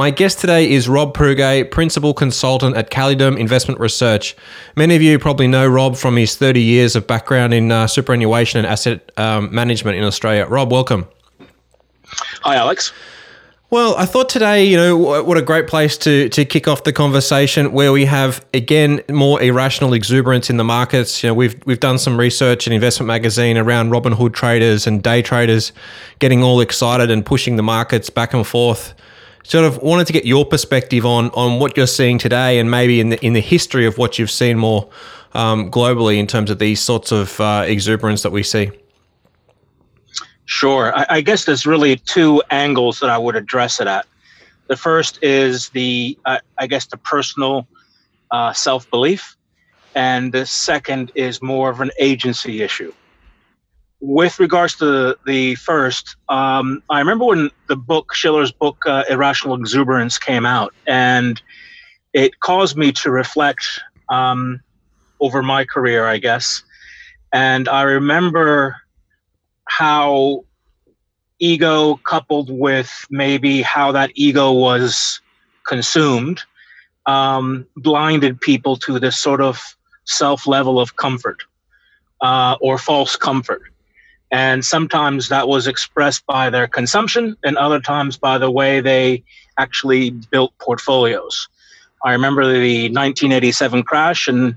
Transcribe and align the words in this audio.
My 0.00 0.08
guest 0.08 0.38
today 0.38 0.70
is 0.70 0.88
Rob 0.88 1.12
Prugue, 1.12 1.70
Principal 1.70 2.14
Consultant 2.14 2.74
at 2.74 2.90
Calidum 2.90 3.38
Investment 3.38 3.78
Research. 3.78 4.34
Many 4.74 4.96
of 4.96 5.02
you 5.02 5.18
probably 5.18 5.46
know 5.46 5.68
Rob 5.68 5.94
from 5.94 6.16
his 6.16 6.36
30 6.36 6.58
years 6.62 6.96
of 6.96 7.06
background 7.06 7.52
in 7.52 7.70
uh, 7.70 7.86
superannuation 7.86 8.60
and 8.60 8.66
asset 8.66 9.12
um, 9.18 9.54
management 9.54 9.98
in 9.98 10.04
Australia. 10.04 10.46
Rob, 10.46 10.72
welcome. 10.72 11.06
Hi, 12.40 12.56
Alex. 12.56 12.94
Well, 13.68 13.94
I 13.98 14.06
thought 14.06 14.30
today, 14.30 14.64
you 14.64 14.78
know, 14.78 14.96
what 14.96 15.36
a 15.36 15.42
great 15.42 15.66
place 15.66 15.98
to 15.98 16.30
to 16.30 16.46
kick 16.46 16.66
off 16.66 16.84
the 16.84 16.94
conversation 16.94 17.70
where 17.70 17.92
we 17.92 18.06
have 18.06 18.42
again 18.54 19.02
more 19.10 19.42
irrational 19.42 19.92
exuberance 19.92 20.48
in 20.48 20.56
the 20.56 20.64
markets. 20.64 21.22
You 21.22 21.28
know, 21.28 21.34
we've 21.34 21.60
we've 21.66 21.78
done 21.78 21.98
some 21.98 22.18
research 22.18 22.66
in 22.66 22.72
Investment 22.72 23.06
Magazine 23.06 23.58
around 23.58 23.90
Robinhood 23.90 24.32
traders 24.32 24.86
and 24.86 25.02
day 25.02 25.20
traders 25.20 25.72
getting 26.20 26.42
all 26.42 26.62
excited 26.62 27.10
and 27.10 27.24
pushing 27.24 27.56
the 27.56 27.62
markets 27.62 28.08
back 28.08 28.32
and 28.32 28.46
forth 28.46 28.94
sort 29.50 29.64
of 29.64 29.82
wanted 29.82 30.06
to 30.06 30.12
get 30.12 30.24
your 30.24 30.44
perspective 30.46 31.04
on 31.04 31.30
on 31.30 31.58
what 31.58 31.76
you're 31.76 31.88
seeing 31.88 32.18
today, 32.18 32.60
and 32.60 32.70
maybe 32.70 33.00
in 33.00 33.10
the 33.10 33.24
in 33.26 33.32
the 33.32 33.40
history 33.40 33.84
of 33.84 33.98
what 33.98 34.18
you've 34.18 34.30
seen 34.30 34.56
more 34.56 34.88
um, 35.34 35.70
globally 35.70 36.18
in 36.18 36.26
terms 36.26 36.50
of 36.50 36.60
these 36.60 36.80
sorts 36.80 37.10
of 37.10 37.40
uh, 37.40 37.64
exuberance 37.66 38.22
that 38.22 38.30
we 38.30 38.44
see. 38.44 38.70
Sure, 40.44 40.96
I, 40.96 41.06
I, 41.10 41.20
guess 41.20 41.44
there's 41.44 41.64
really 41.64 41.96
two 41.96 42.42
angles 42.50 42.98
that 43.00 43.08
I 43.08 43.16
would 43.16 43.36
address 43.36 43.80
it 43.80 43.86
at. 43.86 44.04
The 44.66 44.76
first 44.76 45.22
is 45.22 45.68
the 45.70 46.16
uh, 46.24 46.38
I 46.58 46.68
guess 46.68 46.86
the 46.86 46.96
personal 46.96 47.66
uh, 48.30 48.52
self 48.52 48.88
belief, 48.88 49.36
and 49.96 50.32
the 50.32 50.46
second 50.46 51.10
is 51.16 51.42
more 51.42 51.70
of 51.70 51.80
an 51.80 51.90
agency 51.98 52.62
issue 52.62 52.92
with 54.00 54.40
regards 54.40 54.76
to 54.76 55.16
the 55.26 55.54
first, 55.56 56.16
um, 56.28 56.82
I 56.88 56.98
remember 56.98 57.26
when 57.26 57.50
the 57.68 57.76
book 57.76 58.14
Shiller's 58.14 58.52
book 58.52 58.78
uh, 58.86 59.04
Irrational 59.10 59.56
Exuberance 59.56 60.18
came 60.18 60.46
out, 60.46 60.74
and 60.86 61.40
it 62.12 62.40
caused 62.40 62.76
me 62.76 62.92
to 62.92 63.10
reflect 63.10 63.66
um, 64.08 64.60
over 65.20 65.42
my 65.42 65.64
career, 65.64 66.06
I 66.06 66.18
guess. 66.18 66.62
And 67.32 67.68
I 67.68 67.82
remember 67.82 68.76
how 69.68 70.44
ego 71.38 71.96
coupled 72.04 72.50
with 72.50 73.06
maybe 73.10 73.62
how 73.62 73.92
that 73.92 74.10
ego 74.14 74.52
was 74.52 75.20
consumed 75.66 76.42
um, 77.06 77.66
blinded 77.76 78.40
people 78.40 78.76
to 78.76 78.98
this 78.98 79.18
sort 79.18 79.40
of 79.40 79.76
self 80.04 80.46
level 80.46 80.80
of 80.80 80.96
comfort 80.96 81.42
uh, 82.20 82.56
or 82.60 82.78
false 82.78 83.16
comfort 83.16 83.69
and 84.30 84.64
sometimes 84.64 85.28
that 85.28 85.48
was 85.48 85.66
expressed 85.66 86.24
by 86.26 86.50
their 86.50 86.66
consumption, 86.66 87.36
and 87.44 87.56
other 87.56 87.80
times 87.80 88.16
by 88.16 88.38
the 88.38 88.50
way 88.50 88.80
they 88.80 89.22
actually 89.58 90.10
built 90.10 90.52
portfolios. 90.58 91.48
I 92.04 92.12
remember 92.12 92.44
the 92.44 92.84
1987 92.84 93.82
crash 93.82 94.26
and 94.28 94.56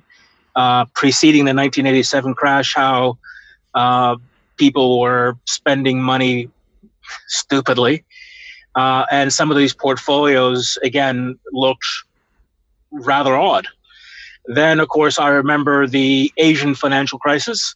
uh, 0.56 0.86
preceding 0.94 1.46
the 1.46 1.54
1987 1.54 2.36
crash, 2.36 2.74
how 2.76 3.18
uh, 3.74 4.16
people 4.58 5.00
were 5.00 5.38
spending 5.46 6.02
money 6.02 6.50
stupidly. 7.28 8.04
Uh, 8.76 9.06
and 9.12 9.32
some 9.32 9.52
of 9.52 9.58
these 9.58 9.74
portfolios, 9.74 10.78
again, 10.84 11.38
looked 11.52 11.86
rather 12.92 13.36
odd. 13.36 13.68
Then, 14.46 14.80
of 14.80 14.90
course, 14.90 15.20
I 15.20 15.30
remember 15.30 15.88
the 15.88 16.32
Asian 16.38 16.76
financial 16.76 17.20
crisis, 17.20 17.76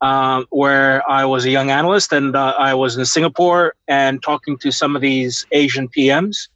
uh, 0.00 0.44
where 0.50 1.08
I 1.08 1.24
was 1.24 1.44
a 1.44 1.50
young 1.50 1.70
analyst 1.70 2.12
and 2.12 2.36
uh, 2.36 2.54
I 2.58 2.74
was 2.74 2.96
in 2.96 3.04
Singapore 3.04 3.74
and 3.88 4.22
talking 4.22 4.58
to 4.58 4.70
some 4.70 4.94
of 4.94 5.02
these 5.02 5.46
Asian 5.52 5.88
PMs 5.88 6.48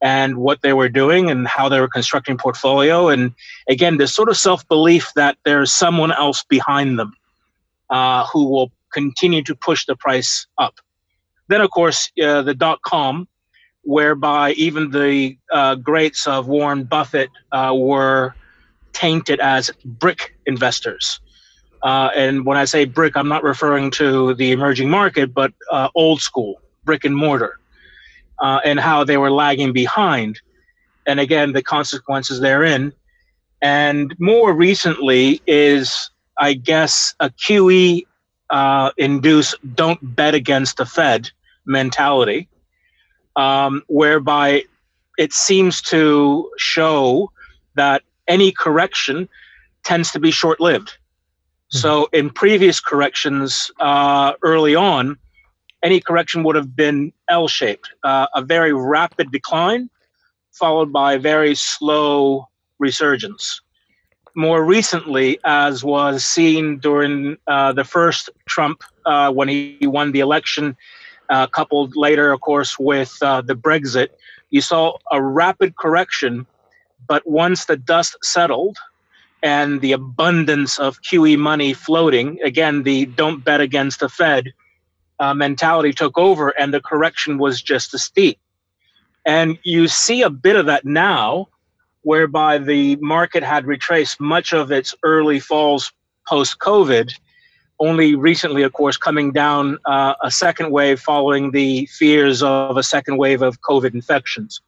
and 0.00 0.36
what 0.38 0.62
they 0.62 0.72
were 0.72 0.88
doing 0.88 1.30
and 1.30 1.46
how 1.46 1.68
they 1.68 1.80
were 1.80 1.88
constructing 1.88 2.36
portfolio. 2.36 3.08
And 3.08 3.32
again, 3.68 3.98
this 3.98 4.14
sort 4.14 4.28
of 4.28 4.36
self 4.36 4.66
belief 4.68 5.12
that 5.14 5.38
there's 5.44 5.72
someone 5.72 6.12
else 6.12 6.42
behind 6.44 6.98
them 6.98 7.14
uh, 7.90 8.26
who 8.26 8.48
will 8.48 8.72
continue 8.92 9.42
to 9.44 9.54
push 9.54 9.86
the 9.86 9.96
price 9.96 10.46
up. 10.58 10.74
Then, 11.48 11.60
of 11.60 11.70
course, 11.70 12.10
uh, 12.22 12.42
the 12.42 12.54
dot 12.54 12.82
com, 12.82 13.28
whereby 13.82 14.52
even 14.52 14.90
the 14.90 15.36
uh, 15.52 15.76
greats 15.76 16.26
of 16.26 16.48
Warren 16.48 16.84
Buffett 16.84 17.30
uh, 17.52 17.72
were 17.76 18.34
tainted 18.92 19.40
as 19.40 19.70
brick 19.84 20.34
investors. 20.46 21.20
Uh, 21.82 22.10
and 22.14 22.46
when 22.46 22.56
I 22.56 22.64
say 22.64 22.84
brick, 22.84 23.16
I'm 23.16 23.28
not 23.28 23.42
referring 23.42 23.90
to 23.92 24.34
the 24.34 24.52
emerging 24.52 24.88
market, 24.88 25.34
but 25.34 25.52
uh, 25.70 25.88
old 25.94 26.20
school 26.20 26.60
brick 26.84 27.04
and 27.04 27.16
mortar, 27.16 27.58
uh, 28.40 28.60
and 28.64 28.78
how 28.78 29.04
they 29.04 29.16
were 29.16 29.30
lagging 29.30 29.72
behind. 29.72 30.40
And 31.06 31.20
again, 31.20 31.52
the 31.52 31.62
consequences 31.62 32.40
therein. 32.40 32.92
And 33.60 34.14
more 34.18 34.52
recently 34.52 35.40
is, 35.46 36.10
I 36.38 36.54
guess, 36.54 37.14
a 37.20 37.30
QE 37.30 38.04
uh, 38.50 38.90
induced 38.96 39.54
don't 39.74 39.98
bet 40.16 40.34
against 40.34 40.76
the 40.76 40.86
Fed 40.86 41.30
mentality, 41.64 42.48
um, 43.36 43.82
whereby 43.86 44.64
it 45.18 45.32
seems 45.32 45.80
to 45.82 46.50
show 46.58 47.30
that 47.74 48.02
any 48.28 48.52
correction 48.52 49.28
tends 49.84 50.10
to 50.12 50.20
be 50.20 50.30
short 50.30 50.60
lived 50.60 50.96
so 51.72 52.08
in 52.12 52.28
previous 52.28 52.80
corrections 52.80 53.70
uh, 53.80 54.34
early 54.42 54.74
on, 54.74 55.16
any 55.82 56.00
correction 56.00 56.44
would 56.44 56.54
have 56.54 56.76
been 56.76 57.12
L-shaped, 57.28 57.88
uh, 58.04 58.26
a 58.34 58.42
very 58.42 58.74
rapid 58.74 59.32
decline 59.32 59.88
followed 60.52 60.92
by 60.92 61.16
very 61.16 61.54
slow 61.54 62.46
resurgence. 62.78 63.62
More 64.34 64.64
recently, 64.64 65.38
as 65.44 65.82
was 65.82 66.26
seen 66.26 66.78
during 66.78 67.38
uh, 67.46 67.72
the 67.72 67.84
first 67.84 68.28
Trump 68.46 68.82
uh, 69.06 69.32
when 69.32 69.48
he 69.48 69.78
won 69.82 70.12
the 70.12 70.20
election, 70.20 70.76
uh, 71.30 71.46
coupled 71.46 71.96
later, 71.96 72.32
of 72.32 72.42
course, 72.42 72.78
with 72.78 73.16
uh, 73.22 73.40
the 73.40 73.54
Brexit, 73.54 74.08
you 74.50 74.60
saw 74.60 74.98
a 75.10 75.22
rapid 75.22 75.76
correction. 75.76 76.46
But 77.08 77.26
once 77.26 77.64
the 77.64 77.76
dust 77.76 78.16
settled, 78.22 78.76
and 79.42 79.80
the 79.80 79.92
abundance 79.92 80.78
of 80.78 81.02
QE 81.02 81.36
money 81.38 81.74
floating, 81.74 82.40
again, 82.42 82.84
the 82.84 83.06
don't 83.06 83.44
bet 83.44 83.60
against 83.60 84.00
the 84.00 84.08
Fed 84.08 84.52
uh, 85.18 85.34
mentality 85.34 85.92
took 85.92 86.16
over, 86.16 86.50
and 86.50 86.72
the 86.72 86.80
correction 86.80 87.38
was 87.38 87.60
just 87.60 87.92
as 87.94 88.02
steep. 88.02 88.38
And 89.26 89.58
you 89.62 89.88
see 89.88 90.22
a 90.22 90.30
bit 90.30 90.56
of 90.56 90.66
that 90.66 90.84
now, 90.84 91.48
whereby 92.02 92.58
the 92.58 92.96
market 92.96 93.42
had 93.42 93.66
retraced 93.66 94.20
much 94.20 94.52
of 94.52 94.70
its 94.72 94.94
early 95.02 95.38
falls 95.38 95.92
post 96.26 96.58
COVID, 96.58 97.12
only 97.78 98.14
recently, 98.14 98.62
of 98.62 98.72
course, 98.72 98.96
coming 98.96 99.32
down 99.32 99.78
uh, 99.86 100.14
a 100.22 100.30
second 100.30 100.70
wave 100.70 101.00
following 101.00 101.50
the 101.50 101.86
fears 101.86 102.42
of 102.42 102.76
a 102.76 102.82
second 102.82 103.16
wave 103.16 103.42
of 103.42 103.60
COVID 103.60 103.94
infections. 103.94 104.60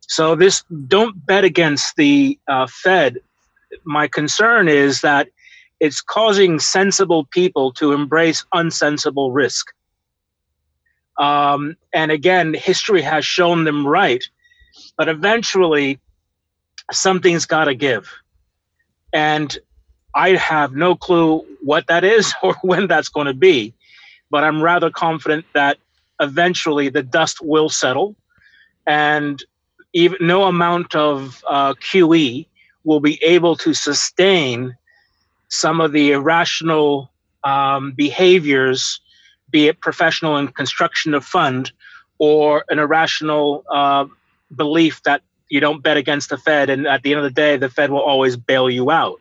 So, 0.00 0.34
this 0.34 0.62
don't 0.86 1.26
bet 1.26 1.44
against 1.44 1.96
the 1.96 2.38
uh, 2.48 2.66
Fed 2.66 3.18
my 3.84 4.08
concern 4.08 4.68
is 4.68 5.00
that 5.00 5.28
it's 5.80 6.00
causing 6.00 6.58
sensible 6.58 7.26
people 7.26 7.72
to 7.72 7.92
embrace 7.92 8.44
unsensible 8.54 9.34
risk. 9.34 9.66
Um, 11.18 11.76
and 11.92 12.10
again, 12.10 12.54
history 12.54 13.02
has 13.02 13.24
shown 13.24 13.64
them 13.64 13.86
right, 13.86 14.24
but 14.96 15.08
eventually 15.08 15.98
something's 16.92 17.46
got 17.46 17.64
to 17.64 17.74
give. 17.74 18.10
And 19.12 19.56
I 20.14 20.30
have 20.30 20.74
no 20.74 20.94
clue 20.94 21.44
what 21.62 21.86
that 21.88 22.04
is 22.04 22.32
or 22.42 22.54
when 22.62 22.86
that's 22.86 23.08
going 23.08 23.26
to 23.26 23.34
be, 23.34 23.74
but 24.30 24.44
I'm 24.44 24.62
rather 24.62 24.90
confident 24.90 25.44
that 25.54 25.78
eventually 26.20 26.88
the 26.88 27.02
dust 27.02 27.38
will 27.42 27.68
settle 27.68 28.16
and 28.86 29.42
even 29.92 30.18
no 30.20 30.44
amount 30.44 30.94
of 30.94 31.42
uh, 31.48 31.74
QE 31.74 32.46
will 32.86 33.00
be 33.00 33.22
able 33.22 33.56
to 33.56 33.74
sustain 33.74 34.74
some 35.48 35.80
of 35.80 35.92
the 35.92 36.12
irrational 36.12 37.10
um, 37.44 37.92
behaviors, 37.92 39.00
be 39.50 39.66
it 39.66 39.80
professional 39.80 40.36
in 40.36 40.48
construction 40.48 41.12
of 41.12 41.24
fund 41.24 41.72
or 42.18 42.64
an 42.70 42.78
irrational 42.78 43.64
uh, 43.70 44.06
belief 44.54 45.02
that 45.02 45.20
you 45.48 45.60
don't 45.60 45.82
bet 45.82 45.96
against 45.96 46.30
the 46.30 46.38
Fed, 46.38 46.70
and 46.70 46.86
at 46.86 47.02
the 47.02 47.12
end 47.12 47.18
of 47.18 47.24
the 47.24 47.30
day, 47.30 47.56
the 47.56 47.68
Fed 47.68 47.90
will 47.90 48.00
always 48.00 48.36
bail 48.36 48.70
you 48.70 48.90
out. 48.90 49.20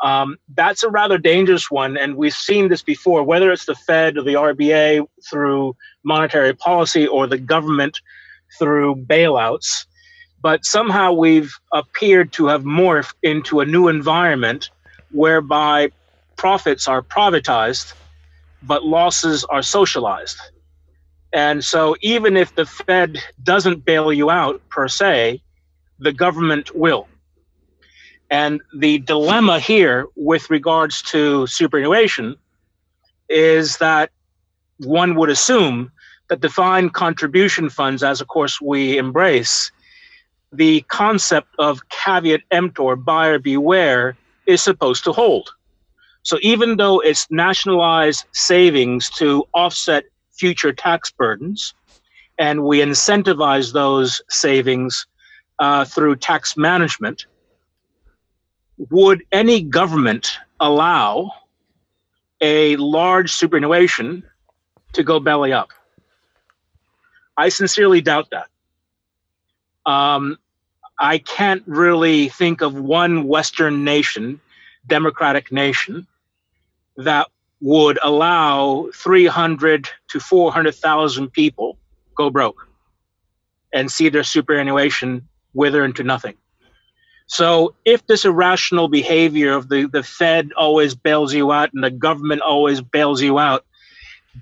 Um, 0.00 0.36
that's 0.54 0.84
a 0.84 0.90
rather 0.90 1.18
dangerous 1.18 1.70
one, 1.70 1.96
and 1.96 2.16
we've 2.16 2.34
seen 2.34 2.68
this 2.68 2.82
before. 2.82 3.24
Whether 3.24 3.50
it's 3.50 3.66
the 3.66 3.74
Fed 3.74 4.16
or 4.16 4.22
the 4.22 4.34
RBA 4.34 5.06
through 5.28 5.74
monetary 6.04 6.54
policy, 6.54 7.06
or 7.06 7.26
the 7.26 7.38
government 7.38 8.00
through 8.58 8.96
bailouts, 8.96 9.86
but 10.40 10.64
somehow 10.64 11.12
we've 11.12 11.52
appeared 11.72 12.32
to 12.32 12.46
have 12.46 12.62
morphed 12.62 13.14
into 13.22 13.60
a 13.60 13.66
new 13.66 13.88
environment 13.88 14.70
whereby 15.10 15.90
profits 16.36 16.86
are 16.86 17.02
privatized, 17.02 17.94
but 18.62 18.84
losses 18.84 19.44
are 19.44 19.62
socialized. 19.62 20.38
And 21.32 21.62
so, 21.62 21.96
even 22.00 22.36
if 22.36 22.54
the 22.54 22.64
Fed 22.64 23.18
doesn't 23.42 23.84
bail 23.84 24.12
you 24.12 24.30
out 24.30 24.66
per 24.70 24.88
se, 24.88 25.42
the 25.98 26.12
government 26.12 26.74
will. 26.74 27.06
And 28.30 28.60
the 28.74 28.98
dilemma 28.98 29.58
here 29.58 30.06
with 30.16 30.48
regards 30.50 31.02
to 31.02 31.46
superannuation 31.46 32.36
is 33.28 33.76
that 33.78 34.10
one 34.78 35.16
would 35.16 35.28
assume 35.28 35.90
that 36.28 36.40
defined 36.40 36.94
contribution 36.94 37.68
funds, 37.68 38.02
as 38.02 38.20
of 38.20 38.28
course 38.28 38.60
we 38.60 38.98
embrace, 38.98 39.70
the 40.52 40.80
concept 40.88 41.48
of 41.58 41.88
caveat 41.88 42.40
emptor, 42.50 42.96
buyer 42.96 43.38
beware, 43.38 44.16
is 44.46 44.62
supposed 44.62 45.04
to 45.04 45.12
hold. 45.12 45.50
So 46.22 46.38
even 46.42 46.76
though 46.76 47.00
it's 47.00 47.26
nationalized 47.30 48.24
savings 48.32 49.10
to 49.10 49.44
offset 49.54 50.04
future 50.32 50.72
tax 50.72 51.10
burdens, 51.10 51.74
and 52.38 52.64
we 52.64 52.80
incentivize 52.80 53.72
those 53.72 54.22
savings 54.28 55.06
uh, 55.58 55.84
through 55.84 56.16
tax 56.16 56.56
management, 56.56 57.26
would 58.90 59.22
any 59.32 59.62
government 59.62 60.38
allow 60.60 61.32
a 62.40 62.76
large 62.76 63.32
superannuation 63.32 64.22
to 64.92 65.02
go 65.02 65.18
belly 65.18 65.52
up? 65.52 65.70
I 67.36 67.48
sincerely 67.48 68.00
doubt 68.00 68.30
that. 68.30 68.48
Um, 69.88 70.38
I 70.98 71.16
can't 71.16 71.62
really 71.66 72.28
think 72.28 72.60
of 72.60 72.74
one 72.74 73.26
Western 73.26 73.84
nation, 73.84 74.38
democratic 74.86 75.50
nation, 75.50 76.06
that 76.98 77.28
would 77.62 77.98
allow 78.02 78.90
300 78.94 79.88
to 80.08 80.20
400,000 80.20 81.32
people 81.32 81.78
go 82.14 82.28
broke 82.28 82.68
and 83.72 83.90
see 83.90 84.10
their 84.10 84.24
superannuation 84.24 85.26
wither 85.54 85.84
into 85.84 86.02
nothing. 86.02 86.34
So 87.26 87.74
if 87.86 88.06
this 88.06 88.26
irrational 88.26 88.88
behavior 88.88 89.52
of 89.52 89.70
the, 89.70 89.86
the 89.86 90.02
Fed 90.02 90.50
always 90.56 90.94
bails 90.94 91.32
you 91.32 91.50
out 91.50 91.70
and 91.72 91.82
the 91.82 91.90
government 91.90 92.42
always 92.42 92.82
bails 92.82 93.22
you 93.22 93.38
out, 93.38 93.64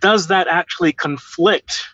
does 0.01 0.27
that 0.27 0.49
actually 0.49 0.93
conflict 0.93 1.85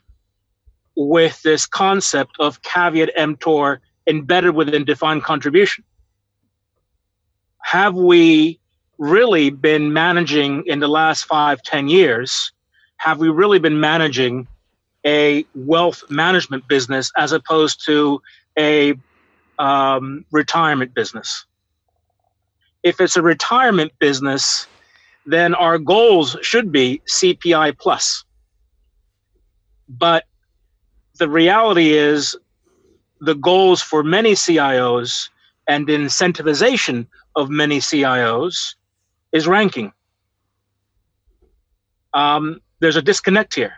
with 0.96 1.40
this 1.42 1.66
concept 1.66 2.36
of 2.38 2.62
caveat 2.62 3.10
emptor 3.16 3.80
embedded 4.06 4.54
within 4.54 4.84
defined 4.84 5.22
contribution? 5.22 5.84
Have 7.62 7.94
we 7.94 8.58
really 8.98 9.50
been 9.50 9.92
managing 9.92 10.64
in 10.66 10.80
the 10.80 10.88
last 10.88 11.24
five, 11.24 11.62
ten 11.62 11.88
years? 11.88 12.52
Have 12.96 13.18
we 13.18 13.28
really 13.28 13.58
been 13.58 13.80
managing 13.80 14.46
a 15.04 15.44
wealth 15.54 16.04
management 16.08 16.68
business 16.68 17.10
as 17.16 17.32
opposed 17.32 17.84
to 17.86 18.20
a 18.58 18.94
um, 19.58 20.24
retirement 20.30 20.94
business? 20.94 21.46
If 22.82 23.00
it's 23.00 23.16
a 23.16 23.22
retirement 23.22 23.92
business, 23.98 24.66
then 25.24 25.54
our 25.54 25.78
goals 25.78 26.36
should 26.42 26.72
be 26.72 27.00
CPI 27.06 27.78
plus. 27.78 28.24
But 29.88 30.24
the 31.18 31.28
reality 31.28 31.92
is 31.92 32.36
the 33.20 33.34
goals 33.34 33.80
for 33.80 34.02
many 34.02 34.32
CIOs 34.32 35.28
and 35.68 35.86
incentivization 35.88 37.06
of 37.36 37.50
many 37.50 37.78
CIOs 37.78 38.74
is 39.32 39.46
ranking. 39.46 39.92
Um, 42.14 42.60
there's 42.80 42.96
a 42.96 43.02
disconnect 43.02 43.54
here. 43.54 43.74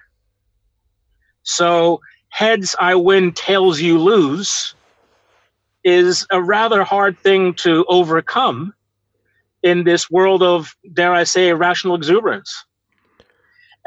So, 1.43 2.01
heads 2.31 2.75
I 2.81 2.95
win, 2.95 3.33
tails 3.33 3.81
you 3.81 3.99
lose 3.99 4.75
is 5.85 6.27
a 6.33 6.43
rather 6.43 6.83
hard 6.83 7.19
thing 7.19 7.55
to 7.55 7.85
overcome 7.89 8.75
in 9.63 9.85
this 9.85 10.11
world 10.11 10.43
of, 10.43 10.75
dare 10.95 11.13
I 11.13 11.25
say, 11.25 11.49
irrational 11.49 11.95
exuberance. 11.95 12.65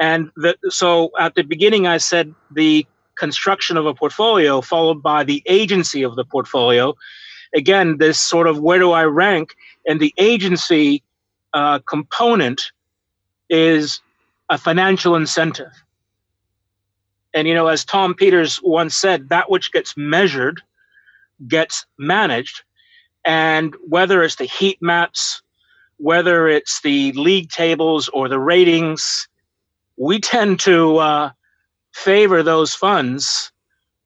And 0.00 0.30
the, 0.36 0.56
so 0.68 1.10
at 1.18 1.34
the 1.34 1.42
beginning, 1.42 1.86
I 1.86 1.98
said 1.98 2.32
the 2.52 2.86
construction 3.18 3.76
of 3.76 3.86
a 3.86 3.94
portfolio 3.94 4.60
followed 4.60 5.02
by 5.02 5.24
the 5.24 5.42
agency 5.46 6.02
of 6.02 6.16
the 6.16 6.24
portfolio. 6.24 6.94
Again, 7.54 7.98
this 7.98 8.20
sort 8.20 8.46
of 8.46 8.60
where 8.60 8.78
do 8.78 8.92
I 8.92 9.04
rank? 9.04 9.54
And 9.86 10.00
the 10.00 10.14
agency 10.18 11.02
uh, 11.54 11.78
component 11.80 12.72
is 13.48 14.00
a 14.50 14.58
financial 14.58 15.14
incentive. 15.14 15.72
And, 17.34 17.46
you 17.46 17.54
know, 17.54 17.68
as 17.68 17.84
Tom 17.84 18.14
Peters 18.14 18.60
once 18.62 18.96
said, 18.96 19.28
that 19.28 19.50
which 19.50 19.72
gets 19.72 19.96
measured 19.96 20.62
gets 21.46 21.86
managed. 21.98 22.62
And 23.24 23.74
whether 23.86 24.22
it's 24.22 24.36
the 24.36 24.44
heat 24.44 24.78
maps, 24.80 25.42
whether 25.98 26.48
it's 26.48 26.80
the 26.80 27.12
league 27.12 27.50
tables 27.50 28.08
or 28.08 28.28
the 28.28 28.38
ratings, 28.38 29.28
we 29.96 30.20
tend 30.20 30.60
to 30.60 30.98
uh, 30.98 31.30
favor 31.98 32.42
those 32.42 32.74
funds 32.74 33.52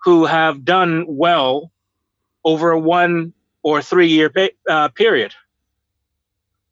who 0.02 0.24
have 0.24 0.64
done 0.64 1.04
well 1.06 1.70
over 2.44 2.70
a 2.70 2.80
one 2.80 3.32
or 3.62 3.82
three 3.82 4.08
year 4.08 4.32
uh, 4.68 4.88
period. 4.88 5.32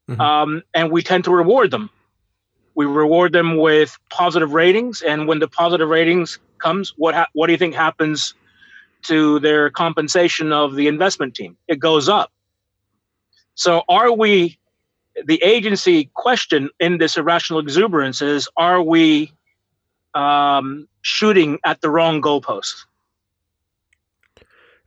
Mm-hmm. 0.09 0.21
Um, 0.21 0.63
and 0.75 0.91
we 0.91 1.03
tend 1.03 1.25
to 1.25 1.31
reward 1.31 1.71
them. 1.71 1.91
We 2.75 2.87
reward 2.87 3.33
them 3.33 3.59
with 3.59 3.97
positive 4.09 4.53
ratings, 4.53 5.03
and 5.03 5.29
when 5.29 5.39
the 5.39 5.49
positive 5.49 5.89
ratings 5.89 6.39
comes, 6.59 6.95
what 6.97 7.15
ha- 7.15 7.29
what 7.33 7.47
do 7.47 7.53
you 7.53 7.59
think 7.59 7.75
happens 7.75 8.35
to 9.03 9.39
their 9.41 9.71
compensation 9.71 10.53
of 10.53 10.75
the 10.75 10.89
investment 10.89 11.35
team? 11.35 11.57
It 11.69 11.79
goes 11.79 12.09
up. 12.09 12.33
So, 13.55 13.83
are 13.89 14.13
we? 14.13 14.59
The 15.27 15.43
agency 15.43 16.11
question 16.15 16.71
in 16.79 16.99
this 16.99 17.17
irrational 17.17 17.61
exuberance 17.61 18.23
is: 18.23 18.49
Are 18.57 18.83
we 18.83 19.33
um, 20.15 20.89
shooting 21.03 21.59
at 21.65 21.81
the 21.81 21.91
wrong 21.91 22.21
goalpost. 22.21 22.85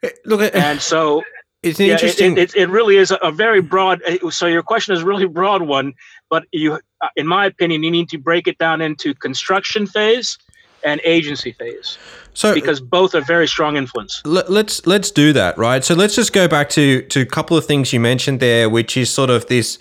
Eh, 0.04 0.10
look, 0.26 0.42
eh, 0.42 0.50
and 0.54 0.82
so 0.82 1.24
it's 1.64 1.80
yeah, 1.80 1.94
interesting. 1.94 2.34
It, 2.38 2.56
it, 2.56 2.64
it, 2.64 2.70
really 2.70 2.98
is 2.98 3.14
a 3.22 3.32
very 3.32 3.62
broad. 3.62 4.02
Eh, 4.06 4.18
so 4.30 4.46
your 4.46 4.64
question 4.64 4.94
is 4.94 5.02
a 5.02 5.06
really 5.06 5.28
broad 5.28 5.64
one, 5.64 5.94
but 6.30 6.46
you, 6.52 6.80
uh, 7.02 7.08
in 7.16 7.28
my 7.28 7.46
opinion, 7.46 7.84
you 7.84 7.92
need 7.92 8.10
to 8.10 8.18
break 8.18 8.48
it 8.48 8.58
down 8.58 8.82
into 8.82 9.14
construction 9.14 9.88
phase 9.88 10.38
and 10.84 11.00
agency 11.04 11.54
phase. 11.54 11.98
So 12.34 12.54
because 12.54 12.82
both 12.82 13.16
are 13.16 13.22
very 13.22 13.48
strong 13.48 13.78
influence. 13.78 14.22
Let's 14.26 14.86
let's 14.88 15.12
do 15.12 15.34
that, 15.34 15.58
right? 15.58 15.84
So 15.84 15.94
let's 15.94 16.16
just 16.16 16.34
go 16.34 16.48
back 16.48 16.70
to 16.72 17.04
to 17.04 17.22
a 17.22 17.26
couple 17.26 17.58
of 17.58 17.66
things 17.66 17.94
you 17.94 18.00
mentioned 18.00 18.40
there, 18.40 18.70
which 18.70 18.98
is 18.98 19.10
sort 19.10 19.30
of 19.30 19.46
this 19.48 19.78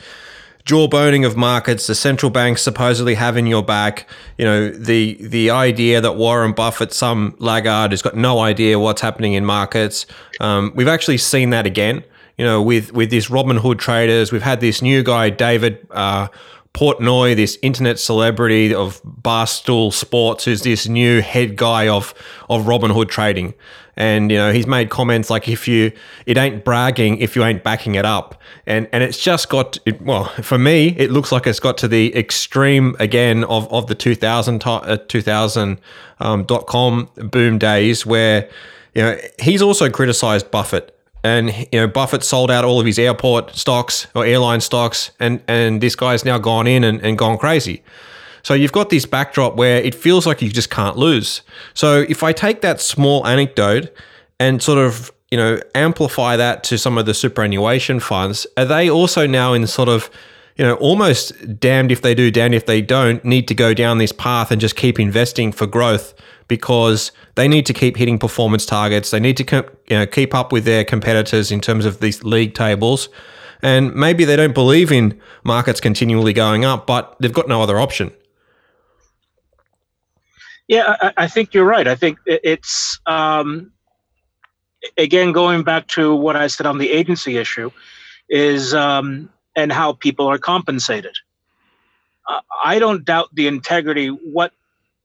jawboning 0.65 1.27
of 1.27 1.37
markets, 1.37 1.87
the 1.87 1.95
central 1.95 2.31
banks 2.31 2.63
supposedly 2.63 3.15
having 3.15 3.47
your 3.47 3.63
back. 3.63 4.09
You 4.39 4.45
know, 4.45 4.71
the 4.71 5.15
the 5.21 5.51
idea 5.51 6.01
that 6.01 6.13
Warren 6.13 6.53
Buffett, 6.53 6.93
some 6.93 7.35
laggard, 7.39 7.91
has 7.91 8.03
got 8.03 8.17
no 8.17 8.41
idea 8.41 8.79
what's 8.79 9.01
happening 9.01 9.35
in 9.35 9.45
markets. 9.45 10.07
Um, 10.41 10.73
we've 10.75 10.89
actually 10.89 11.19
seen 11.19 11.51
that 11.51 11.67
again. 11.67 12.05
You 12.39 12.45
know, 12.45 12.63
with 12.63 12.93
with 12.93 13.11
this 13.11 13.29
Robinhood 13.29 13.79
traders, 13.79 14.33
we've 14.33 14.43
had 14.43 14.61
this 14.61 14.83
new 14.83 15.03
guy, 15.03 15.31
David. 15.31 15.87
Uh, 15.91 16.29
Portnoy, 16.75 17.37
this 17.37 17.59
internet 17.61 17.99
celebrity 17.99 18.75
of 18.75 19.03
Barstool 19.03 19.93
Sports, 19.93 20.45
who's 20.45 20.63
this 20.63 20.89
new 20.89 21.21
head 21.21 21.57
guy 21.57 21.89
of 21.89 22.15
of 22.49 22.65
Robinhood 22.65 23.09
trading. 23.09 23.55
And 23.95 24.31
you 24.31 24.39
know, 24.39 24.53
he's 24.53 24.67
made 24.67 24.89
comments 24.89 25.29
like 25.29 25.49
if 25.49 25.69
you 25.69 25.93
it 26.25 26.39
ain't 26.39 26.65
bragging 26.65 27.19
if 27.19 27.37
you 27.37 27.45
ain't 27.45 27.63
backing 27.63 27.95
it 27.95 28.07
up. 28.07 28.41
And 28.67 28.89
and 28.91 29.03
it's 29.03 29.19
just 29.19 29.51
got 29.51 29.77
it, 29.85 30.01
well, 30.01 30.25
for 30.43 30.57
me, 30.57 30.89
it 30.97 31.11
looks 31.11 31.31
like 31.31 31.47
it's 31.47 31.61
got 31.61 31.77
to 31.79 31.89
the 31.89 32.17
extreme 32.17 32.97
again 32.99 33.45
of, 33.45 33.71
of 33.71 33.89
the 33.89 33.95
2000 33.95 34.63
uh, 34.65 34.97
2000 34.97 35.79
um, 36.21 36.45
dot 36.45 36.67
com 36.67 37.11
boom 37.17 37.59
days 37.59 38.07
where 38.07 38.49
you 38.95 39.03
know, 39.03 39.19
he's 39.39 39.61
also 39.61 39.91
criticized 39.91 40.51
Buffett 40.51 40.99
and 41.25 41.51
you 41.73 41.81
know 41.81 41.87
Buffett 41.87 42.23
sold 42.23 42.51
out 42.51 42.65
all 42.65 42.81
of 42.81 42.87
his 42.87 42.99
airport 42.99 43.55
stocks 43.55 44.07
or 44.15 44.25
airline 44.25 44.61
stocks, 44.61 45.11
and 45.21 45.43
and 45.49 45.81
this 45.81 45.97
guy's 45.97 46.25
now 46.25 46.39
gone 46.39 46.67
in 46.67 46.85
and, 46.85 47.01
and 47.03 47.19
gone 47.19 47.39
crazy. 47.39 47.83
So 48.43 48.55
you've 48.55 48.73
got 48.73 48.91
this 48.91 49.07
backdrop 49.07 49.55
where 49.55 49.81
it 49.81 49.95
feels 49.95 50.27
like 50.27 50.43
you 50.43 50.51
just 50.51 50.69
can't 50.69 50.97
lose. 50.97 51.43
So 51.75 52.05
if 52.09 52.25
I 52.25 52.33
take 52.33 52.61
that 52.63 52.81
small 52.81 53.25
anecdote 53.27 53.95
and 54.41 54.61
sort 54.61 54.79
of 54.79 55.13
you 55.33 55.39
know, 55.39 55.59
amplify 55.75 56.37
that 56.37 56.63
to 56.63 56.77
some 56.77 56.99
of 56.99 57.07
the 57.07 57.15
superannuation 57.15 58.01
funds, 58.01 58.47
are 58.59 58.67
they 58.67 58.91
also 58.91 59.27
now 59.27 59.55
in 59.55 59.67
sort 59.67 59.89
of, 59.89 60.11
you 60.57 60.65
know, 60.65 60.75
almost 60.75 61.33
damned 61.59 61.91
if 61.91 62.03
they 62.03 62.15
do, 62.15 62.31
damned 62.31 62.55
if 62.55 62.67
they 62.67 62.83
don't, 62.83 63.25
need 63.25 63.49
to 63.49 63.55
go 63.55 63.73
down 63.75 63.99
this 63.99 64.13
path 64.13 64.51
and 64.51 64.61
just 64.61 64.77
keep 64.77 65.01
investing 65.01 65.53
for 65.53 65.67
growth 65.67 66.15
because 66.49 67.13
they 67.35 67.49
need 67.49 67.65
to 67.67 67.73
keep 67.73 67.97
hitting 67.97 68.19
performance 68.19 68.67
targets. 68.67 69.11
They 69.11 69.21
need 69.21 69.37
to 69.39 69.65
you 69.89 69.97
know, 69.97 70.07
keep 70.07 70.35
up 70.35 70.53
with 70.53 70.65
their 70.65 70.85
competitors 70.85 71.51
in 71.51 71.61
terms 71.61 71.85
of 71.87 72.01
these 72.01 72.23
league 72.23 72.55
tables. 72.55 73.09
And 73.63 73.95
maybe 73.95 74.25
they 74.25 74.37
don't 74.37 74.55
believe 74.55 74.93
in 74.93 75.19
markets 75.45 75.81
continually 75.81 76.33
going 76.33 76.65
up, 76.65 76.87
but 76.87 77.17
they've 77.21 77.33
got 77.33 77.49
no 77.49 77.63
other 77.63 77.79
option. 77.79 78.11
Yeah, 80.69 80.97
I, 81.01 81.13
I 81.17 81.29
think 81.29 81.55
you're 81.55 81.65
right. 81.65 81.87
I 81.87 81.95
think 81.95 82.19
it's 82.27 82.99
um, 83.07 83.73
again 84.97 85.33
going 85.33 85.63
back 85.63 85.87
to 85.89 86.15
what 86.15 86.37
I 86.37 86.47
said 86.47 86.67
on 86.67 86.79
the 86.79 86.91
agency 86.91 87.37
issue 87.37 87.71
is 88.29 88.75
um, 88.75 89.31
and 89.57 89.73
how 89.73 89.93
people 89.93 90.27
are 90.27 90.39
compensated. 90.39 91.17
Uh, 92.29 92.41
I 92.65 92.79
don't 92.79 93.05
doubt 93.05 93.29
the 93.33 93.47
integrity 93.47 94.09
what 94.09 94.53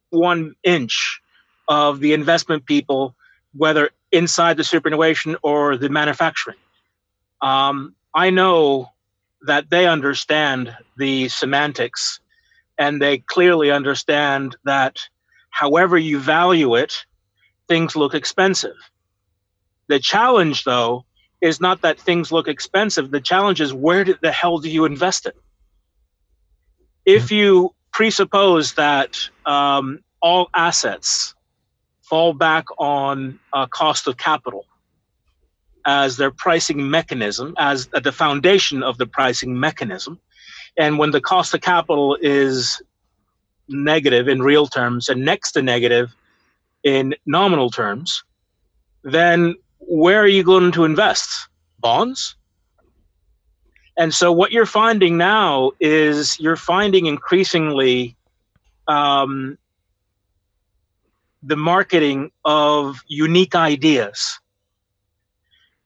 one 0.10 0.56
inch 0.64 1.22
of 1.68 2.00
the 2.00 2.14
investment 2.14 2.66
people, 2.66 3.16
whether 3.56 3.90
inside 4.12 4.58
the 4.58 4.64
superannuation 4.64 5.36
or 5.42 5.78
the 5.78 5.90
manufacturing. 5.90 6.58
Um, 7.42 7.96
I 8.14 8.30
know 8.30 8.92
that 9.42 9.70
they 9.70 9.88
understand 9.88 10.76
the 10.98 11.30
semantics 11.30 12.20
and 12.78 13.02
they 13.02 13.20
clearly 13.20 13.72
understand 13.72 14.56
that 14.66 15.00
however 15.50 15.98
you 15.98 16.20
value 16.20 16.76
it, 16.76 17.06
things 17.68 17.96
look 17.96 18.14
expensive. 18.14 18.76
The 19.88 20.00
challenge, 20.00 20.64
though, 20.64 21.06
is 21.42 21.62
not 21.62 21.82
that 21.82 22.00
things 22.00 22.32
look 22.32 22.48
expensive. 22.48 23.12
The 23.12 23.22
challenge 23.22 23.62
is 23.62 23.74
where 23.74 24.04
the 24.04 24.32
hell 24.32 24.58
do 24.58 24.70
you 24.70 24.86
invest 24.86 25.26
it? 25.26 25.36
If 27.06 27.32
you 27.32 27.74
presuppose 27.94 28.74
that 28.74 29.18
um, 29.46 30.00
all 30.22 30.50
assets 30.54 31.36
fall 32.02 32.34
back 32.34 32.66
on 32.78 33.40
uh, 33.54 33.68
cost 33.68 34.08
of 34.08 34.18
capital 34.18 34.66
as 35.86 36.18
their 36.18 36.32
pricing 36.32 36.90
mechanism, 36.90 37.54
as 37.58 37.88
uh, 37.94 38.00
the 38.00 38.12
foundation 38.12 38.84
of 38.84 38.98
the 38.98 39.06
pricing 39.06 39.60
mechanism, 39.60 40.20
and 40.78 41.00
when 41.00 41.12
the 41.12 41.22
cost 41.22 41.54
of 41.54 41.62
capital 41.62 42.18
is 42.22 42.82
negative 43.70 44.28
in 44.28 44.42
real 44.42 44.68
terms 44.68 45.10
and 45.10 45.24
next 45.26 45.54
to 45.54 45.62
negative 45.62 46.14
in 46.84 47.16
nominal 47.26 47.70
terms, 47.70 48.24
then 49.04 49.56
where 49.88 50.22
are 50.22 50.28
you 50.28 50.44
going 50.44 50.72
to 50.74 50.84
invest? 50.84 51.48
Bonds? 51.80 52.36
And 53.98 54.14
so 54.14 54.32
what 54.32 54.52
you're 54.52 54.66
finding 54.66 55.18
now 55.18 55.72
is 55.80 56.40
you're 56.40 56.56
finding 56.56 57.08
increasingly 57.08 58.16
um, 58.88 59.58
the 61.42 61.56
marketing 61.56 62.32
of 62.46 63.02
unique 63.08 63.56
ideas. 63.56 64.40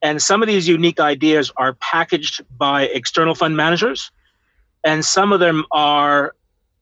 And 0.01 0.21
some 0.21 0.41
of 0.41 0.47
these 0.47 0.67
unique 0.67 0.99
ideas 0.99 1.51
are 1.55 1.73
packaged 1.73 2.41
by 2.57 2.83
external 2.83 3.35
fund 3.35 3.55
managers, 3.55 4.11
and 4.83 5.05
some 5.05 5.31
of 5.31 5.39
them 5.39 5.63
are 5.71 6.35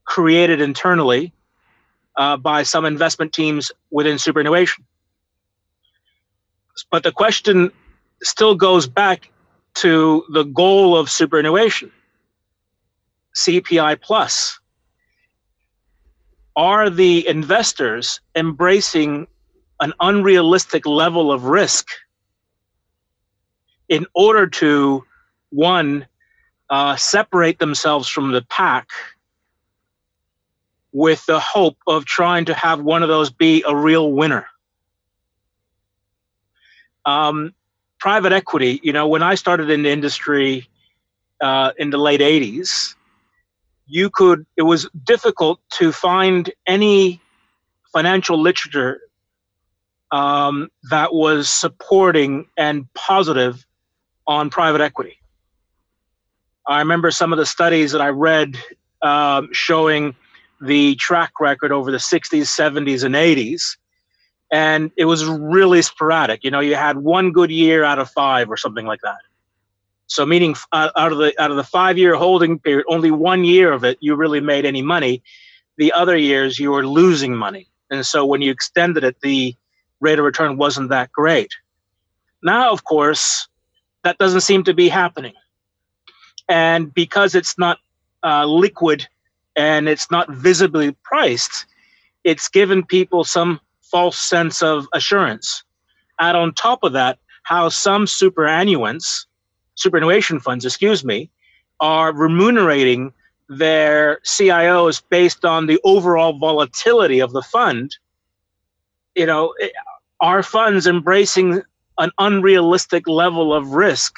created 0.05 0.61
internally 0.61 1.33
uh, 2.15 2.37
by 2.37 2.63
some 2.63 2.85
investment 2.85 3.33
teams 3.33 3.71
within 3.91 4.17
superannuation. 4.17 4.85
But 6.91 7.03
the 7.03 7.11
question 7.11 7.71
still 8.23 8.55
goes 8.55 8.87
back 8.87 9.31
to 9.75 10.25
the 10.29 10.43
goal 10.43 10.97
of 10.97 11.09
superannuation 11.09 11.91
CPI 13.35 14.01
plus. 14.01 14.59
Are 16.55 16.89
the 16.89 17.27
investors 17.27 18.19
embracing 18.35 19.27
an 19.79 19.93
unrealistic 19.99 20.85
level 20.85 21.31
of 21.31 21.45
risk 21.45 21.87
in 23.87 24.05
order 24.13 24.47
to, 24.47 25.05
one, 25.51 26.05
uh, 26.69 26.95
separate 26.95 27.59
themselves 27.59 28.09
from 28.09 28.31
the 28.31 28.41
pack 28.43 28.89
with 30.91 31.25
the 31.27 31.39
hope 31.39 31.77
of 31.87 32.05
trying 32.05 32.45
to 32.45 32.53
have 32.53 32.81
one 32.81 33.03
of 33.03 33.09
those 33.09 33.31
be 33.31 33.63
a 33.67 33.75
real 33.75 34.11
winner. 34.11 34.47
Um, 37.09 37.53
private 37.99 38.31
equity, 38.31 38.79
you 38.83 38.93
know, 38.93 39.07
when 39.07 39.23
I 39.23 39.35
started 39.35 39.69
in 39.69 39.83
the 39.83 39.89
industry 39.89 40.67
uh, 41.41 41.71
in 41.77 41.89
the 41.89 41.97
late 41.97 42.21
80s, 42.21 42.95
you 43.87 44.09
could, 44.09 44.45
it 44.55 44.61
was 44.61 44.87
difficult 45.03 45.59
to 45.79 45.91
find 45.91 46.51
any 46.67 47.19
financial 47.91 48.39
literature 48.39 49.01
um, 50.11 50.69
that 50.89 51.13
was 51.13 51.49
supporting 51.49 52.47
and 52.57 52.91
positive 52.93 53.65
on 54.27 54.49
private 54.49 54.81
equity. 54.81 55.17
I 56.67 56.79
remember 56.79 57.09
some 57.09 57.33
of 57.33 57.39
the 57.39 57.45
studies 57.45 57.91
that 57.93 58.01
I 58.01 58.09
read 58.09 58.55
um, 59.01 59.49
showing 59.51 60.15
the 60.61 60.95
track 60.95 61.31
record 61.39 61.71
over 61.71 61.89
the 61.89 61.97
60s, 61.97 62.41
70s, 62.41 63.03
and 63.03 63.15
80s. 63.15 63.77
And 64.51 64.91
it 64.97 65.05
was 65.05 65.25
really 65.25 65.81
sporadic. 65.81 66.43
You 66.43 66.51
know, 66.51 66.59
you 66.59 66.75
had 66.75 66.97
one 66.97 67.31
good 67.31 67.51
year 67.51 67.83
out 67.83 67.99
of 67.99 68.09
five 68.09 68.49
or 68.49 68.57
something 68.57 68.85
like 68.85 69.01
that. 69.01 69.19
So, 70.09 70.25
meaning 70.25 70.55
uh, 70.71 70.89
out 70.97 71.11
of 71.11 71.19
the 71.19 71.39
out 71.39 71.51
of 71.51 71.57
the 71.57 71.63
five 71.63 71.97
year 71.97 72.15
holding 72.15 72.57
period, 72.57 72.85
only 72.89 73.11
one 73.11 73.43
year 73.43 73.71
of 73.71 73.83
it 73.83 73.99
you 74.01 74.15
really 74.15 74.39
made 74.39 74.65
any 74.65 74.81
money. 74.81 75.21
The 75.77 75.93
other 75.93 76.17
years 76.17 76.57
you 76.57 76.71
were 76.71 76.85
losing 76.85 77.35
money, 77.35 77.67
and 77.91 78.03
so 78.05 78.25
when 78.25 78.41
you 78.41 78.51
extended 78.51 79.03
it, 79.03 79.21
the 79.21 79.55
rate 79.99 80.17
of 80.17 80.25
return 80.25 80.57
wasn't 80.57 80.89
that 80.89 81.11
great. 81.11 81.51
Now, 82.41 82.71
of 82.71 82.83
course, 82.85 83.47
that 84.03 84.17
doesn't 84.17 84.41
seem 84.41 84.63
to 84.63 84.73
be 84.73 84.89
happening, 84.89 85.33
and 86.47 86.91
because 86.91 87.35
it's 87.35 87.59
not 87.59 87.77
uh, 88.23 88.45
liquid 88.45 89.07
and 89.55 89.87
it's 89.87 90.09
not 90.09 90.27
visibly 90.31 90.95
priced, 91.03 91.67
it's 92.23 92.49
given 92.49 92.83
people 92.83 93.23
some 93.23 93.59
false 93.91 94.17
sense 94.17 94.61
of 94.61 94.87
assurance. 94.93 95.63
Add 96.19 96.35
on 96.35 96.53
top 96.53 96.83
of 96.83 96.93
that, 96.93 97.19
how 97.43 97.69
some 97.69 98.05
superannuants, 98.05 99.25
superannuation 99.75 100.39
funds, 100.39 100.65
excuse 100.65 101.03
me, 101.03 101.29
are 101.79 102.13
remunerating 102.13 103.13
their 103.47 104.19
CIOs 104.25 105.01
based 105.09 105.45
on 105.45 105.65
the 105.65 105.79
overall 105.83 106.37
volatility 106.37 107.19
of 107.19 107.31
the 107.31 107.41
fund. 107.41 107.95
You 109.15 109.25
know, 109.25 109.53
are 110.19 110.43
funds 110.43 110.85
embracing 110.85 111.61
an 111.97 112.11
unrealistic 112.19 113.07
level 113.07 113.53
of 113.53 113.71
risk 113.71 114.15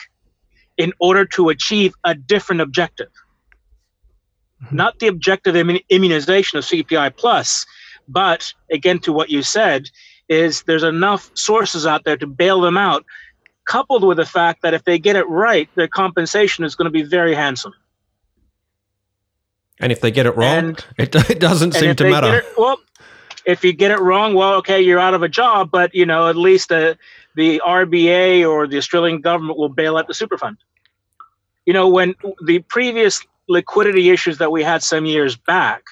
in 0.77 0.91
order 0.99 1.25
to 1.25 1.49
achieve 1.49 1.93
a 2.03 2.13
different 2.15 2.61
objective? 2.61 3.09
Mm-hmm. 4.63 4.75
not 4.75 4.99
the 4.99 5.07
objective 5.07 5.55
of 5.55 5.69
immunization 5.89 6.59
of 6.59 6.65
CPI 6.65 7.15
plus, 7.17 7.65
but 8.07 8.53
again 8.71 8.99
to 8.99 9.13
what 9.13 9.29
you 9.29 9.43
said, 9.43 9.89
is 10.29 10.63
there's 10.63 10.83
enough 10.83 11.29
sources 11.33 11.85
out 11.85 12.03
there 12.05 12.17
to 12.17 12.27
bail 12.27 12.61
them 12.61 12.77
out, 12.77 13.05
coupled 13.65 14.03
with 14.03 14.17
the 14.17 14.25
fact 14.25 14.61
that 14.61 14.73
if 14.73 14.83
they 14.85 14.97
get 14.97 15.15
it 15.15 15.27
right, 15.27 15.69
their 15.75 15.87
compensation 15.87 16.63
is 16.63 16.75
going 16.75 16.85
to 16.85 16.91
be 16.91 17.03
very 17.03 17.35
handsome. 17.35 17.73
And 19.79 19.91
if 19.91 19.99
they 19.99 20.11
get 20.11 20.25
it 20.25 20.35
wrong, 20.37 20.57
and, 20.57 20.85
it, 20.97 21.15
it 21.29 21.39
doesn't 21.39 21.73
seem 21.73 21.95
to 21.95 22.09
matter. 22.09 22.37
It, 22.37 22.45
well, 22.57 22.77
if 23.45 23.63
you 23.63 23.73
get 23.73 23.91
it 23.91 23.99
wrong, 23.99 24.35
well, 24.35 24.53
okay, 24.55 24.79
you're 24.79 24.99
out 24.99 25.13
of 25.13 25.23
a 25.23 25.29
job, 25.29 25.71
but 25.71 25.93
you 25.93 26.05
know 26.05 26.29
at 26.29 26.35
least 26.35 26.69
the 26.69 26.97
the 27.35 27.61
RBA 27.65 28.47
or 28.47 28.67
the 28.67 28.77
Australian 28.77 29.21
government 29.21 29.57
will 29.57 29.69
bail 29.69 29.97
out 29.97 30.07
the 30.07 30.13
super 30.13 30.37
fund. 30.37 30.57
You 31.65 31.73
know, 31.73 31.87
when 31.87 32.15
the 32.45 32.59
previous 32.59 33.25
liquidity 33.47 34.09
issues 34.09 34.37
that 34.37 34.51
we 34.51 34.63
had 34.63 34.83
some 34.83 35.05
years 35.05 35.35
back, 35.35 35.83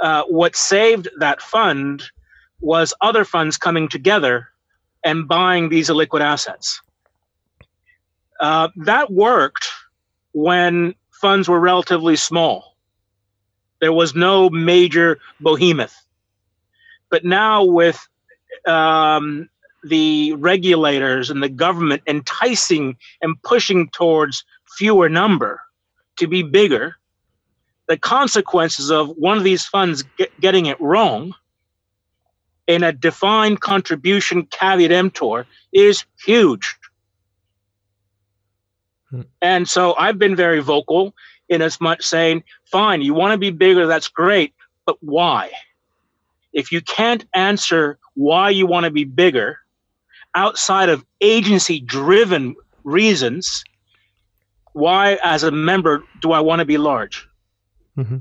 uh, 0.00 0.24
what 0.24 0.56
saved 0.56 1.08
that 1.18 1.40
fund 1.40 2.02
was 2.60 2.94
other 3.00 3.24
funds 3.24 3.56
coming 3.56 3.88
together 3.88 4.48
and 5.04 5.28
buying 5.28 5.68
these 5.68 5.88
illiquid 5.88 6.20
assets. 6.20 6.80
Uh, 8.40 8.68
that 8.76 9.10
worked 9.10 9.68
when 10.32 10.94
funds 11.10 11.48
were 11.48 11.60
relatively 11.60 12.16
small. 12.16 12.76
There 13.80 13.92
was 13.92 14.14
no 14.14 14.50
major 14.50 15.18
behemoth. 15.40 15.94
But 17.10 17.24
now, 17.24 17.64
with 17.64 18.06
um, 18.66 19.48
the 19.82 20.34
regulators 20.34 21.30
and 21.30 21.42
the 21.42 21.48
government 21.48 22.02
enticing 22.06 22.96
and 23.22 23.40
pushing 23.42 23.88
towards 23.90 24.44
fewer 24.76 25.08
number, 25.08 25.60
to 26.18 26.26
be 26.26 26.42
bigger, 26.42 26.96
the 27.88 27.96
consequences 27.96 28.90
of 28.90 29.08
one 29.16 29.38
of 29.38 29.44
these 29.44 29.64
funds 29.64 30.04
get, 30.16 30.38
getting 30.40 30.66
it 30.66 30.80
wrong 30.80 31.34
in 32.66 32.84
a 32.84 32.92
defined 32.92 33.60
contribution 33.60 34.46
caveat 34.46 34.92
emptor 34.92 35.46
is 35.72 36.04
huge. 36.24 36.76
Hmm. 39.10 39.22
And 39.40 39.66
so 39.66 39.94
I've 39.94 40.18
been 40.18 40.36
very 40.36 40.60
vocal 40.60 41.14
in 41.48 41.62
as 41.62 41.80
much 41.80 42.04
saying, 42.04 42.44
fine, 42.66 43.00
you 43.00 43.14
want 43.14 43.32
to 43.32 43.38
be 43.38 43.50
bigger, 43.50 43.86
that's 43.86 44.08
great, 44.08 44.52
but 44.84 44.98
why? 45.00 45.50
If 46.52 46.70
you 46.70 46.82
can't 46.82 47.24
answer 47.34 47.98
why 48.14 48.50
you 48.50 48.66
want 48.66 48.84
to 48.84 48.90
be 48.90 49.04
bigger 49.04 49.58
outside 50.34 50.90
of 50.90 51.04
agency 51.22 51.80
driven 51.80 52.54
reasons, 52.84 53.64
why, 54.74 55.18
as 55.24 55.42
a 55.42 55.50
member, 55.50 56.04
do 56.20 56.32
I 56.32 56.40
want 56.40 56.60
to 56.60 56.66
be 56.66 56.76
large? 56.76 57.27
Mm-hmm. 57.98 58.18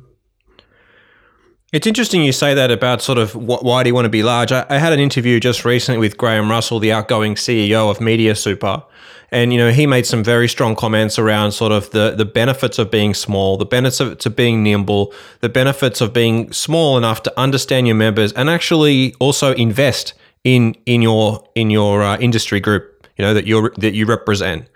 It's 1.74 1.86
interesting 1.86 2.24
you 2.24 2.31
say 2.31 2.53
that 2.53 2.72
about 2.72 3.01
sort 3.01 3.17
of 3.17 3.36
why 3.36 3.84
do 3.84 3.89
you 3.89 3.93
want 3.93 4.05
to 4.05 4.10
be 4.10 4.24
large. 4.24 4.53
I, 4.53 4.65
I, 4.69 4.77
had 4.77 4.93
an 4.93 5.01
interview 5.01 5.38
just 5.39 5.65
recently 5.65 6.00
with 6.00 6.17
Graeme 6.17 6.50
Russell, 6.50 6.79
the 6.79 6.93
outgoing 6.93 7.36
CEO 7.36 7.91
of 7.91 8.00
Media 8.00 8.36
Super, 8.36 8.84
and 9.31 9.51
you 9.51 9.60
know 9.60 9.72
he 9.72 9.86
made 9.86 10.05
some 10.05 10.24
very 10.24 10.48
strong 10.48 10.77
comments 10.77 11.19
around 11.19 11.51
sort 11.51 11.74
of 11.74 11.89
the 11.91 12.12
the 12.12 12.24
benefits 12.24 12.79
of 12.79 12.89
being 12.89 13.13
small, 13.13 13.57
the 13.57 13.65
benefits 13.65 14.25
of 14.25 14.34
being 14.34 14.63
nimble, 14.63 15.13
the 15.41 15.50
benefits 15.50 16.00
of 16.00 16.13
being 16.13 16.53
small 16.53 16.98
enough 16.98 17.22
to 17.24 17.39
understand 17.39 17.86
your 17.86 17.98
members 17.98 18.31
and 18.34 18.50
actually 18.50 19.13
also 19.19 19.53
invest 19.55 20.13
in 20.46 20.74
in 20.86 21.01
your 21.01 21.43
in 21.53 21.69
your 21.69 22.01
uh, 22.01 22.17
industry 22.17 22.62
group, 22.62 22.96
you 23.17 23.25
know 23.25 23.33
that 23.33 23.45
you 23.45 23.71
that 23.77 23.93
you 23.93 24.05
represent. 24.05 24.67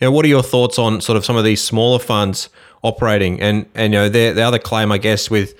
You 0.00 0.06
know, 0.06 0.12
what 0.12 0.24
are 0.24 0.28
your 0.28 0.42
thoughts 0.42 0.78
on 0.78 1.00
sort 1.00 1.16
of 1.16 1.24
some 1.24 1.36
of 1.36 1.44
these 1.44 1.62
smaller 1.62 1.98
funds 1.98 2.50
operating 2.82 3.40
and 3.40 3.66
and 3.74 3.92
you 3.92 3.98
know 3.98 4.08
the 4.08 4.32
the 4.32 4.42
other 4.42 4.58
claim 4.58 4.92
I 4.92 4.98
guess 4.98 5.30
with 5.30 5.54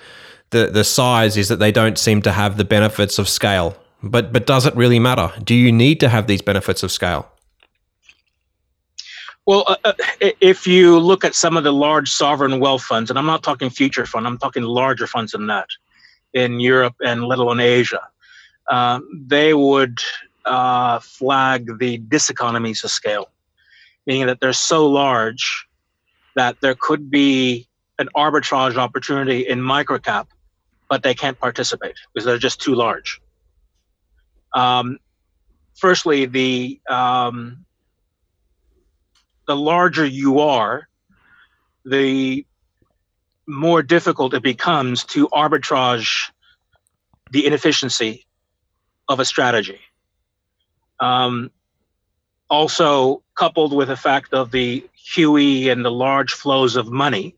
the 0.51 0.67
the 0.67 0.83
size 0.83 1.35
is 1.37 1.47
that 1.49 1.57
they 1.57 1.71
don't 1.71 1.97
seem 1.97 2.21
to 2.21 2.31
have 2.31 2.57
the 2.57 2.65
benefits 2.65 3.19
of 3.19 3.27
scale. 3.27 3.75
But 4.03 4.31
but 4.31 4.45
does 4.45 4.65
it 4.65 4.75
really 4.75 4.99
matter? 4.99 5.31
Do 5.43 5.55
you 5.55 5.71
need 5.71 5.99
to 5.99 6.09
have 6.09 6.27
these 6.27 6.41
benefits 6.41 6.83
of 6.83 6.91
scale? 6.91 7.27
Well, 9.45 9.63
uh, 9.67 9.75
uh 9.83 9.93
if 10.41 10.67
you 10.67 10.99
look 10.99 11.23
at 11.23 11.33
some 11.33 11.57
of 11.57 11.63
the 11.63 11.73
large 11.73 12.09
sovereign 12.11 12.59
wealth 12.59 12.83
funds, 12.83 13.09
and 13.09 13.17
I'm 13.17 13.25
not 13.25 13.43
talking 13.43 13.69
future 13.69 14.05
fund, 14.05 14.27
I'm 14.27 14.37
talking 14.37 14.63
larger 14.63 15.07
funds 15.07 15.31
than 15.31 15.47
that 15.47 15.67
in 16.33 16.59
Europe 16.59 16.95
and 17.03 17.23
let 17.23 17.39
alone 17.39 17.59
Asia, 17.59 18.01
uh, 18.69 18.99
they 19.13 19.53
would 19.53 19.99
uh, 20.47 20.99
flag 20.99 21.77
the 21.79 21.99
diseconomies 21.99 22.83
of 22.83 22.91
scale, 22.91 23.29
meaning 24.05 24.27
that 24.27 24.39
they're 24.39 24.53
so 24.53 24.87
large 24.87 25.67
that 26.35 26.57
there 26.61 26.75
could 26.79 27.09
be 27.11 27.67
an 27.99 28.09
arbitrage 28.15 28.77
opportunity 28.77 29.47
in 29.47 29.59
microcap 29.59 30.27
but 30.89 31.03
they 31.03 31.13
can't 31.13 31.39
participate 31.39 31.95
because 32.13 32.25
they're 32.25 32.37
just 32.37 32.61
too 32.61 32.75
large. 32.75 33.21
Um, 34.53 34.99
firstly, 35.75 36.25
the 36.25 36.79
um, 36.89 37.65
the 39.47 39.55
larger 39.55 40.05
you 40.05 40.39
are, 40.39 40.87
the 41.85 42.45
more 43.47 43.81
difficult 43.81 44.33
it 44.33 44.43
becomes 44.43 45.03
to 45.05 45.27
arbitrage 45.29 46.31
the 47.31 47.45
inefficiency 47.45 48.25
of 49.07 49.19
a 49.19 49.25
strategy. 49.25 49.79
Um, 50.99 51.51
also, 52.49 53.21
coupled 53.35 53.73
with 53.73 53.89
the 53.89 53.97
fact 53.97 54.33
of 54.33 54.51
the 54.51 54.85
QE 54.97 55.69
and 55.71 55.83
the 55.83 55.91
large 55.91 56.33
flows 56.33 56.75
of 56.75 56.87
money, 56.87 57.35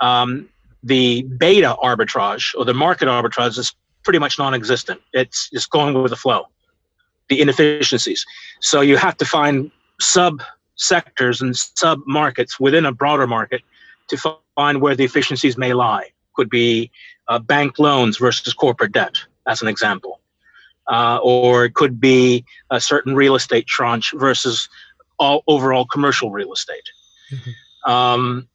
um, 0.00 0.48
the 0.82 1.22
beta 1.22 1.76
arbitrage 1.82 2.54
or 2.56 2.64
the 2.64 2.74
market 2.74 3.08
arbitrage 3.08 3.58
is 3.58 3.74
pretty 4.04 4.18
much 4.18 4.38
non-existent. 4.38 5.00
It's 5.12 5.50
just 5.50 5.70
going 5.70 6.00
with 6.00 6.10
the 6.10 6.16
flow, 6.16 6.46
the 7.28 7.40
inefficiencies. 7.40 8.24
So 8.60 8.80
you 8.80 8.96
have 8.96 9.16
to 9.16 9.24
find 9.24 9.70
sub 10.00 10.42
sectors 10.76 11.40
and 11.40 11.56
sub 11.56 12.00
markets 12.06 12.60
within 12.60 12.86
a 12.86 12.92
broader 12.92 13.26
market 13.26 13.62
to 14.08 14.36
find 14.54 14.80
where 14.80 14.94
the 14.94 15.04
efficiencies 15.04 15.56
may 15.56 15.72
lie. 15.72 16.10
Could 16.36 16.50
be 16.50 16.90
uh, 17.28 17.38
bank 17.38 17.78
loans 17.78 18.18
versus 18.18 18.52
corporate 18.52 18.92
debt, 18.92 19.16
as 19.46 19.62
an 19.62 19.68
example, 19.68 20.20
uh, 20.88 21.18
or 21.22 21.64
it 21.64 21.74
could 21.74 22.00
be 22.00 22.44
a 22.70 22.80
certain 22.80 23.14
real 23.14 23.34
estate 23.34 23.66
tranche 23.66 24.12
versus 24.16 24.68
all 25.18 25.42
overall 25.46 25.84
commercial 25.84 26.30
real 26.30 26.52
estate. 26.52 26.88
Mm-hmm. 27.32 27.90
Um, 27.90 28.48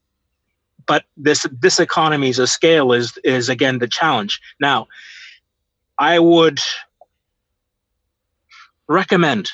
but 0.86 1.06
this 1.18 1.46
this 1.62 1.80
economies 1.80 2.40
of 2.40 2.50
scale 2.50 2.92
is 2.94 3.18
is 3.24 3.50
again 3.50 3.80
the 3.80 3.88
challenge. 3.88 4.42
Now, 4.60 4.88
I 5.98 6.20
would 6.20 6.60
recommend 8.88 9.50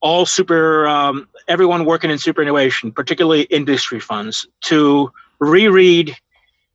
all 0.00 0.26
super 0.26 0.86
um, 0.86 1.28
everyone 1.48 1.84
working 1.84 2.10
in 2.10 2.18
superannuation, 2.18 2.92
particularly 2.92 3.42
industry 3.42 4.00
funds, 4.00 4.46
to 4.62 5.12
reread 5.38 6.16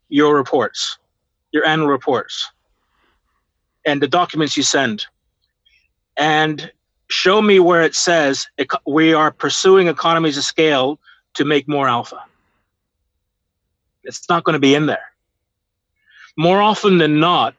your 0.10 0.36
reports, 0.36 0.98
your 1.52 1.66
annual 1.66 1.88
reports, 1.88 2.52
and 3.86 4.02
the 4.02 4.08
documents 4.08 4.56
you 4.58 4.64
send, 4.64 5.06
and 6.18 6.72
show 7.10 7.42
me 7.42 7.60
where 7.60 7.84
it 7.84 7.96
says 7.96 8.48
we 8.86 9.14
are 9.14 9.32
pursuing 9.32 9.88
economies 9.88 10.38
of 10.38 10.44
scale 10.44 11.00
to 11.36 11.46
make 11.46 11.68
more 11.68 11.88
alpha. 11.88 12.24
It's 14.04 14.28
not 14.30 14.44
going 14.44 14.54
to 14.54 14.60
be 14.60 14.76
in 14.76 14.86
there. 14.86 15.12
More 16.36 16.62
often 16.62 16.98
than 16.98 17.20
not, 17.20 17.56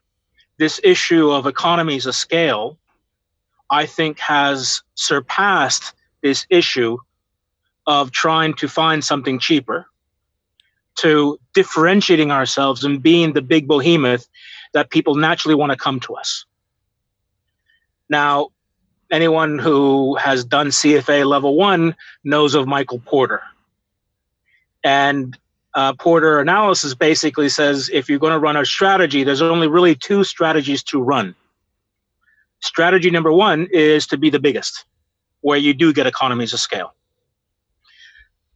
this 0.59 0.81
issue 0.83 1.31
of 1.31 1.47
economies 1.47 2.07
of 2.07 2.15
scale, 2.15 2.77
I 3.71 3.87
think, 3.87 4.19
has 4.19 4.83
surpassed 4.95 5.95
this 6.23 6.47
issue 6.51 6.99
of 7.87 8.11
trying 8.11 8.55
to 8.55 8.69
find 8.69 9.05
something 9.05 9.39
cheaper 9.39 9.87
to 10.97 11.39
differentiating 11.55 12.31
ourselves 12.31 12.85
and 12.85 13.03
being 13.03 13.33
the 13.33 13.43
big 13.43 13.67
behemoth 13.67 14.29
that 14.75 14.91
people 14.91 15.15
naturally 15.15 15.55
want 15.55 15.73
to 15.73 15.79
come 15.79 16.01
to 16.01 16.15
us. 16.15 16.45
Now, 18.11 18.49
anyone 19.11 19.59
who 19.59 20.17
has 20.17 20.45
done 20.45 20.69
CFA 20.69 21.25
level 21.25 21.57
one 21.57 21.97
knows 22.25 22.55
of 22.55 22.67
Michael 22.67 22.99
Porter. 22.99 23.43
And 24.83 25.39
uh, 25.75 25.95
Porter 25.95 26.41
analysis 26.41 26.95
basically 26.95 27.49
says 27.49 27.89
if 27.93 28.09
you're 28.09 28.19
going 28.19 28.33
to 28.33 28.39
run 28.39 28.57
a 28.57 28.65
strategy, 28.65 29.25
there's 29.25 29.41
only 29.41 29.69
really 29.69 29.95
two 29.95 30.25
strategies 30.25 30.83
to 30.85 31.01
run. 31.01 31.35
Strategy 32.61 33.11
number 33.11 33.33
one 33.33 33.69
is 33.73 34.07
to 34.09 34.17
be 34.17 34.31
the 34.31 34.39
biggest, 34.39 34.85
where 35.41 35.59
you 35.59 35.75
do 35.75 35.93
get 35.93 36.07
economies 36.07 36.53
of 36.53 36.61
scale. 36.61 36.95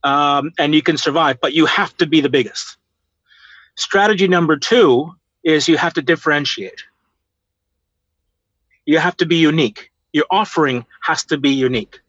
Um, 0.05 0.53
and 0.59 0.75
you 0.75 0.83
can 0.83 0.97
survive, 0.97 1.41
but 1.41 1.53
you 1.53 1.67
have 1.67 1.97
to 1.99 2.07
be 2.07 2.21
the 2.21 2.29
biggest. 2.29 2.77
Strategy 3.77 4.29
number 4.29 4.57
two 4.57 5.15
is 5.49 5.67
you 5.67 5.79
have 5.79 5.95
to 5.95 6.03
differentiate. 6.03 6.83
You 8.85 8.99
have 8.99 9.17
to 9.17 9.25
be 9.25 9.37
unique. 9.37 9.91
Your 10.13 10.27
offering 10.31 10.85
has 11.01 11.25
to 11.25 11.39
be 11.39 11.51
unique. 11.51 12.01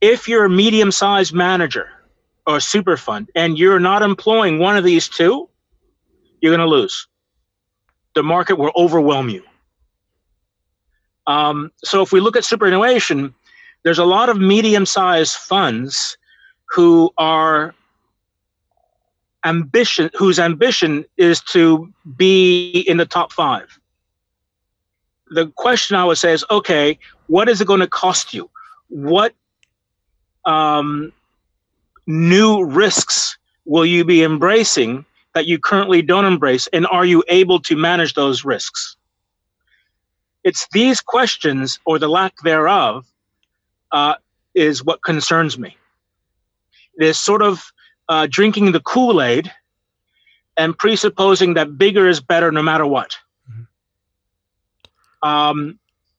If 0.00 0.26
you're 0.26 0.44
a 0.44 0.50
medium 0.50 0.90
sized 0.90 1.32
manager 1.32 1.88
or 2.48 2.58
super 2.58 2.96
fund 2.96 3.30
and 3.36 3.56
you're 3.56 3.78
not 3.78 4.02
employing 4.02 4.58
one 4.58 4.76
of 4.76 4.82
these 4.82 5.08
two, 5.08 5.48
you're 6.40 6.50
going 6.50 6.68
to 6.68 6.76
lose. 6.78 7.06
The 8.16 8.24
market 8.24 8.56
will 8.56 8.72
overwhelm 8.74 9.28
you. 9.28 9.44
Um, 11.28 11.70
so 11.84 12.02
if 12.02 12.10
we 12.10 12.18
look 12.18 12.36
at 12.36 12.44
superannuation, 12.44 13.32
there's 13.84 14.00
a 14.00 14.04
lot 14.04 14.28
of 14.28 14.36
medium-sized 14.36 15.36
funds 15.36 16.18
who 16.70 17.12
are 17.18 17.72
ambition 19.44 20.10
whose 20.14 20.38
ambition 20.38 21.04
is 21.16 21.40
to 21.40 21.92
be 22.16 22.84
in 22.86 22.96
the 22.96 23.06
top 23.06 23.32
five. 23.32 23.78
The 25.30 25.48
question 25.48 25.96
I 25.96 26.04
would 26.04 26.18
say 26.18 26.32
is, 26.32 26.44
okay, 26.50 26.98
what 27.26 27.48
is 27.48 27.60
it 27.60 27.66
going 27.66 27.80
to 27.80 27.86
cost 27.86 28.34
you? 28.34 28.50
What 28.88 29.34
um, 30.44 31.12
new 32.06 32.64
risks 32.64 33.38
will 33.64 33.86
you 33.86 34.04
be 34.04 34.22
embracing 34.22 35.04
that 35.34 35.46
you 35.46 35.58
currently 35.58 36.02
don't 36.02 36.24
embrace? 36.24 36.66
And 36.72 36.86
are 36.86 37.04
you 37.04 37.24
able 37.28 37.60
to 37.60 37.76
manage 37.76 38.14
those 38.14 38.44
risks? 38.44 38.96
It's 40.44 40.68
these 40.72 41.00
questions 41.00 41.78
or 41.86 41.98
the 41.98 42.08
lack 42.08 42.34
thereof 42.44 43.06
uh, 43.92 44.14
is 44.54 44.84
what 44.84 45.02
concerns 45.02 45.58
me. 45.58 45.76
It 46.98 47.06
is 47.06 47.18
sort 47.18 47.42
of 47.42 47.72
uh, 48.08 48.26
drinking 48.30 48.72
the 48.72 48.80
Kool 48.80 49.22
Aid 49.22 49.50
and 50.56 50.76
presupposing 50.76 51.54
that 51.54 51.78
bigger 51.78 52.08
is 52.08 52.20
better 52.20 52.52
no 52.52 52.62
matter 52.62 52.86
what. 52.86 53.16
Mm-hmm. 53.50 55.28
Um, 55.28 55.78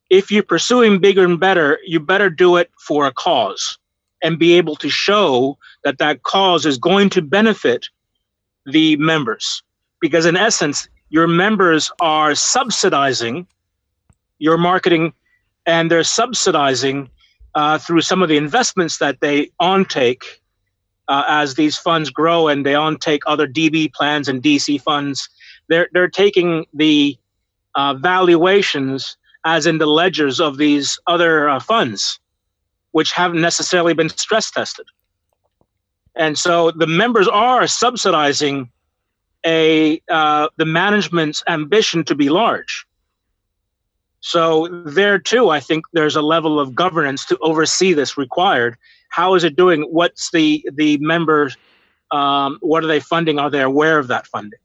if 0.09 0.31
you're 0.31 0.43
pursuing 0.43 0.99
bigger 0.99 1.23
and 1.23 1.39
better, 1.39 1.79
you 1.85 1.99
better 1.99 2.29
do 2.29 2.57
it 2.57 2.71
for 2.79 3.07
a 3.07 3.13
cause 3.13 3.77
and 4.21 4.39
be 4.39 4.53
able 4.53 4.75
to 4.77 4.89
show 4.89 5.57
that 5.83 5.97
that 5.97 6.23
cause 6.23 6.65
is 6.65 6.77
going 6.77 7.09
to 7.11 7.21
benefit 7.21 7.87
the 8.65 8.95
members. 8.97 9.63
Because 10.01 10.25
in 10.25 10.35
essence, 10.35 10.87
your 11.09 11.27
members 11.27 11.91
are 12.01 12.35
subsidizing 12.35 13.47
your 14.39 14.57
marketing 14.57 15.13
and 15.65 15.89
they're 15.89 16.03
subsidizing 16.03 17.09
uh, 17.55 17.77
through 17.77 18.01
some 18.01 18.21
of 18.21 18.29
the 18.29 18.37
investments 18.37 18.97
that 18.97 19.21
they 19.21 19.49
ontake 19.61 20.23
uh, 21.07 21.23
as 21.27 21.55
these 21.55 21.77
funds 21.77 22.09
grow 22.09 22.47
and 22.47 22.65
they 22.65 22.73
ontake 22.73 23.21
other 23.25 23.47
DB 23.47 23.91
plans 23.93 24.27
and 24.27 24.41
DC 24.41 24.81
funds. 24.81 25.29
They're, 25.67 25.89
they're 25.93 26.09
taking 26.09 26.65
the 26.73 27.17
uh, 27.75 27.95
valuations 27.95 29.17
as 29.45 29.67
in 29.67 29.77
the 29.77 29.85
ledgers 29.85 30.39
of 30.39 30.57
these 30.57 30.99
other 31.07 31.49
uh, 31.49 31.59
funds, 31.59 32.19
which 32.91 33.11
haven't 33.11 33.41
necessarily 33.41 33.93
been 33.93 34.09
stress 34.09 34.49
tested. 34.49 34.87
And 36.15 36.37
so 36.37 36.71
the 36.71 36.87
members 36.87 37.27
are 37.27 37.67
subsidizing 37.67 38.71
a 39.45 40.01
uh, 40.09 40.47
the 40.57 40.65
management's 40.65 41.43
ambition 41.47 42.03
to 42.05 42.15
be 42.15 42.29
large. 42.29 42.85
So 44.21 44.67
there 44.85 45.19
too, 45.19 45.49
I 45.49 45.59
think 45.59 45.85
there's 45.93 46.15
a 46.15 46.21
level 46.21 46.59
of 46.59 46.73
governance 46.73 47.25
to 47.25 47.37
oversee 47.41 47.93
this 47.93 48.17
required. 48.17 48.75
How 49.09 49.35
is 49.35 49.43
it 49.43 49.55
doing? 49.55 49.83
What's 49.83 50.31
the 50.31 50.65
the 50.73 50.97
members? 50.97 51.57
Um, 52.11 52.57
what 52.61 52.83
are 52.83 52.87
they 52.87 52.99
funding? 52.99 53.39
Are 53.39 53.49
they 53.49 53.61
aware 53.61 53.97
of 53.97 54.07
that 54.07 54.27
funding? 54.27 54.59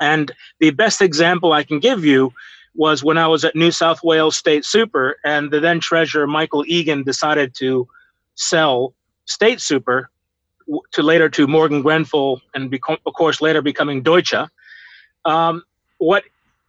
And 0.00 0.32
the 0.60 0.70
best 0.70 1.00
example 1.00 1.52
I 1.52 1.62
can 1.62 1.80
give 1.80 2.04
you 2.04 2.32
was 2.74 3.02
when 3.02 3.16
I 3.16 3.26
was 3.26 3.44
at 3.44 3.56
New 3.56 3.70
South 3.70 4.02
Wales 4.02 4.36
State 4.36 4.64
Super, 4.64 5.16
and 5.24 5.50
the 5.50 5.60
then 5.60 5.80
treasurer 5.80 6.26
Michael 6.26 6.64
Egan 6.66 7.02
decided 7.04 7.54
to 7.56 7.88
sell 8.34 8.94
State 9.24 9.60
Super 9.60 10.10
to 10.92 11.02
later 11.02 11.28
to 11.30 11.46
Morgan 11.46 11.82
Grenfell, 11.82 12.40
and 12.54 12.72
of 12.74 13.14
course 13.14 13.40
later 13.40 13.62
becoming 13.62 14.02
Deutsche. 14.02 14.34
Um, 15.24 15.62
what 15.98 16.24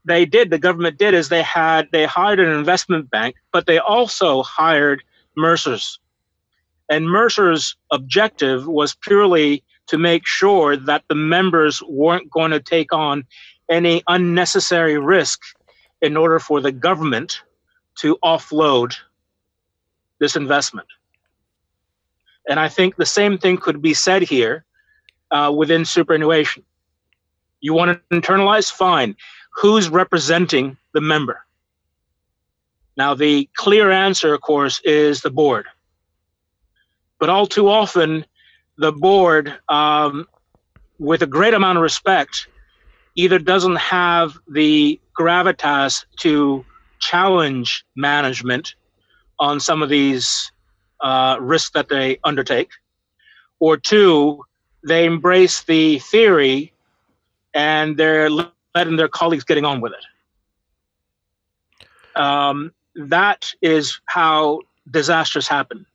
they 0.06 0.26
did, 0.26 0.50
the 0.50 0.60
government 0.60 0.98
did, 0.98 1.14
is 1.14 1.30
they 1.30 1.44
had 1.44 1.90
they 1.92 2.06
hired 2.06 2.40
an 2.40 2.50
investment 2.50 3.10
bank, 3.10 3.36
but 3.52 3.66
they 3.66 3.80
also 3.80 4.44
hired 4.44 5.04
Mercer's, 5.36 6.00
and 6.90 7.10
Mercer's 7.10 7.76
objective 7.92 8.68
was 8.68 8.96
purely 8.96 9.64
to 9.88 9.98
make 9.98 10.26
sure 10.26 10.76
that 10.78 11.04
the 11.08 11.16
members 11.16 11.82
weren't 11.84 12.30
going 12.30 12.52
to 12.52 12.60
take 12.60 12.94
on 12.94 13.26
any 13.70 14.04
unnecessary 14.08 14.98
risk 14.98 15.42
in 16.02 16.16
order 16.16 16.40
for 16.40 16.62
the 16.62 16.72
government 16.72 17.42
to 17.96 18.18
offload 18.24 18.96
this 20.20 20.36
investment. 20.36 20.88
And 22.50 22.60
I 22.60 22.70
think 22.70 22.96
the 22.96 23.06
same 23.06 23.38
thing 23.38 23.58
could 23.58 23.82
be 23.82 23.94
said 23.94 24.22
here 24.22 24.64
uh, 25.32 25.54
within 25.56 25.84
superannuation. 25.84 26.64
You 27.60 27.74
want 27.74 28.00
to 28.10 28.16
internalize? 28.16 28.72
Fine. 28.72 29.16
Who's 29.56 29.90
representing 29.90 30.78
the 30.94 31.02
member? 31.02 31.46
Now, 32.96 33.14
the 33.14 33.50
clear 33.56 33.92
answer, 33.92 34.34
of 34.34 34.42
course, 34.42 34.80
is 34.84 35.22
the 35.22 35.30
board. 35.30 35.66
But 37.20 37.30
all 37.30 37.48
too 37.48 37.70
often, 37.70 38.26
the 38.78 38.92
board, 38.92 39.54
um, 39.70 40.28
with 41.00 41.22
a 41.22 41.28
great 41.28 41.54
amount 41.54 41.78
of 41.78 41.82
respect, 41.82 42.48
either 43.16 43.40
doesn't 43.40 43.78
have 43.78 44.38
the 44.48 45.00
gravitas 45.20 46.06
to 46.20 46.64
challenge 47.00 47.86
management 47.96 48.76
on 49.40 49.60
some 49.60 49.82
of 49.82 49.90
these 49.90 50.52
uh, 51.02 51.38
risks 51.40 51.72
that 51.72 51.90
they 51.90 52.20
undertake, 52.24 52.70
or 53.60 53.78
two, 53.78 54.44
they 54.88 55.06
embrace 55.06 55.64
the 55.64 56.00
theory 56.00 56.74
and 57.54 57.98
they're 57.98 58.30
letting 58.30 58.96
their 58.96 59.08
colleagues 59.08 59.44
getting 59.44 59.66
on 59.66 59.82
with 59.82 59.94
it. 59.94 60.06
Um, 62.20 62.72
that 62.96 63.52
is 63.62 64.00
how 64.06 64.62
disasters 64.90 65.48
happen. 65.48 65.86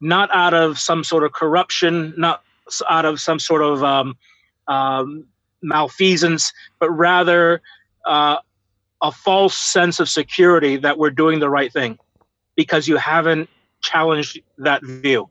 Not 0.00 0.30
out 0.32 0.54
of 0.54 0.78
some 0.78 1.04
sort 1.04 1.24
of 1.24 1.32
corruption, 1.32 2.14
not 2.16 2.42
out 2.88 3.04
of 3.04 3.20
some 3.20 3.38
sort 3.38 3.62
of 3.62 3.82
um, 3.82 4.16
um, 4.68 5.26
malfeasance, 5.62 6.52
but 6.78 6.90
rather 6.90 7.62
uh, 8.04 8.36
a 9.02 9.12
false 9.12 9.56
sense 9.56 10.00
of 10.00 10.08
security 10.08 10.76
that 10.76 10.98
we're 10.98 11.10
doing 11.10 11.40
the 11.40 11.48
right 11.48 11.72
thing 11.72 11.98
because 12.56 12.88
you 12.88 12.96
haven't 12.96 13.48
challenged 13.82 14.40
that 14.58 14.82
view. 14.84 15.28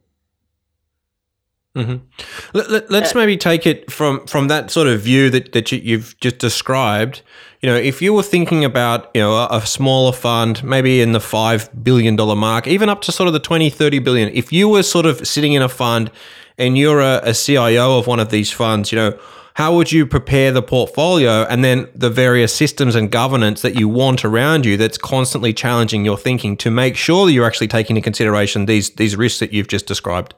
Mm-hmm. 1.75 2.57
Let, 2.57 2.89
us 2.89 3.13
uh, 3.13 3.17
maybe 3.17 3.35
take 3.35 3.67
it 3.67 3.91
from 3.91 4.25
from 4.27 4.47
that 4.47 4.71
sort 4.71 4.87
of 4.87 5.01
view 5.01 5.29
that 5.29 5.51
that 5.51 5.71
you, 5.71 5.97
have 5.97 6.17
just 6.21 6.37
described. 6.37 7.21
You 7.61 7.69
know, 7.69 7.75
if 7.75 8.01
you 8.01 8.13
were 8.13 8.23
thinking 8.23 8.63
about 8.63 9.11
you 9.13 9.21
know 9.21 9.35
a, 9.35 9.57
a 9.57 9.65
smaller 9.65 10.13
fund, 10.13 10.63
maybe 10.63 11.01
in 11.01 11.11
the 11.11 11.19
five 11.19 11.69
billion 11.83 12.15
dollar 12.15 12.35
mark, 12.35 12.65
even 12.65 12.87
up 12.87 13.01
to 13.01 13.11
sort 13.11 13.27
of 13.27 13.33
the 13.33 13.39
20, 13.39 13.69
30 13.69 13.99
billion. 13.99 14.29
If 14.29 14.53
you 14.53 14.69
were 14.69 14.83
sort 14.83 15.05
of 15.05 15.27
sitting 15.27 15.51
in 15.51 15.61
a 15.61 15.67
fund 15.67 16.11
and 16.57 16.77
you're 16.77 17.01
a, 17.01 17.19
a 17.23 17.33
CIO 17.33 17.99
of 17.99 18.07
one 18.07 18.21
of 18.21 18.29
these 18.29 18.51
funds, 18.51 18.93
you 18.93 18.97
know, 18.97 19.19
how 19.55 19.75
would 19.75 19.91
you 19.91 20.05
prepare 20.05 20.53
the 20.53 20.61
portfolio 20.61 21.43
and 21.43 21.61
then 21.61 21.89
the 21.93 22.09
various 22.09 22.55
systems 22.55 22.95
and 22.95 23.11
governance 23.11 23.61
that 23.63 23.77
you 23.77 23.89
want 23.89 24.23
around 24.23 24.65
you 24.65 24.77
that's 24.77 24.97
constantly 24.97 25.51
challenging 25.51 26.05
your 26.05 26.17
thinking 26.17 26.55
to 26.57 26.71
make 26.71 26.95
sure 26.95 27.25
that 27.25 27.33
you're 27.33 27.45
actually 27.45 27.67
taking 27.67 27.97
into 27.97 28.05
consideration 28.05 28.65
these 28.65 28.91
these 28.91 29.17
risks 29.17 29.39
that 29.39 29.51
you've 29.51 29.67
just 29.67 29.87
described? 29.87 30.33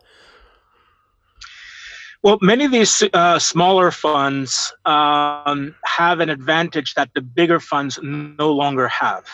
Well, 2.24 2.40
many 2.42 2.66
of 2.66 2.72
these 2.72 3.04
uh, 3.14 3.40
smaller 3.40 3.92
funds 3.92 4.74
um, 4.86 5.76
have 5.86 6.20
an 6.20 6.30
advantage 6.30 6.96
that 6.96 7.10
the 7.14 7.22
bigger 7.22 7.60
funds 7.60 8.00
no 8.02 8.52
longer 8.52 8.88
have, 8.88 9.26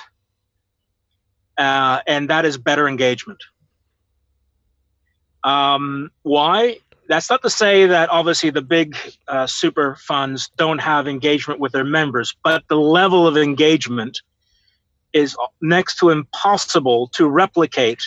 uh, 1.58 2.02
and 2.06 2.30
that 2.30 2.46
is 2.46 2.58
better 2.58 2.88
engagement. 2.88 3.42
Um, 5.44 6.12
why? 6.24 6.78
that's 7.08 7.30
not 7.30 7.42
to 7.42 7.50
say 7.50 7.86
that 7.86 8.10
obviously 8.10 8.50
the 8.50 8.62
big 8.62 8.96
uh, 9.28 9.48
super 9.48 9.96
funds 9.96 10.50
don't 10.58 10.80
have 10.80 11.08
engagement 11.08 11.60
with 11.60 11.72
their 11.72 11.84
members, 11.84 12.36
but 12.44 12.64
the 12.70 12.78
level 12.78 13.28
of 13.28 13.38
engagement 13.38 14.22
is 15.12 15.36
next 15.62 15.98
to 16.00 16.10
impossible 16.10 17.08
to 17.10 17.28
replicate 17.28 18.04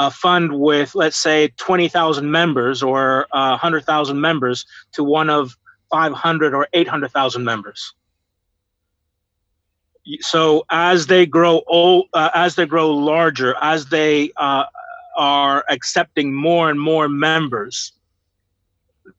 a 0.00 0.10
fund 0.10 0.58
with, 0.58 0.94
let's 0.94 1.18
say, 1.18 1.48
20,000 1.58 2.30
members 2.30 2.82
or 2.82 3.26
uh, 3.32 3.50
100,000 3.50 4.18
members 4.18 4.64
to 4.92 5.04
one 5.04 5.28
of 5.28 5.58
500 5.90 6.54
or 6.54 6.66
800,000 6.72 7.44
members. 7.44 7.92
So 10.20 10.64
as 10.70 11.06
they 11.06 11.26
grow 11.26 11.62
old, 11.66 12.06
uh, 12.14 12.30
as 12.32 12.54
they 12.54 12.64
grow 12.64 12.90
larger, 12.90 13.54
as 13.60 13.86
they 13.86 14.32
uh, 14.38 14.64
are 15.18 15.66
accepting 15.68 16.32
more 16.32 16.70
and 16.70 16.80
more 16.80 17.06
members, 17.06 17.92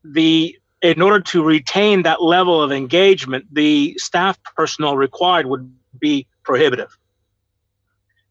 the 0.04 0.58
in 0.82 1.00
order 1.00 1.20
to 1.20 1.44
retain 1.44 2.02
that 2.02 2.24
level 2.24 2.60
of 2.60 2.72
engagement, 2.72 3.46
the 3.52 3.96
staff 4.00 4.40
personnel 4.56 4.98
required 4.98 5.46
would 5.46 5.72
be 6.00 6.26
prohibitive. 6.42 6.98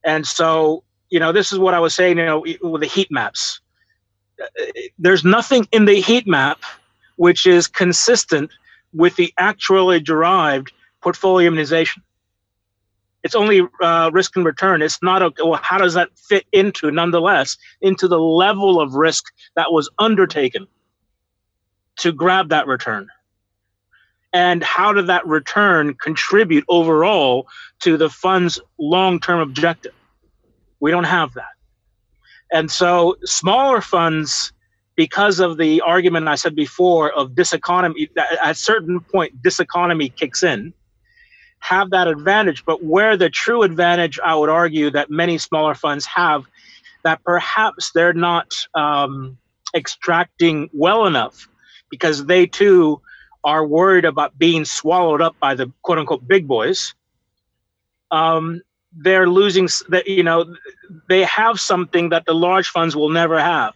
And 0.03 0.27
so, 0.27 0.83
you 1.11 1.21
know, 1.21 1.33
this 1.33 1.53
is 1.53 1.59
what 1.59 1.75
I 1.75 1.81
was 1.81 1.95
saying, 1.95 2.19
you 2.19 2.25
know, 2.25 2.45
with 2.63 2.81
the 2.81 2.87
heat 2.87 3.11
maps. 3.11 3.61
There's 4.99 5.25
nothing 5.25 5.69
in 5.73 5.85
the 5.85 6.01
heat 6.01 6.27
map 6.27 6.63
which 7.17 7.47
is 7.47 7.67
consistent 7.67 8.51
with 8.95 9.17
the 9.17 9.33
actually 9.37 10.01
derived 10.01 10.73
portfolio 11.03 11.49
immunization 11.49 12.03
it's 13.23 13.35
only 13.35 13.63
uh, 13.83 14.11
risk 14.13 14.37
and 14.37 14.45
return. 14.45 14.83
It's 14.83 15.03
not 15.03 15.23
a 15.23 15.33
well. 15.45 15.61
How 15.63 15.79
does 15.79 15.95
that 15.95 16.09
fit 16.17 16.47
into, 16.53 16.91
nonetheless, 16.91 17.57
into 17.81 18.09
the 18.09 18.19
level 18.19 18.81
of 18.81 18.95
risk 18.95 19.33
that 19.57 19.73
was 19.73 19.91
undertaken 19.99 20.67
to 21.99 22.13
grab 22.13 22.49
that 22.49 22.67
return? 22.67 23.09
And 24.33 24.63
how 24.63 24.93
did 24.93 25.09
that 25.09 25.27
return 25.27 25.95
contribute 25.95 26.65
overall 26.69 27.49
to 27.81 27.97
the 27.97 28.09
fund's 28.09 28.61
long-term 28.79 29.41
objective? 29.41 29.93
We 30.81 30.91
don't 30.91 31.05
have 31.05 31.35
that, 31.35 31.53
and 32.53 32.71
so 32.71 33.17
smaller 33.25 33.81
funds, 33.81 34.53
because 34.97 35.41
of 35.41 35.57
the 35.57 35.81
argument 35.81 36.29
I 36.29 36.35
said 36.35 36.55
before 36.55 37.11
of 37.13 37.31
diseconomy, 37.31 38.11
at 38.19 38.51
a 38.51 38.55
certain 38.55 39.01
point, 39.01 39.43
diseconomy 39.43 40.15
kicks 40.15 40.43
in 40.43 40.75
have 41.61 41.91
that 41.91 42.09
advantage. 42.09 42.65
But 42.65 42.83
where 42.83 43.17
the 43.17 43.31
true 43.31 43.63
advantage, 43.63 44.19
I 44.25 44.35
would 44.35 44.49
argue, 44.49 44.91
that 44.91 45.11
many 45.11 45.39
smaller 45.39 45.75
funds 45.75 46.07
have, 46.07 46.45
that 47.05 47.23
perhaps 47.25 47.93
they're 47.93 48.13
not 48.13 48.55
um, 48.75 49.39
extracting 49.75 50.69
well 50.73 51.07
enough 51.07 51.49
because 51.91 52.27
they 52.27 52.47
too 52.47 53.01
are 53.45 53.67
worried 53.67 54.05
about 54.05 54.39
being 54.39 54.65
swallowed 54.65 55.23
up 55.23 55.35
by 55.41 55.55
the 55.55 55.73
quote 55.83 55.99
unquote 55.99 56.27
big 56.27 56.47
boys. 56.47 56.95
Um, 58.11 58.61
they're 58.99 59.29
losing 59.29 59.69
that 59.91 60.09
you 60.09 60.23
know 60.23 60.55
they 61.09 61.25
have 61.25 61.61
something 61.61 62.11
that 62.11 62.27
the 62.27 62.35
large 62.35 62.69
funds 62.69 62.97
will 62.97 63.11
never 63.11 63.41
have 63.41 63.75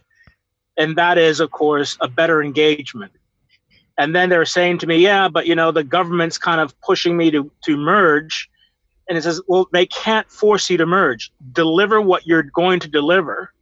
and 0.77 0.97
that 0.97 1.17
is 1.17 1.39
of 1.39 1.51
course 1.51 1.97
a 2.01 2.07
better 2.07 2.43
engagement 2.43 3.11
And 3.97 4.15
then 4.15 4.29
they're 4.29 4.45
saying 4.45 4.79
to 4.79 4.87
me, 4.87 4.97
yeah, 4.97 5.29
but 5.29 5.47
you 5.47 5.55
know, 5.55 5.71
the 5.71 5.83
government's 5.83 6.37
kind 6.37 6.61
of 6.61 6.79
pushing 6.81 7.17
me 7.17 7.31
to, 7.31 7.51
to 7.65 7.77
merge. 7.77 8.49
And 9.09 9.17
it 9.17 9.23
says, 9.23 9.41
well, 9.47 9.67
they 9.73 9.85
can't 9.87 10.29
force 10.31 10.69
you 10.69 10.77
to 10.77 10.85
merge. 10.87 11.31
Deliver 11.53 12.01
what 12.01 12.27
you're 12.27 12.43
going 12.43 12.81
to 12.81 12.89
deliver. 12.89 13.53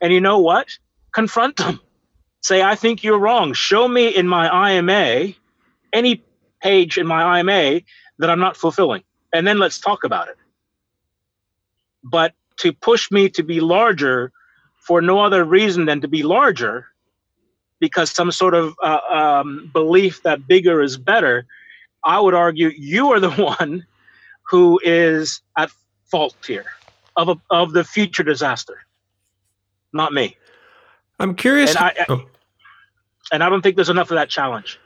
And 0.00 0.12
you 0.12 0.20
know 0.20 0.38
what? 0.40 0.68
Confront 1.14 1.56
them. 1.56 1.80
Say, 2.42 2.62
I 2.62 2.76
think 2.76 3.04
you're 3.04 3.18
wrong. 3.18 3.54
Show 3.54 3.88
me 3.88 4.08
in 4.08 4.28
my 4.28 4.72
IMA, 4.72 5.34
any 5.92 6.24
page 6.62 6.98
in 6.98 7.06
my 7.06 7.40
IMA 7.40 7.82
that 8.18 8.30
I'm 8.30 8.40
not 8.40 8.56
fulfilling. 8.56 9.02
And 9.32 9.46
then 9.46 9.58
let's 9.58 9.80
talk 9.80 10.04
about 10.04 10.28
it. 10.28 10.36
But 12.04 12.34
to 12.58 12.72
push 12.72 13.10
me 13.10 13.28
to 13.30 13.42
be 13.42 13.60
larger 13.60 14.30
for 14.76 15.00
no 15.00 15.20
other 15.20 15.44
reason 15.44 15.86
than 15.86 16.00
to 16.02 16.08
be 16.08 16.22
larger, 16.22 16.86
because 17.80 18.10
some 18.10 18.30
sort 18.30 18.54
of 18.54 18.74
uh, 18.82 18.98
um, 19.10 19.70
belief 19.72 20.22
that 20.22 20.46
bigger 20.46 20.82
is 20.82 20.96
better, 20.96 21.46
I 22.04 22.20
would 22.20 22.34
argue 22.34 22.70
you 22.76 23.12
are 23.12 23.20
the 23.20 23.30
one 23.58 23.86
who 24.50 24.80
is 24.84 25.40
at 25.58 25.70
fault 26.10 26.36
here 26.46 26.66
of, 27.16 27.28
a, 27.28 27.36
of 27.50 27.72
the 27.72 27.84
future 27.84 28.22
disaster, 28.22 28.84
not 29.92 30.12
me. 30.12 30.36
I'm 31.18 31.34
curious. 31.34 31.70
And 31.76 31.78
I, 31.78 32.04
oh. 32.08 32.24
and 33.32 33.42
I 33.42 33.48
don't 33.48 33.62
think 33.62 33.76
there's 33.76 33.88
enough 33.88 34.10
of 34.10 34.16
that 34.16 34.28
challenge. 34.28 34.78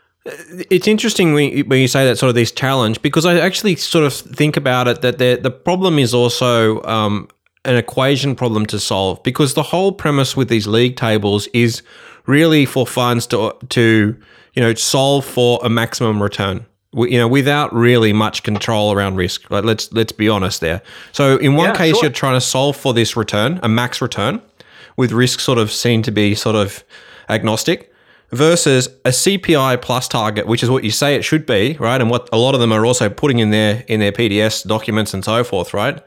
It's 0.70 0.86
interesting 0.86 1.32
when 1.34 1.80
you, 1.80 1.88
say 1.88 2.04
that 2.04 2.18
sort 2.18 2.28
of 2.28 2.34
this 2.34 2.52
challenge 2.52 3.00
because 3.02 3.24
I 3.24 3.38
actually 3.38 3.76
sort 3.76 4.04
of 4.04 4.12
think 4.12 4.56
about 4.56 4.88
it 4.88 5.00
that 5.02 5.18
the 5.18 5.38
the 5.40 5.50
problem 5.50 5.98
is 5.98 6.12
also 6.12 6.82
um, 6.82 7.28
an 7.64 7.76
equation 7.76 8.34
problem 8.34 8.66
to 8.66 8.78
solve 8.78 9.22
because 9.22 9.54
the 9.54 9.62
whole 9.62 9.92
premise 9.92 10.36
with 10.36 10.48
these 10.48 10.66
league 10.66 10.96
tables 10.96 11.46
is 11.48 11.82
really 12.26 12.66
for 12.66 12.86
funds 12.86 13.26
to 13.28 13.54
to 13.70 14.16
you 14.54 14.62
know 14.62 14.74
solve 14.74 15.24
for 15.24 15.60
a 15.62 15.68
maximum 15.68 16.22
return. 16.22 16.66
You 16.94 17.18
know 17.18 17.28
without 17.28 17.72
really 17.74 18.12
much 18.12 18.42
control 18.42 18.92
around 18.92 19.16
risk. 19.16 19.50
Like 19.50 19.64
let's 19.64 19.92
let's 19.92 20.12
be 20.12 20.28
honest 20.28 20.60
there. 20.60 20.82
So 21.12 21.36
in 21.36 21.54
one 21.54 21.70
yeah, 21.70 21.76
case 21.76 21.94
sure. 21.96 22.04
you're 22.04 22.12
trying 22.12 22.36
to 22.36 22.40
solve 22.40 22.76
for 22.76 22.92
this 22.94 23.16
return 23.16 23.60
a 23.62 23.68
max 23.68 24.00
return 24.00 24.40
with 24.96 25.12
risk 25.12 25.40
sort 25.40 25.58
of 25.58 25.70
seen 25.70 26.02
to 26.02 26.10
be 26.10 26.34
sort 26.34 26.56
of 26.56 26.84
agnostic 27.28 27.87
versus 28.30 28.88
a 29.04 29.10
CPI 29.10 29.80
plus 29.80 30.08
target, 30.08 30.46
which 30.46 30.62
is 30.62 30.70
what 30.70 30.84
you 30.84 30.90
say 30.90 31.14
it 31.14 31.22
should 31.24 31.46
be, 31.46 31.76
right? 31.80 32.00
And 32.00 32.10
what 32.10 32.28
a 32.32 32.36
lot 32.36 32.54
of 32.54 32.60
them 32.60 32.72
are 32.72 32.84
also 32.84 33.08
putting 33.08 33.38
in 33.38 33.50
their 33.50 33.84
in 33.88 34.00
their 34.00 34.12
PDS 34.12 34.66
documents 34.66 35.14
and 35.14 35.24
so 35.24 35.44
forth, 35.44 35.72
right? 35.72 36.02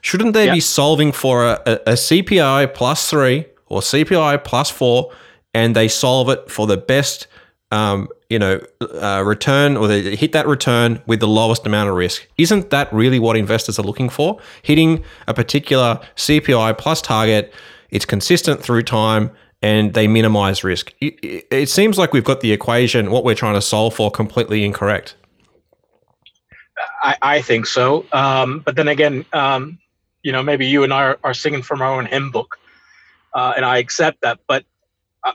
Shouldn't 0.00 0.34
they 0.34 0.46
yep. 0.46 0.54
be 0.54 0.60
solving 0.60 1.12
for 1.12 1.46
a, 1.46 1.62
a, 1.66 1.72
a 1.72 1.92
CPI 1.94 2.74
plus 2.74 3.08
three 3.08 3.46
or 3.66 3.80
CPI 3.80 4.44
plus 4.44 4.70
four, 4.70 5.10
and 5.54 5.74
they 5.74 5.88
solve 5.88 6.28
it 6.28 6.50
for 6.50 6.66
the 6.66 6.76
best, 6.76 7.26
um, 7.70 8.08
you 8.28 8.38
know, 8.38 8.60
uh, 8.82 9.22
return 9.24 9.76
or 9.76 9.88
they 9.88 10.14
hit 10.14 10.32
that 10.32 10.46
return 10.46 11.02
with 11.06 11.20
the 11.20 11.26
lowest 11.26 11.66
amount 11.66 11.88
of 11.88 11.96
risk? 11.96 12.26
Isn't 12.36 12.70
that 12.70 12.92
really 12.92 13.18
what 13.18 13.36
investors 13.36 13.78
are 13.78 13.82
looking 13.82 14.10
for? 14.10 14.38
Hitting 14.62 15.02
a 15.26 15.34
particular 15.34 16.00
CPI 16.16 16.76
plus 16.76 17.00
target, 17.00 17.52
it's 17.90 18.04
consistent 18.04 18.60
through 18.60 18.82
time 18.82 19.30
and 19.64 19.94
they 19.94 20.06
minimize 20.06 20.62
risk. 20.62 20.92
It, 21.00 21.46
it, 21.50 21.70
seems 21.70 21.96
like 21.96 22.12
we've 22.12 22.22
got 22.22 22.42
the 22.42 22.52
equation, 22.52 23.10
what 23.10 23.24
we're 23.24 23.34
trying 23.34 23.54
to 23.54 23.62
solve 23.62 23.94
for, 23.94 24.10
completely 24.10 24.62
incorrect. 24.62 25.16
I, 27.02 27.16
I 27.22 27.40
think 27.40 27.64
so. 27.64 28.04
Um, 28.12 28.58
but 28.58 28.76
then 28.76 28.88
again, 28.88 29.24
um, 29.32 29.78
you 30.22 30.32
know, 30.32 30.42
maybe 30.42 30.66
you 30.66 30.84
and 30.84 30.92
I 30.92 31.04
are, 31.04 31.18
are 31.24 31.32
singing 31.32 31.62
from 31.62 31.80
our 31.80 31.94
own 31.94 32.04
hymn 32.04 32.30
book, 32.30 32.58
uh, 33.32 33.54
and 33.56 33.64
I 33.64 33.78
accept 33.78 34.20
that. 34.20 34.38
But 34.46 34.66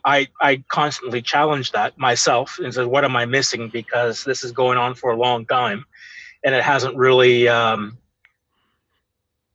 I 0.06 0.28
I 0.40 0.64
constantly 0.68 1.24
challenge 1.24 1.72
that 1.72 1.98
myself 1.98 2.60
and 2.60 2.72
said, 2.72 2.86
what 2.86 3.04
am 3.04 3.16
I 3.16 3.26
missing? 3.26 3.70
Because 3.70 4.24
this 4.26 4.44
is 4.44 4.52
going 4.52 4.78
on 4.78 4.94
for 4.94 5.10
a 5.10 5.18
long 5.18 5.48
time, 5.48 5.86
and 6.44 6.54
it 6.54 6.62
hasn't 6.62 6.96
really, 6.96 7.48
um, 7.48 7.98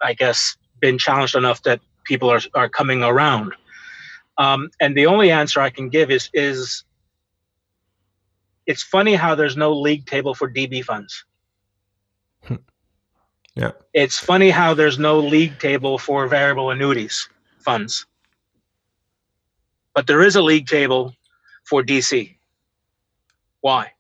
I 0.03 0.15
guess, 0.15 0.57
been 0.81 0.99
challenged 0.99 1.37
enough 1.37 1.63
that 1.63 1.81
people 2.03 2.29
are 2.29 2.41
are 2.57 2.69
coming 2.69 3.05
around. 3.05 3.55
Um, 4.37 4.71
and 4.81 4.97
the 4.97 5.07
only 5.07 5.31
answer 5.31 5.61
I 5.61 5.71
can 5.71 5.89
give 5.89 6.11
is 6.11 6.29
is 6.35 6.85
it's 8.67 8.83
funny 8.83 9.15
how 9.15 9.35
there's 9.35 9.57
no 9.57 9.73
league 9.73 10.07
table 10.07 10.35
for 10.35 10.51
DB 10.51 10.83
funds. 10.83 11.25
Yeah. 13.55 13.71
It's 13.93 14.19
funny 14.19 14.51
how 14.51 14.75
there's 14.75 14.99
no 14.99 15.21
league 15.21 15.59
table 15.59 15.99
for 15.99 16.27
variable 16.27 16.71
annuities 16.71 17.29
funds. 17.61 18.05
But 19.95 20.07
there 20.07 20.23
is 20.23 20.35
a 20.35 20.43
league 20.43 20.67
table 20.67 21.15
for 21.65 21.83
DC. 21.83 22.35
Why? 23.61 23.93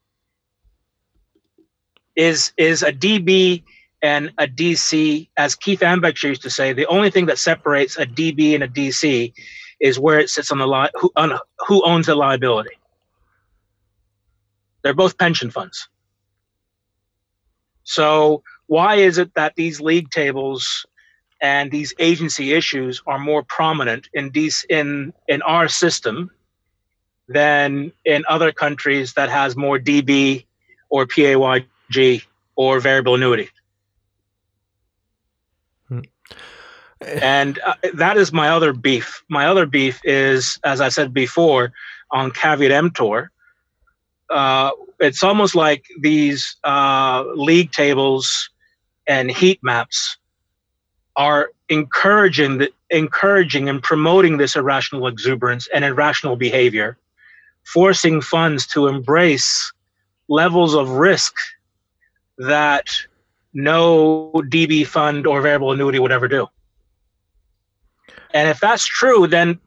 Is 2.16 2.52
is 2.56 2.82
a 2.82 2.92
DB 2.92 3.62
and 4.02 4.32
a 4.38 4.46
DC, 4.46 5.28
as 5.36 5.54
Keith 5.54 5.80
Ambeck 5.80 6.22
used 6.22 6.42
to 6.42 6.50
say, 6.50 6.72
the 6.72 6.86
only 6.86 7.10
thing 7.10 7.26
that 7.26 7.38
separates 7.38 7.96
a 7.96 8.04
DB 8.04 8.54
and 8.54 8.62
a 8.62 8.68
DC 8.68 9.32
is 9.80 9.98
where 9.98 10.18
it 10.18 10.30
sits 10.30 10.50
on 10.50 10.58
the 10.58 10.66
li- 10.66 10.90
who, 10.94 11.10
on, 11.16 11.38
who 11.66 11.84
owns 11.84 12.06
the 12.06 12.14
liability. 12.14 12.78
They're 14.82 14.94
both 14.94 15.18
pension 15.18 15.50
funds. 15.50 15.88
So 17.84 18.42
why 18.66 18.96
is 18.96 19.18
it 19.18 19.34
that 19.34 19.54
these 19.56 19.80
league 19.80 20.10
tables 20.10 20.86
and 21.40 21.70
these 21.70 21.92
agency 21.98 22.52
issues 22.52 23.02
are 23.06 23.18
more 23.18 23.42
prominent 23.42 24.08
in 24.14 24.30
these 24.30 24.64
in 24.70 25.12
in 25.28 25.42
our 25.42 25.68
system 25.68 26.30
than 27.28 27.92
in 28.04 28.24
other 28.28 28.52
countries 28.52 29.14
that 29.14 29.28
has 29.28 29.56
more 29.56 29.78
DB 29.78 30.46
or 30.88 31.06
PAYG 31.06 32.24
or 32.56 32.80
variable 32.80 33.14
annuity? 33.14 33.50
And 37.04 37.58
uh, 37.64 37.74
that 37.94 38.16
is 38.16 38.32
my 38.32 38.48
other 38.48 38.72
beef. 38.72 39.22
My 39.28 39.46
other 39.46 39.66
beef 39.66 40.00
is, 40.04 40.58
as 40.64 40.80
I 40.80 40.88
said 40.88 41.12
before, 41.12 41.72
on 42.10 42.30
caveat 42.30 42.72
emptor. 42.72 43.30
Uh, 44.30 44.70
it's 45.00 45.22
almost 45.22 45.54
like 45.54 45.86
these 46.00 46.56
uh, 46.64 47.24
league 47.34 47.72
tables 47.72 48.50
and 49.06 49.30
heat 49.30 49.60
maps 49.62 50.16
are 51.16 51.50
encouraging 51.68 52.58
the, 52.58 52.72
encouraging 52.90 53.68
and 53.68 53.82
promoting 53.82 54.36
this 54.36 54.56
irrational 54.56 55.06
exuberance 55.06 55.68
and 55.74 55.84
irrational 55.84 56.36
behavior, 56.36 56.96
forcing 57.64 58.20
funds 58.20 58.66
to 58.68 58.86
embrace 58.86 59.72
levels 60.28 60.74
of 60.74 60.90
risk 60.90 61.34
that 62.38 62.88
no 63.52 64.32
DB 64.34 64.86
fund 64.86 65.26
or 65.26 65.40
variable 65.40 65.72
annuity 65.72 65.98
would 65.98 66.12
ever 66.12 66.28
do. 66.28 66.48
And 68.34 68.48
if 68.48 68.60
that's 68.60 68.84
true, 68.84 69.26
then 69.26 69.58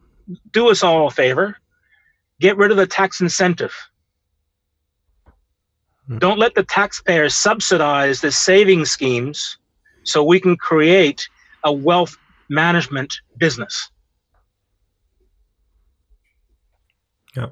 do 0.52 0.68
us 0.68 0.82
all 0.82 1.08
a 1.08 1.10
favor. 1.10 1.56
Get 2.38 2.56
rid 2.56 2.70
of 2.70 2.76
the 2.76 2.86
tax 2.86 3.20
incentive. 3.20 3.74
Hmm. 6.06 6.18
Don't 6.18 6.38
let 6.38 6.54
the 6.54 6.62
taxpayers 6.62 7.34
subsidize 7.34 8.20
the 8.20 8.30
saving 8.30 8.84
schemes 8.84 9.58
so 10.04 10.22
we 10.22 10.38
can 10.38 10.56
create 10.56 11.28
a 11.64 11.72
wealth 11.72 12.16
management 12.48 13.20
business. 13.38 13.90
Yeah. 17.36 17.46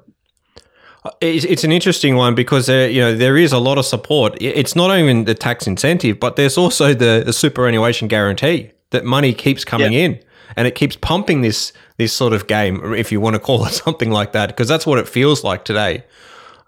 Uh, 1.03 1.11
it's, 1.21 1.45
it's 1.45 1.63
an 1.63 1.71
interesting 1.71 2.15
one 2.15 2.35
because 2.35 2.65
there, 2.65 2.89
you 2.89 2.99
know 2.99 3.15
there 3.15 3.37
is 3.37 3.53
a 3.53 3.59
lot 3.59 3.77
of 3.77 3.85
support. 3.85 4.37
It's 4.41 4.75
not 4.75 4.97
even 4.97 5.25
the 5.25 5.35
tax 5.35 5.67
incentive, 5.67 6.19
but 6.19 6.35
there's 6.35 6.57
also 6.57 6.93
the, 6.93 7.23
the 7.25 7.33
superannuation 7.33 8.07
guarantee 8.07 8.71
that 8.91 9.05
money 9.05 9.33
keeps 9.33 9.63
coming 9.63 9.93
yeah. 9.93 9.99
in, 9.99 10.19
and 10.55 10.67
it 10.67 10.75
keeps 10.75 10.95
pumping 10.95 11.41
this 11.41 11.73
this 11.97 12.13
sort 12.13 12.33
of 12.33 12.47
game, 12.47 12.93
if 12.93 13.11
you 13.11 13.19
want 13.19 13.35
to 13.35 13.39
call 13.39 13.65
it 13.65 13.73
something 13.85 14.11
like 14.11 14.31
that, 14.33 14.47
because 14.47 14.67
that's 14.67 14.85
what 14.85 14.99
it 14.99 15.07
feels 15.07 15.43
like 15.43 15.65
today. 15.65 16.03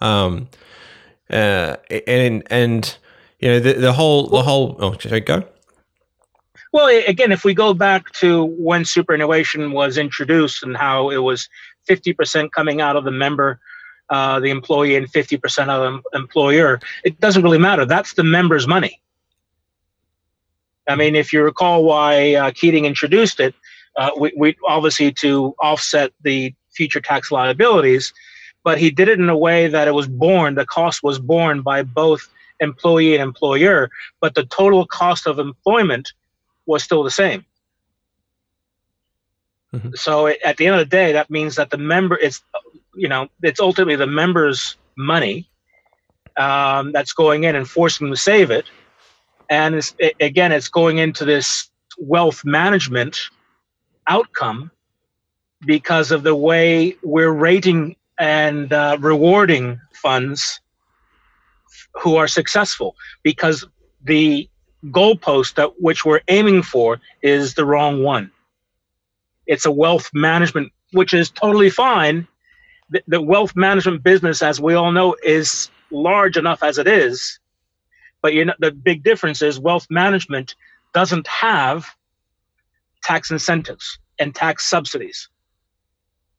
Um, 0.02 0.50
uh, 1.30 1.78
and 2.08 2.44
and 2.50 2.98
you 3.40 3.50
know 3.50 3.60
the, 3.60 3.74
the 3.74 3.94
whole 3.94 4.28
the 4.28 4.42
whole 4.42 4.76
oh 4.80 4.98
should 4.98 5.14
I 5.14 5.20
go? 5.20 5.44
Well, 6.72 6.88
again, 7.08 7.32
if 7.32 7.44
we 7.44 7.54
go 7.54 7.74
back 7.74 8.12
to 8.14 8.46
when 8.46 8.86
superannuation 8.86 9.72
was 9.72 9.98
introduced 9.98 10.62
and 10.62 10.78
how 10.78 11.10
it 11.10 11.18
was 11.18 11.50
50% 11.90 12.52
coming 12.52 12.80
out 12.80 12.96
of 12.96 13.06
the 13.06 13.12
member, 13.12 13.60
uh, 14.12 14.40
the 14.40 14.52
employee, 14.52 14.96
and 14.96 15.12
50% 15.12 15.70
of 15.70 16.04
the 16.04 16.18
employer, 16.18 16.80
it 17.04 17.20
doesn't 17.20 17.42
really 17.42 17.58
matter. 17.58 17.86
That's 17.86 18.14
the 18.14 18.24
member's 18.24 18.68
money. 18.68 19.02
I 20.88 20.96
mean, 20.96 21.16
if 21.16 21.34
you 21.34 21.44
recall 21.44 21.84
why 21.84 22.36
uh, 22.36 22.52
Keating 22.52 22.86
introduced 22.86 23.40
it, 23.40 23.56
uh, 24.00 24.12
we, 24.18 24.32
we 24.36 24.56
obviously 24.66 25.12
to 25.12 25.54
offset 25.60 26.12
the 26.24 26.54
future 26.72 27.02
tax 27.02 27.32
liabilities, 27.32 28.14
but 28.64 28.80
he 28.80 28.90
did 28.90 29.10
it 29.10 29.20
in 29.20 29.30
a 29.30 29.38
way 29.38 29.68
that 29.68 29.88
it 29.88 29.94
was 29.94 30.08
borne, 30.08 30.56
the 30.56 30.66
cost 30.66 31.04
was 31.04 31.20
borne 31.20 31.62
by 31.62 31.84
both 31.84 32.30
employee 32.62 33.14
and 33.14 33.22
employer, 33.22 33.90
but 34.22 34.36
the 34.36 34.46
total 34.46 34.86
cost 34.86 35.28
of 35.28 35.38
employment 35.38 36.14
was 36.66 36.84
still 36.84 37.04
the 37.04 37.12
same. 37.12 37.46
Mm-hmm. 39.74 39.90
So 39.96 40.28
at 40.28 40.58
the 40.58 40.66
end 40.66 40.76
of 40.76 40.80
the 40.80 40.98
day, 40.98 41.12
that 41.12 41.30
means 41.30 41.56
that 41.56 41.70
the 41.70 41.78
member, 41.78 42.18
it's, 42.18 42.42
you 42.96 43.08
know, 43.08 43.28
it's 43.44 43.60
ultimately 43.60 43.98
the 43.98 44.08
member's 44.08 44.78
money 44.98 45.50
um, 46.38 46.92
that's 46.92 47.14
going 47.14 47.44
in 47.44 47.56
and 47.56 47.70
forcing 47.70 48.08
them 48.08 48.14
to 48.14 48.22
save 48.22 48.50
it. 48.50 48.66
And 49.50 49.76
it's, 49.76 49.94
it, 50.00 50.16
again, 50.22 50.52
it's 50.52 50.70
going 50.70 51.00
into 51.00 51.26
this 51.26 51.70
wealth 51.98 52.46
management 52.46 53.30
outcome 54.10 54.72
because 55.66 56.12
of 56.12 56.24
the 56.24 56.36
way 56.36 56.96
we're 57.04 57.32
rating 57.32 57.96
and 58.18 58.74
uh, 58.74 58.98
rewarding 59.00 59.80
funds 59.94 60.60
who 62.02 62.16
are 62.16 62.28
successful 62.28 62.96
because 63.24 63.66
the 64.04 64.50
goalpost 64.88 65.56
that 65.56 65.82
which 65.82 66.06
we're 66.06 66.22
aiming 66.28 66.62
for 66.62 67.00
is 67.22 67.54
the 67.54 67.66
wrong 67.66 68.04
one. 68.04 68.32
It's 69.48 69.66
a 69.66 69.72
wealth 69.72 70.10
management, 70.14 70.72
which 70.94 71.14
is 71.14 71.30
totally 71.30 71.70
fine. 71.70 72.28
The, 72.90 73.04
the 73.08 73.22
wealth 73.22 73.56
management 73.56 74.04
business, 74.04 74.42
as 74.42 74.62
we 74.62 74.74
all 74.74 74.92
know, 74.92 75.16
is 75.24 75.70
large 75.92 76.38
enough 76.38 76.64
as 76.64 76.78
it 76.78 76.88
is. 76.88 77.40
But 78.22 78.34
you 78.34 78.46
know, 78.46 78.54
the 78.60 78.72
big 78.72 79.04
difference 79.04 79.42
is 79.42 79.60
wealth 79.60 79.88
management 79.90 80.56
doesn't 80.94 81.28
have 81.28 81.86
tax 83.04 83.32
incentives 83.32 84.00
and 84.20 84.36
tax 84.36 84.70
subsidies 84.70 85.30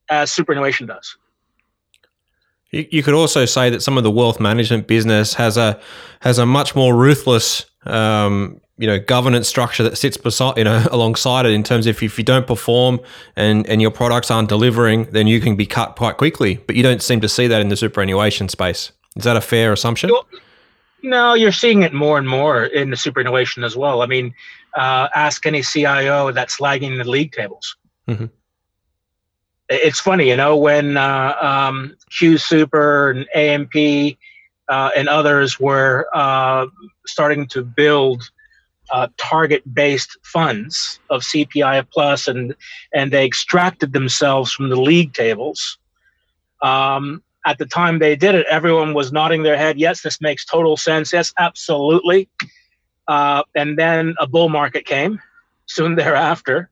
as 0.09 0.31
superannuation 0.31 0.87
does. 0.87 1.17
You, 2.71 3.03
could 3.03 3.13
also 3.13 3.43
say 3.43 3.69
that 3.69 3.81
some 3.81 3.97
of 3.97 4.05
the 4.05 4.11
wealth 4.11 4.39
management 4.39 4.87
business 4.87 5.33
has 5.33 5.57
a 5.57 5.77
has 6.21 6.37
a 6.37 6.45
much 6.45 6.73
more 6.73 6.95
ruthless, 6.95 7.65
um, 7.85 8.61
you 8.77 8.87
know, 8.87 8.97
governance 8.97 9.49
structure 9.49 9.83
that 9.83 9.97
sits 9.97 10.15
beside, 10.15 10.57
you 10.57 10.63
know, 10.63 10.85
alongside 10.91 11.45
it 11.45 11.51
in 11.51 11.63
terms 11.63 11.85
of 11.85 12.01
if 12.01 12.17
you 12.17 12.23
don't 12.23 12.47
perform 12.47 13.01
and 13.35 13.67
and 13.67 13.81
your 13.81 13.91
products 13.91 14.31
aren't 14.31 14.47
delivering, 14.47 15.03
then 15.11 15.27
you 15.27 15.41
can 15.41 15.57
be 15.57 15.65
cut 15.65 15.97
quite 15.97 16.15
quickly. 16.15 16.61
But 16.65 16.77
you 16.77 16.83
don't 16.83 17.01
seem 17.01 17.19
to 17.19 17.27
see 17.27 17.45
that 17.47 17.59
in 17.59 17.67
the 17.67 17.75
superannuation 17.75 18.47
space. 18.47 18.93
Is 19.17 19.25
that 19.25 19.35
a 19.35 19.41
fair 19.41 19.73
assumption? 19.73 20.09
No, 21.03 21.33
you're 21.33 21.51
seeing 21.51 21.81
it 21.81 21.93
more 21.93 22.17
and 22.17 22.29
more 22.29 22.65
in 22.65 22.89
the 22.89 22.95
superannuation 22.95 23.65
as 23.65 23.75
well. 23.75 24.01
I 24.01 24.05
mean, 24.05 24.33
uh, 24.75 25.07
ask 25.15 25.45
any 25.45 25.61
CIO 25.61 26.31
that's 26.31 26.59
lagging 26.59 26.97
the 26.97 27.09
league 27.09 27.31
tables. 27.31 27.75
Mm-hmm 28.07 28.25
it's 29.71 29.99
funny, 29.99 30.27
you 30.27 30.35
know, 30.35 30.57
when 30.57 30.97
uh, 30.97 31.35
um, 31.39 31.95
Q 32.17 32.37
Super 32.37 33.11
and 33.11 33.25
AMP 33.33 34.17
uh, 34.67 34.91
and 34.95 35.07
others 35.07 35.59
were 35.59 36.07
uh, 36.13 36.67
starting 37.05 37.47
to 37.47 37.63
build 37.63 38.29
uh, 38.91 39.07
target-based 39.17 40.17
funds 40.23 40.99
of 41.09 41.21
CPI 41.21 41.87
plus, 41.91 42.27
and 42.27 42.53
and 42.93 43.11
they 43.11 43.25
extracted 43.25 43.93
themselves 43.93 44.51
from 44.51 44.69
the 44.69 44.79
league 44.79 45.13
tables. 45.13 45.77
Um, 46.61 47.23
at 47.45 47.57
the 47.57 47.65
time 47.65 47.99
they 47.99 48.15
did 48.15 48.35
it, 48.35 48.45
everyone 48.49 48.93
was 48.93 49.11
nodding 49.11 49.43
their 49.43 49.57
head. 49.57 49.79
Yes, 49.79 50.01
this 50.01 50.21
makes 50.21 50.45
total 50.45 50.77
sense. 50.77 51.13
Yes, 51.13 51.33
absolutely. 51.39 52.29
Uh, 53.07 53.43
and 53.55 53.77
then 53.77 54.15
a 54.19 54.27
bull 54.27 54.49
market 54.49 54.85
came 54.85 55.19
soon 55.65 55.95
thereafter, 56.01 56.69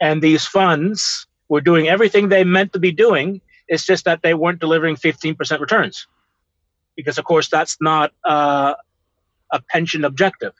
and 0.00 0.22
these 0.22 0.46
funds 0.46 1.26
were 1.48 1.60
doing 1.60 1.88
everything 1.88 2.28
they 2.28 2.44
meant 2.44 2.72
to 2.72 2.78
be 2.78 2.92
doing. 2.92 3.40
It's 3.68 3.86
just 3.86 4.04
that 4.04 4.22
they 4.22 4.34
weren't 4.34 4.58
delivering 4.58 4.96
15% 4.96 5.60
returns. 5.60 6.06
Because, 6.96 7.18
of 7.18 7.24
course, 7.24 7.48
that's 7.48 7.76
not 7.80 8.12
uh, 8.24 8.74
a 9.50 9.62
pension 9.70 10.04
objective. 10.04 10.52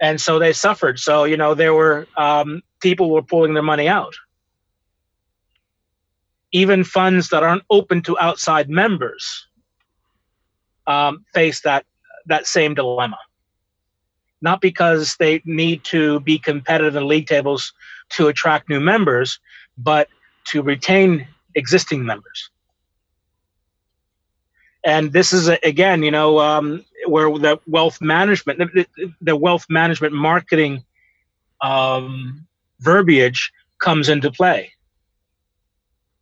And 0.00 0.20
so 0.20 0.38
they 0.38 0.52
suffered. 0.52 0.98
So, 0.98 1.24
you 1.24 1.36
know, 1.36 1.54
there 1.54 1.74
were 1.74 2.06
um, 2.16 2.62
people 2.80 3.10
were 3.10 3.22
pulling 3.22 3.54
their 3.54 3.62
money 3.62 3.88
out. 3.88 4.14
Even 6.52 6.84
funds 6.84 7.28
that 7.28 7.42
aren't 7.42 7.64
open 7.68 8.02
to 8.02 8.18
outside 8.18 8.70
members 8.70 9.46
um, 10.86 11.24
face 11.34 11.60
that 11.62 11.84
that 12.28 12.46
same 12.46 12.74
dilemma. 12.74 13.18
Not 14.40 14.60
because 14.60 15.16
they 15.16 15.42
need 15.44 15.82
to 15.84 16.20
be 16.20 16.38
competitive 16.38 16.94
in 16.94 17.08
league 17.08 17.26
tables 17.26 17.72
to 18.10 18.28
attract 18.28 18.68
new 18.68 18.80
members, 18.80 19.40
but 19.76 20.08
to 20.46 20.62
retain 20.62 21.26
existing 21.54 22.04
members. 22.04 22.50
And 24.84 25.12
this 25.12 25.32
is 25.32 25.48
again, 25.48 26.02
you 26.02 26.10
know, 26.10 26.38
um, 26.38 26.84
where 27.06 27.28
the 27.38 27.58
wealth 27.66 28.00
management, 28.00 28.58
the, 28.58 28.86
the 29.20 29.36
wealth 29.36 29.66
management 29.68 30.14
marketing 30.14 30.84
um, 31.60 32.46
verbiage 32.80 33.52
comes 33.78 34.08
into 34.08 34.30
play. 34.30 34.72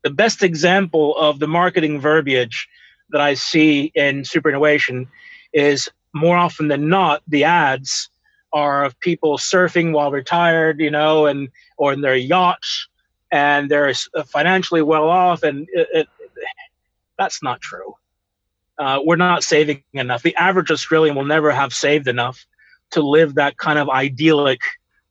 The 0.03 0.11
best 0.11 0.43
example 0.43 1.17
of 1.17 1.39
the 1.39 1.49
marketing 1.49 2.01
verbiage 2.01 2.69
that 3.11 3.21
I 3.21 3.35
see 3.35 3.93
in 3.95 4.25
superannuation 4.25 5.09
is 5.53 5.89
more 6.13 6.37
often 6.37 6.69
than 6.69 6.89
not 6.89 7.23
the 7.29 7.45
ads 7.45 8.09
are 8.53 8.85
of 8.85 8.99
people 9.01 9.37
surfing 9.37 9.93
while 9.93 10.11
retired, 10.11 10.81
you 10.81 10.91
know, 10.91 11.27
and 11.27 11.49
or 11.77 11.93
in 11.93 12.01
their 12.01 12.17
yachts, 12.17 12.89
and 13.31 13.71
they're 13.71 13.93
financially 14.27 14.83
well 14.83 15.09
off, 15.09 15.43
and 15.43 15.69
it, 15.73 15.89
it, 15.93 16.09
that's 17.19 17.43
not 17.43 17.61
true. 17.61 17.95
Uh, 18.79 19.01
we're 19.05 19.17
not 19.17 19.43
saving 19.43 19.83
enough. 19.93 20.23
The 20.23 20.37
average 20.37 20.71
Australian 20.71 21.17
will 21.17 21.25
never 21.25 21.51
have 21.51 21.73
saved 21.73 22.09
enough 22.09 22.47
to 22.91 23.03
live 23.03 23.35
that 23.35 23.57
kind 23.57 23.79
of 23.79 23.89
idyllic 23.89 24.61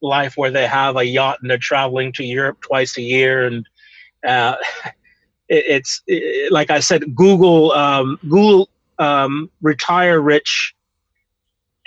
life 0.01 0.37
where 0.37 0.51
they 0.51 0.67
have 0.67 0.95
a 0.97 1.03
yacht 1.03 1.39
and 1.41 1.49
they're 1.49 1.57
traveling 1.57 2.11
to 2.13 2.23
Europe 2.23 2.61
twice 2.61 2.97
a 2.97 3.01
year, 3.01 3.45
and 3.45 3.67
uh, 4.27 4.55
it, 5.49 5.65
it's 5.67 6.01
like 6.49 6.69
I 6.69 6.79
said, 6.79 7.15
Google 7.15 7.71
um, 7.73 8.17
Google 8.23 8.69
um, 8.99 9.49
retire 9.61 10.19
rich 10.19 10.75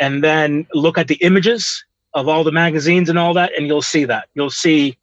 and 0.00 0.22
then 0.22 0.66
look 0.74 0.98
at 0.98 1.08
the 1.08 1.16
images 1.16 1.84
of 2.14 2.28
all 2.28 2.44
the 2.44 2.52
magazines 2.52 3.08
and 3.08 3.18
all 3.18 3.34
that, 3.34 3.52
and 3.56 3.66
you'll 3.66 3.82
see 3.82 4.04
that. 4.04 4.28
You'll 4.34 4.50
see 4.50 4.96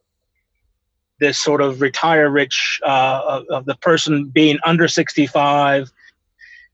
this 1.19 1.37
sort 1.37 1.61
of 1.61 1.81
retire 1.81 2.29
rich 2.29 2.79
uh, 2.83 3.21
of, 3.25 3.45
of, 3.49 3.65
the 3.65 3.75
person 3.75 4.25
being 4.25 4.57
under 4.65 4.87
65, 4.87 5.91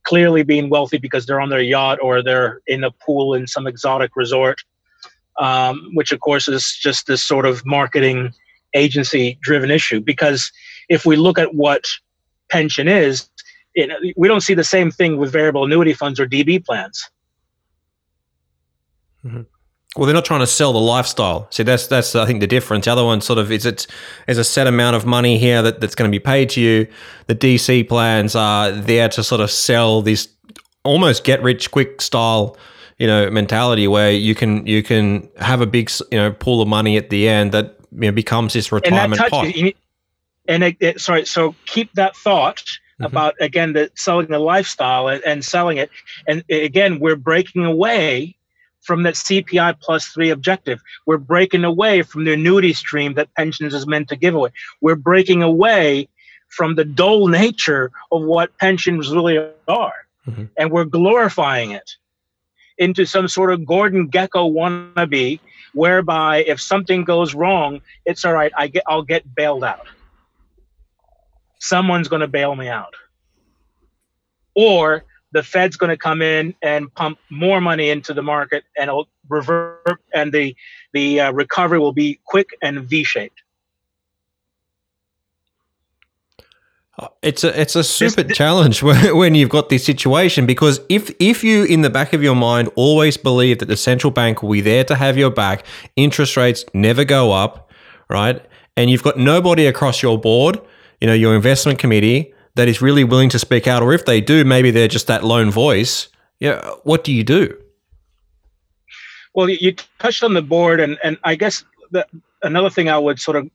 clearly 0.03 0.43
being 0.43 0.69
wealthy 0.69 0.97
because 0.97 1.25
they're 1.25 1.41
on 1.41 1.49
their 1.49 1.61
yacht 1.61 1.99
or 2.01 2.23
they're 2.23 2.61
in 2.65 2.83
a 2.83 2.91
pool 2.91 3.35
in 3.35 3.45
some 3.45 3.67
exotic 3.67 4.15
resort, 4.15 4.63
um, 5.37 5.91
which 5.93 6.11
of 6.11 6.19
course 6.21 6.47
is 6.47 6.75
just 6.75 7.05
this 7.05 7.23
sort 7.23 7.45
of 7.45 7.63
marketing 7.65 8.33
agency 8.73 9.37
driven 9.41 9.69
issue. 9.69 9.99
Because 9.99 10.51
if 10.89 11.05
we 11.05 11.15
look 11.15 11.37
at 11.37 11.53
what 11.53 11.85
pension 12.49 12.87
is, 12.87 13.29
we 14.17 14.27
don't 14.27 14.41
see 14.41 14.53
the 14.53 14.63
same 14.63 14.91
thing 14.91 15.17
with 15.17 15.31
variable 15.31 15.63
annuity 15.63 15.93
funds 15.93 16.19
or 16.19 16.25
DB 16.25 16.63
plans 16.63 17.09
Mm-hmm. 19.25 19.41
Well, 19.95 20.05
they're 20.05 20.15
not 20.15 20.23
trying 20.23 20.39
to 20.39 20.47
sell 20.47 20.71
the 20.71 20.79
lifestyle. 20.79 21.47
See, 21.51 21.63
that's 21.63 21.87
that's 21.87 22.15
I 22.15 22.25
think 22.25 22.39
the 22.39 22.47
difference. 22.47 22.85
The 22.85 22.91
other 22.93 23.03
one 23.03 23.19
sort 23.19 23.39
of 23.39 23.51
is 23.51 23.65
it's 23.65 23.87
there's 24.25 24.37
a 24.37 24.43
set 24.43 24.65
amount 24.65 24.95
of 24.95 25.05
money 25.05 25.37
here 25.37 25.61
that, 25.61 25.81
that's 25.81 25.95
going 25.95 26.09
to 26.09 26.15
be 26.15 26.19
paid 26.19 26.49
to 26.51 26.61
you. 26.61 26.87
The 27.27 27.35
DC 27.35 27.89
plans 27.89 28.35
are 28.35 28.71
there 28.71 29.09
to 29.09 29.23
sort 29.23 29.41
of 29.41 29.51
sell 29.51 30.01
this 30.01 30.29
almost 30.83 31.25
get 31.25 31.43
rich 31.43 31.71
quick 31.71 32.01
style, 32.01 32.55
you 32.99 33.07
know, 33.07 33.29
mentality 33.29 33.85
where 33.89 34.11
you 34.11 34.33
can 34.33 34.65
you 34.65 34.81
can 34.81 35.29
have 35.39 35.59
a 35.59 35.65
big 35.65 35.91
you 36.09 36.17
know 36.17 36.31
pool 36.31 36.61
of 36.61 36.69
money 36.69 36.95
at 36.95 37.09
the 37.09 37.27
end 37.27 37.51
that 37.51 37.77
you 37.91 37.99
know, 37.99 38.11
becomes 38.13 38.53
this 38.53 38.71
retirement 38.71 39.19
and 39.19 39.29
pot. 39.29 39.45
And 40.47 40.63
it, 40.63 40.77
it, 40.79 41.01
sorry, 41.01 41.25
so 41.25 41.53
keep 41.65 41.93
that 41.93 42.15
thought 42.15 42.63
mm-hmm. 43.01 43.05
about 43.05 43.35
again 43.39 43.73
the 43.73 43.91
selling 43.95 44.27
the 44.27 44.39
lifestyle 44.39 45.07
and, 45.07 45.23
and 45.23 45.43
selling 45.43 45.77
it. 45.77 45.89
And 46.27 46.43
again, 46.49 46.99
we're 46.99 47.15
breaking 47.15 47.65
away 47.65 48.35
from 48.81 49.03
that 49.03 49.13
CPI 49.13 49.79
plus 49.79 50.07
three 50.07 50.29
objective. 50.29 50.81
We're 51.05 51.17
breaking 51.17 51.63
away 51.63 52.01
from 52.01 52.25
the 52.25 52.33
annuity 52.33 52.73
stream 52.73 53.13
that 53.13 53.33
pensions 53.35 53.73
is 53.73 53.85
meant 53.85 54.09
to 54.09 54.15
give 54.15 54.35
away. 54.35 54.49
We're 54.81 54.95
breaking 54.95 55.43
away 55.43 56.07
from 56.49 56.75
the 56.75 56.83
dull 56.83 57.27
nature 57.27 57.91
of 58.11 58.23
what 58.23 58.57
pensions 58.57 59.11
really 59.11 59.37
are. 59.67 59.93
Mm-hmm. 60.27 60.45
And 60.57 60.71
we're 60.71 60.85
glorifying 60.85 61.71
it 61.71 61.95
into 62.77 63.05
some 63.05 63.27
sort 63.27 63.53
of 63.53 63.65
Gordon 63.65 64.09
Gekko 64.09 64.51
wannabe, 64.51 65.39
whereby 65.73 66.43
if 66.43 66.59
something 66.59 67.03
goes 67.03 67.33
wrong, 67.33 67.81
it's 68.05 68.25
all 68.25 68.33
right, 68.33 68.51
I 68.57 68.67
get, 68.67 68.83
I'll 68.87 69.03
get 69.03 69.35
bailed 69.35 69.63
out. 69.63 69.87
Someone's 71.61 72.07
going 72.07 72.19
to 72.19 72.27
bail 72.27 72.55
me 72.55 72.67
out. 72.67 72.93
Or 74.55 75.05
the 75.31 75.43
Fed's 75.43 75.77
going 75.77 75.91
to 75.91 75.97
come 75.97 76.21
in 76.21 76.53
and 76.61 76.93
pump 76.93 77.17
more 77.29 77.61
money 77.61 77.89
into 77.89 78.13
the 78.13 78.21
market, 78.21 78.63
and 78.77 78.89
it'll 78.89 79.07
revert, 79.29 80.01
and 80.13 80.33
the 80.33 80.55
the 80.93 81.21
uh, 81.21 81.31
recovery 81.31 81.79
will 81.79 81.93
be 81.93 82.19
quick 82.25 82.49
and 82.61 82.81
V-shaped. 82.81 83.41
Uh, 86.99 87.07
it's 87.21 87.43
a 87.45 87.59
it's 87.59 87.75
a 87.75 87.83
super 87.83 88.23
this, 88.23 88.35
challenge 88.35 88.83
when 88.83 89.33
you've 89.33 89.49
got 89.49 89.69
this 89.69 89.85
situation 89.85 90.45
because 90.45 90.81
if 90.89 91.09
if 91.19 91.43
you 91.43 91.63
in 91.63 91.81
the 91.81 91.89
back 91.89 92.11
of 92.11 92.21
your 92.21 92.35
mind 92.35 92.69
always 92.75 93.15
believe 93.15 93.59
that 93.59 93.67
the 93.67 93.77
central 93.77 94.11
bank 94.11 94.43
will 94.43 94.51
be 94.51 94.61
there 94.61 94.83
to 94.83 94.95
have 94.95 95.17
your 95.17 95.31
back, 95.31 95.65
interest 95.95 96.35
rates 96.35 96.65
never 96.73 97.05
go 97.05 97.31
up, 97.31 97.71
right? 98.09 98.45
And 98.75 98.89
you've 98.89 99.03
got 99.03 99.17
nobody 99.17 99.67
across 99.67 100.01
your 100.01 100.19
board, 100.19 100.59
you 101.01 101.07
know, 101.07 101.13
your 101.13 101.35
investment 101.35 101.79
committee 101.79 102.33
that 102.55 102.67
is 102.67 102.81
really 102.81 103.03
willing 103.03 103.29
to 103.29 103.39
speak 103.39 103.67
out, 103.67 103.81
or 103.81 103.93
if 103.93 104.05
they 104.05 104.21
do, 104.21 104.45
maybe 104.45 104.71
they're 104.71 104.87
just 104.87 105.07
that 105.07 105.23
lone 105.23 105.51
voice. 105.51 106.07
Yeah, 106.39 106.61
what 106.83 107.03
do 107.03 107.11
you 107.11 107.23
do? 107.23 107.57
Well, 109.33 109.49
you 109.49 109.73
touched 109.99 110.23
on 110.23 110.33
the 110.33 110.41
board, 110.41 110.79
and 110.79 110.97
and 111.03 111.17
I 111.23 111.35
guess 111.35 111.63
the, 111.91 112.05
another 112.43 112.69
thing 112.69 112.89
I 112.89 112.97
would 112.97 113.19
sort 113.19 113.37
of 113.37 113.49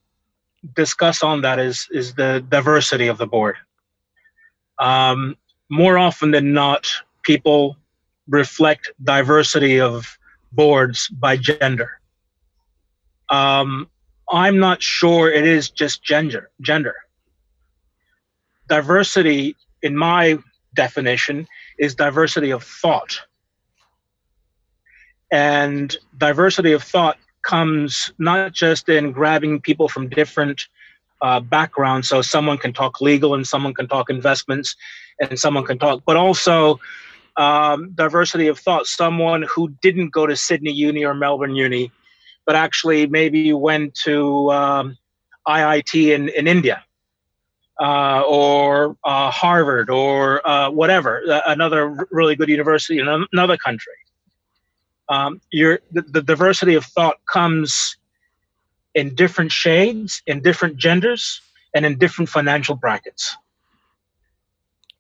discuss 0.75 1.23
on 1.23 1.43
that 1.43 1.59
is 1.59 1.89
is 1.91 2.15
the 2.15 2.45
diversity 2.49 3.07
of 3.07 3.19
the 3.19 3.27
board. 3.27 3.57
Um, 4.79 5.37
more 5.69 5.99
often 5.99 6.31
than 6.31 6.53
not, 6.53 6.91
people 7.23 7.77
reflect 8.29 8.91
diversity 9.05 9.81
of 9.81 10.19
boards 10.53 11.09
by 11.09 11.37
gender. 11.37 12.01
Um, 13.29 13.89
I'm 14.31 14.59
not 14.59 14.83
sure 14.83 15.31
it 15.31 15.47
is 15.47 15.71
just 15.71 16.03
gender. 16.03 16.51
Gender. 16.61 16.95
Diversity, 18.69 19.57
in 19.83 19.97
my 19.97 20.39
definition, 20.75 21.47
is 21.79 21.95
diversity 21.95 22.51
of 22.51 22.63
thought. 22.63 23.21
And 25.31 25.97
diversity 26.17 26.73
of 26.73 26.83
thought 26.83 27.19
comes 27.43 28.13
not 28.19 28.53
just 28.53 28.89
in 28.89 29.13
grabbing 29.13 29.61
people 29.61 29.89
from 29.89 30.09
different 30.09 30.67
uh, 31.23 31.41
backgrounds, 31.41 32.09
so 32.09 32.23
someone 32.23 32.59
can 32.59 32.73
talk 32.73 33.01
legal 33.01 33.35
and 33.35 33.47
someone 33.47 33.75
can 33.75 33.89
talk 33.89 34.11
investments 34.11 34.77
and 35.21 35.39
someone 35.39 35.65
can 35.65 35.79
talk, 35.79 36.03
but 36.05 36.17
also 36.17 36.79
um, 37.37 37.93
diversity 37.95 38.49
of 38.49 38.59
thought. 38.59 38.87
Someone 38.87 39.43
who 39.43 39.71
didn't 39.81 40.11
go 40.11 40.27
to 40.27 40.37
Sydney 40.37 40.73
Uni 40.73 41.05
or 41.05 41.15
Melbourne 41.15 41.55
Uni, 41.55 41.91
but 42.45 42.55
actually 42.55 43.07
maybe 43.07 43.53
went 43.53 43.95
to 44.05 44.51
um, 44.53 44.99
IIT 45.49 46.15
in, 46.15 46.29
in 46.31 46.47
India 46.47 46.83
uh, 47.81 48.23
or 48.27 48.97
uh, 49.05 49.31
Harvard 49.31 49.91
or 49.91 50.47
uh, 50.49 50.71
whatever, 50.71 51.23
another 51.47 52.07
really 52.11 52.35
good 52.35 52.49
university 52.49 52.99
in 52.99 53.27
another 53.33 53.57
country. 53.57 53.93
Um, 55.09 55.41
the, 55.53 55.79
the 55.93 56.23
diversity 56.23 56.75
of 56.75 56.85
thought 56.85 57.17
comes 57.33 57.97
in 58.95 59.15
different 59.15 59.53
shades, 59.53 60.23
in 60.27 60.43
different 60.43 60.79
genders, 60.79 61.41
and 61.75 61.85
in 61.85 61.99
different 61.99 62.29
financial 62.29 62.75
brackets. 62.75 63.37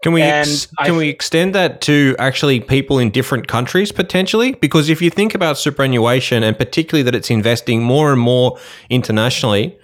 Can 0.02 0.12
we 0.12 0.22
ex- 0.22 0.66
can 0.84 0.96
we 0.96 1.08
extend 1.08 1.54
that 1.54 1.80
to 1.82 2.14
actually 2.18 2.60
people 2.60 2.98
in 2.98 3.10
different 3.10 3.48
countries 3.48 3.90
potentially? 3.90 4.52
Because 4.52 4.90
if 4.90 5.00
you 5.00 5.10
think 5.10 5.34
about 5.34 5.56
superannuation 5.56 6.42
and 6.42 6.56
particularly 6.56 7.02
that 7.02 7.14
it's 7.14 7.30
investing 7.30 7.82
more 7.82 8.12
and 8.12 8.20
more 8.20 8.58
internationally, 8.90 9.76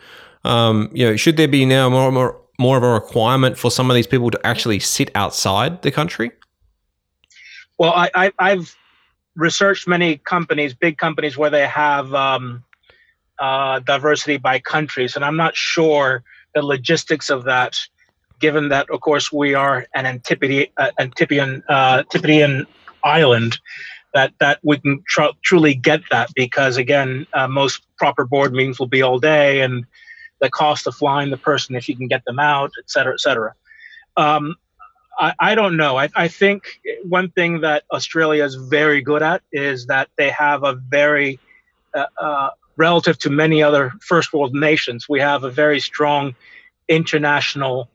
um, 0.45 0.91
you 0.93 1.07
know, 1.07 1.17
should 1.17 1.39
there 1.39 1.49
be 1.49 1.65
now 1.65 1.89
more 1.89 2.07
and 2.07 2.15
more 2.15 2.42
more 2.63 2.77
of 2.77 2.85
a 2.85 2.93
requirement 2.93 3.59
for 3.59 3.71
some 3.71 3.91
of 3.91 3.95
these 3.97 4.07
people 4.07 4.31
to 4.31 4.47
actually 4.47 4.79
sit 4.79 5.11
outside 5.17 5.83
the 5.83 5.91
country? 5.91 6.31
Well, 7.79 7.93
I, 7.97 8.31
have 8.39 8.73
researched 9.35 9.89
many 9.89 10.19
companies, 10.19 10.73
big 10.73 10.97
companies, 10.97 11.37
where 11.37 11.51
they 11.51 11.67
have 11.67 12.15
um, 12.15 12.63
uh, 13.41 13.81
diversity 13.81 14.37
by 14.37 14.61
countries, 14.61 15.17
and 15.17 15.25
I'm 15.25 15.37
not 15.37 15.57
sure 15.57 16.23
the 16.55 16.63
logistics 16.63 17.29
of 17.31 17.45
that. 17.45 17.79
Given 18.39 18.69
that, 18.69 18.91
of 18.91 19.01
course, 19.01 19.33
we 19.33 19.55
are 19.55 19.87
an 19.95 20.05
Antipodi, 20.05 20.71
uh, 20.77 20.91
Antipodean, 20.99 21.63
uh, 21.69 22.03
Antipodean 22.05 22.67
island, 23.05 23.59
that 24.15 24.33
that 24.41 24.59
we 24.63 24.79
can 24.79 25.03
tr- 25.09 25.37
truly 25.43 25.75
get 25.75 26.03
that 26.11 26.29
because 26.35 26.77
again, 26.77 27.27
uh, 27.35 27.49
most 27.49 27.83
proper 27.99 28.25
board 28.25 28.53
meetings 28.53 28.79
will 28.79 28.89
be 28.99 29.03
all 29.03 29.19
day, 29.19 29.61
and 29.61 29.87
the 30.43 30.51
cost 30.51 30.87
of 30.87 30.95
flying 30.95 31.31
the 31.31 31.37
person 31.39 31.75
if 31.75 31.89
you 31.89 31.97
can 31.97 32.09
get 32.09 32.25
them 32.27 32.39
out, 32.39 32.73
et 32.79 32.91
cetera, 32.91 33.15
et 33.15 33.21
cetera. 33.21 33.55
Um, 34.17 34.57
I, 35.19 35.33
I, 35.39 35.55
don't 35.55 35.77
know. 35.77 35.97
I, 35.97 36.11
I, 36.17 36.29
think 36.29 36.81
one 37.05 37.31
thing 37.31 37.61
that 37.61 37.85
Australia 37.93 38.45
is 38.45 38.57
very 38.57 39.01
good 39.01 39.23
at 39.23 39.43
is 39.53 39.87
that 39.87 40.09
they 40.19 40.31
have 40.31 40.65
a 40.65 40.75
very, 40.75 41.39
uh, 41.95 42.07
uh, 42.21 42.51
relative 42.77 43.19
to 43.21 43.31
many 43.31 43.63
other 43.63 43.93
first 44.01 44.33
world 44.33 44.53
nations, 44.55 45.09
we 45.09 45.21
have 45.21 45.45
a 45.45 45.51
very 45.51 45.79
strong 45.79 46.35
international 46.89 47.89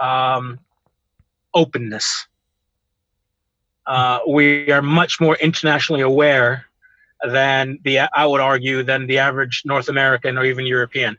um, 0.00 0.58
openness. 1.54 2.26
Uh, 3.86 4.18
we 4.28 4.70
are 4.70 4.82
much 4.82 5.20
more 5.20 5.36
internationally 5.36 6.02
aware 6.02 6.66
than 7.26 7.78
the, 7.84 8.00
I 8.00 8.26
would 8.26 8.40
argue, 8.40 8.82
than 8.82 9.06
the 9.06 9.18
average 9.18 9.62
North 9.64 9.88
American 9.88 10.36
or 10.36 10.44
even 10.44 10.66
European. 10.66 11.16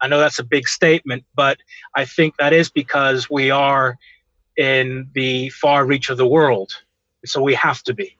I 0.00 0.08
know 0.08 0.18
that's 0.18 0.38
a 0.38 0.44
big 0.44 0.68
statement, 0.68 1.24
but 1.34 1.58
I 1.94 2.04
think 2.04 2.36
that 2.36 2.52
is 2.52 2.70
because 2.70 3.30
we 3.30 3.50
are 3.50 3.98
in 4.56 5.08
the 5.14 5.48
far 5.50 5.84
reach 5.84 6.10
of 6.10 6.18
the 6.18 6.26
world. 6.26 6.72
So 7.24 7.42
we 7.42 7.54
have 7.54 7.82
to 7.84 7.94
be. 7.94 8.16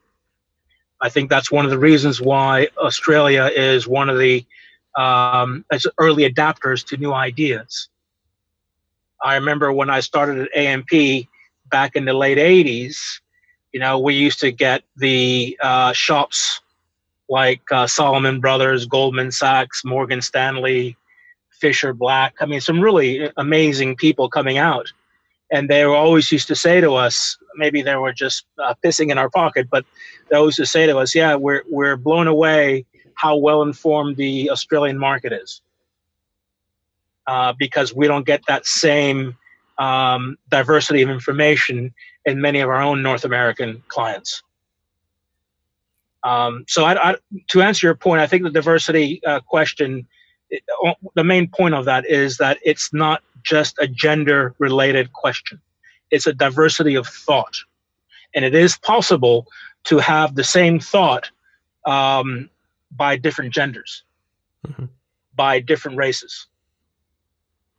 I 1.00 1.08
think 1.10 1.28
that's 1.28 1.50
one 1.50 1.64
of 1.64 1.70
the 1.70 1.78
reasons 1.78 2.20
why 2.20 2.68
Australia 2.78 3.50
is 3.54 3.86
one 3.86 4.08
of 4.08 4.18
the 4.18 4.44
um, 4.96 5.64
early 5.98 6.28
adapters 6.28 6.84
to 6.86 6.96
new 6.96 7.12
ideas. 7.12 7.88
I 9.22 9.34
remember 9.34 9.72
when 9.72 9.90
I 9.90 10.00
started 10.00 10.38
at 10.38 10.56
AMP 10.56 11.26
back 11.70 11.96
in 11.96 12.06
the 12.06 12.14
late 12.14 12.38
80s, 12.38 13.20
you 13.72 13.80
know, 13.80 13.98
we 13.98 14.14
used 14.14 14.40
to 14.40 14.50
get 14.52 14.82
the 14.96 15.58
uh, 15.62 15.92
shops 15.92 16.60
like 17.28 17.60
uh, 17.70 17.86
Salomon 17.86 18.40
Brothers, 18.40 18.86
Goldman 18.86 19.30
Sachs, 19.32 19.84
Morgan 19.84 20.22
Stanley, 20.22 20.96
Fischer 21.60 21.92
Black. 21.92 22.34
I 22.40 22.46
mean, 22.46 22.60
some 22.60 22.80
really 22.80 23.30
amazing 23.36 23.96
people 23.96 24.28
coming 24.28 24.58
out. 24.58 24.92
And 25.50 25.70
they 25.70 25.84
were 25.86 25.94
always 25.94 26.32
used 26.32 26.48
to 26.48 26.56
say 26.56 26.80
to 26.80 26.94
us, 26.94 27.38
maybe 27.56 27.80
they 27.80 27.94
were 27.96 28.12
just 28.12 28.46
uh, 28.58 28.74
pissing 28.84 29.10
in 29.10 29.18
our 29.18 29.30
pocket, 29.30 29.68
but 29.70 29.84
they 30.28 30.36
always 30.36 30.58
used 30.58 30.72
to 30.72 30.78
say 30.78 30.86
to 30.86 30.98
us, 30.98 31.14
yeah, 31.14 31.36
we're, 31.36 31.62
we're 31.68 31.96
blown 31.96 32.26
away 32.26 32.84
how 33.14 33.36
well 33.36 33.62
informed 33.62 34.16
the 34.16 34.50
Australian 34.50 34.98
market 34.98 35.32
is. 35.32 35.60
Uh, 37.26 37.52
because 37.58 37.92
we 37.94 38.06
don't 38.06 38.26
get 38.26 38.40
that 38.46 38.66
same 38.66 39.36
um, 39.78 40.36
diversity 40.48 41.02
of 41.02 41.10
information 41.10 41.92
in 42.24 42.40
many 42.40 42.60
of 42.60 42.68
our 42.68 42.80
own 42.80 43.02
North 43.02 43.24
American 43.24 43.82
clients. 43.88 44.42
Um, 46.22 46.64
so, 46.68 46.84
I, 46.84 47.10
I, 47.10 47.16
to 47.48 47.62
answer 47.62 47.86
your 47.86 47.94
point, 47.94 48.20
I 48.20 48.26
think 48.26 48.42
the 48.42 48.50
diversity 48.50 49.20
uh, 49.24 49.40
question 49.40 50.06
the 51.14 51.24
main 51.24 51.48
point 51.48 51.74
of 51.74 51.84
that 51.84 52.06
is 52.06 52.36
that 52.38 52.58
it's 52.64 52.92
not 52.92 53.22
just 53.42 53.76
a 53.78 53.86
gender 53.86 54.54
related 54.58 55.12
question. 55.12 55.60
It's 56.10 56.26
a 56.26 56.32
diversity 56.32 56.94
of 56.94 57.06
thought. 57.06 57.58
And 58.34 58.44
it 58.44 58.54
is 58.54 58.76
possible 58.76 59.46
to 59.84 59.98
have 59.98 60.34
the 60.34 60.44
same 60.44 60.78
thought 60.78 61.30
um, 61.84 62.50
by 62.90 63.16
different 63.16 63.52
genders 63.52 64.02
mm-hmm. 64.66 64.86
by 65.34 65.60
different 65.60 65.96
races. 65.96 66.46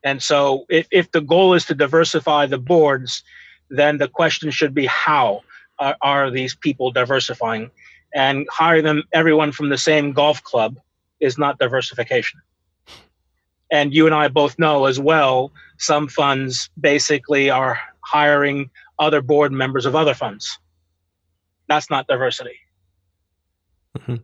And 0.04 0.22
so 0.22 0.66
if, 0.70 0.88
if 0.92 1.12
the 1.12 1.22
goal 1.22 1.54
is 1.54 1.66
to 1.66 1.76
diversify 1.76 2.46
the 2.46 2.58
boards 2.58 3.24
then 3.70 3.98
the 3.98 4.08
question 4.08 4.50
should 4.50 4.74
be 4.74 4.86
how 4.86 5.42
are, 5.80 5.98
are 6.02 6.32
these 6.32 6.56
people 6.56 6.90
diversifying? 6.90 7.70
And 8.16 8.48
hiring 8.50 8.86
them 8.86 9.04
everyone 9.12 9.52
from 9.52 9.68
the 9.68 9.78
same 9.78 10.14
golf 10.14 10.42
club 10.44 10.80
is 11.20 11.38
not 11.38 11.60
diversification 11.60 12.40
and 13.72 13.94
you 13.94 14.06
and 14.06 14.16
I 14.16 14.28
both 14.28 14.58
know 14.58 14.86
as 14.86 15.00
well, 15.00 15.52
some 15.78 16.08
funds 16.08 16.70
basically 16.80 17.50
are 17.50 17.80
hiring 18.02 18.70
other 19.00 19.22
board 19.22 19.52
members 19.52 19.86
of 19.86 19.96
other 19.96 20.14
funds. 20.14 20.58
That's 21.68 21.90
not 21.90 22.08
diversity. 22.08 22.58
Mm-hmm. 23.98 24.16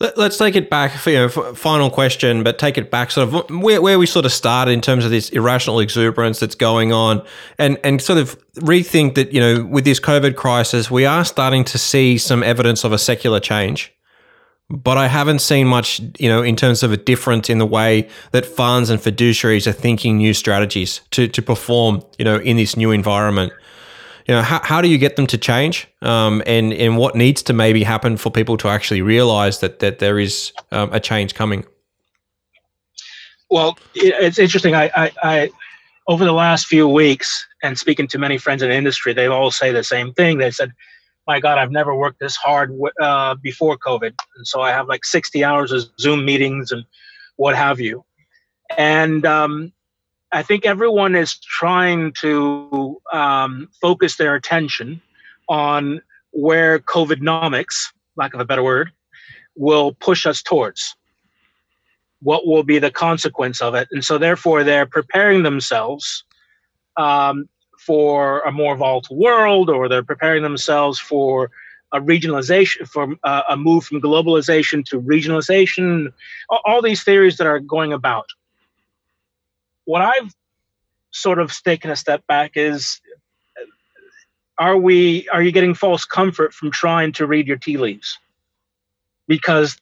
Let, 0.00 0.18
us 0.18 0.38
take 0.38 0.56
it 0.56 0.68
back. 0.68 0.90
For, 0.92 1.10
you 1.10 1.16
know, 1.16 1.28
final 1.28 1.88
question, 1.88 2.42
but 2.42 2.58
take 2.58 2.76
it 2.76 2.90
back 2.90 3.12
sort 3.12 3.28
of 3.28 3.50
where, 3.50 3.80
where 3.80 3.98
we 3.98 4.06
sort 4.06 4.24
of 4.24 4.32
started 4.32 4.72
in 4.72 4.80
terms 4.80 5.04
of 5.04 5.12
this 5.12 5.28
irrational 5.30 5.78
exuberance 5.78 6.40
that's 6.40 6.56
going 6.56 6.92
on, 6.92 7.24
and 7.58 7.78
and 7.84 8.02
sort 8.02 8.18
of 8.18 8.36
rethink 8.56 9.14
that 9.14 9.32
you 9.32 9.40
know 9.40 9.64
with 9.64 9.84
this 9.84 10.00
COVID 10.00 10.34
crisis, 10.34 10.90
we 10.90 11.06
are 11.06 11.24
starting 11.24 11.64
to 11.66 11.78
see 11.78 12.18
some 12.18 12.42
evidence 12.42 12.82
of 12.82 12.92
a 12.92 12.98
secular 12.98 13.38
change 13.38 13.94
but 14.70 14.96
I 14.96 15.08
haven't 15.08 15.40
seen 15.40 15.66
much, 15.66 16.00
you 16.18 16.28
know, 16.28 16.42
in 16.42 16.56
terms 16.56 16.82
of 16.82 16.92
a 16.92 16.96
difference 16.96 17.50
in 17.50 17.58
the 17.58 17.66
way 17.66 18.08
that 18.32 18.46
funds 18.46 18.90
and 18.90 19.00
fiduciaries 19.00 19.66
are 19.66 19.72
thinking 19.72 20.16
new 20.16 20.32
strategies 20.32 21.00
to, 21.10 21.28
to 21.28 21.42
perform, 21.42 22.02
you 22.18 22.24
know, 22.24 22.36
in 22.36 22.56
this 22.56 22.76
new 22.76 22.90
environment. 22.90 23.52
You 24.26 24.34
know, 24.34 24.42
how, 24.42 24.60
how 24.62 24.80
do 24.80 24.88
you 24.88 24.96
get 24.96 25.16
them 25.16 25.26
to 25.26 25.36
change, 25.36 25.86
um, 26.00 26.42
and 26.46 26.72
and 26.72 26.96
what 26.96 27.14
needs 27.14 27.42
to 27.42 27.52
maybe 27.52 27.82
happen 27.82 28.16
for 28.16 28.30
people 28.30 28.56
to 28.56 28.68
actually 28.68 29.02
realize 29.02 29.60
that 29.60 29.80
that 29.80 29.98
there 29.98 30.18
is 30.18 30.50
um, 30.72 30.90
a 30.94 31.00
change 31.00 31.34
coming? 31.34 31.66
Well, 33.50 33.78
it's 33.94 34.38
interesting. 34.38 34.74
I, 34.74 34.90
I, 34.96 35.12
I 35.22 35.50
over 36.08 36.24
the 36.24 36.32
last 36.32 36.66
few 36.66 36.88
weeks, 36.88 37.46
and 37.62 37.78
speaking 37.78 38.08
to 38.08 38.18
many 38.18 38.38
friends 38.38 38.62
in 38.62 38.70
the 38.70 38.74
industry, 38.74 39.12
they 39.12 39.26
all 39.26 39.50
say 39.50 39.72
the 39.72 39.84
same 39.84 40.14
thing. 40.14 40.38
They 40.38 40.50
said 40.50 40.72
my 41.26 41.40
God, 41.40 41.58
I've 41.58 41.70
never 41.70 41.94
worked 41.94 42.20
this 42.20 42.36
hard 42.36 42.78
uh, 43.00 43.34
before 43.36 43.78
COVID. 43.78 44.14
And 44.36 44.46
so 44.46 44.60
I 44.60 44.70
have 44.70 44.88
like 44.88 45.04
60 45.04 45.42
hours 45.42 45.72
of 45.72 45.84
Zoom 45.98 46.24
meetings 46.24 46.70
and 46.70 46.84
what 47.36 47.56
have 47.56 47.80
you. 47.80 48.04
And 48.76 49.24
um, 49.24 49.72
I 50.32 50.42
think 50.42 50.66
everyone 50.66 51.14
is 51.14 51.38
trying 51.38 52.12
to 52.20 53.00
um, 53.12 53.68
focus 53.80 54.16
their 54.16 54.34
attention 54.34 55.00
on 55.48 56.02
where 56.32 56.78
COVIDnomics, 56.78 57.92
lack 58.16 58.34
of 58.34 58.40
a 58.40 58.44
better 58.44 58.62
word, 58.62 58.90
will 59.56 59.92
push 59.94 60.26
us 60.26 60.42
towards. 60.42 60.96
What 62.20 62.46
will 62.46 62.64
be 62.64 62.78
the 62.78 62.90
consequence 62.90 63.60
of 63.60 63.74
it? 63.74 63.88
And 63.92 64.04
so, 64.04 64.18
therefore, 64.18 64.64
they're 64.64 64.86
preparing 64.86 65.42
themselves 65.42 66.24
um, 66.96 67.48
for 67.86 68.40
a 68.40 68.52
more 68.52 68.76
volatile 68.76 69.16
world, 69.16 69.68
or 69.68 69.88
they're 69.88 70.02
preparing 70.02 70.42
themselves 70.42 70.98
for 70.98 71.50
a 71.92 72.00
regionalization, 72.00 72.88
from 72.88 73.18
uh, 73.24 73.42
a 73.48 73.56
move 73.56 73.84
from 73.84 74.00
globalization 74.00 74.84
to 74.86 75.00
regionalization. 75.00 76.12
All 76.48 76.82
these 76.82 77.04
theories 77.04 77.36
that 77.36 77.46
are 77.46 77.60
going 77.60 77.92
about. 77.92 78.26
What 79.84 80.02
I've 80.02 80.34
sort 81.10 81.38
of 81.38 81.52
taken 81.62 81.90
a 81.90 81.96
step 81.96 82.26
back 82.26 82.52
is 82.56 83.00
are 84.58 84.76
we 84.76 85.28
are 85.28 85.42
you 85.42 85.52
getting 85.52 85.74
false 85.74 86.04
comfort 86.04 86.52
from 86.52 86.70
trying 86.70 87.12
to 87.12 87.26
read 87.26 87.46
your 87.46 87.56
tea 87.56 87.76
leaves 87.76 88.18
because 89.28 89.76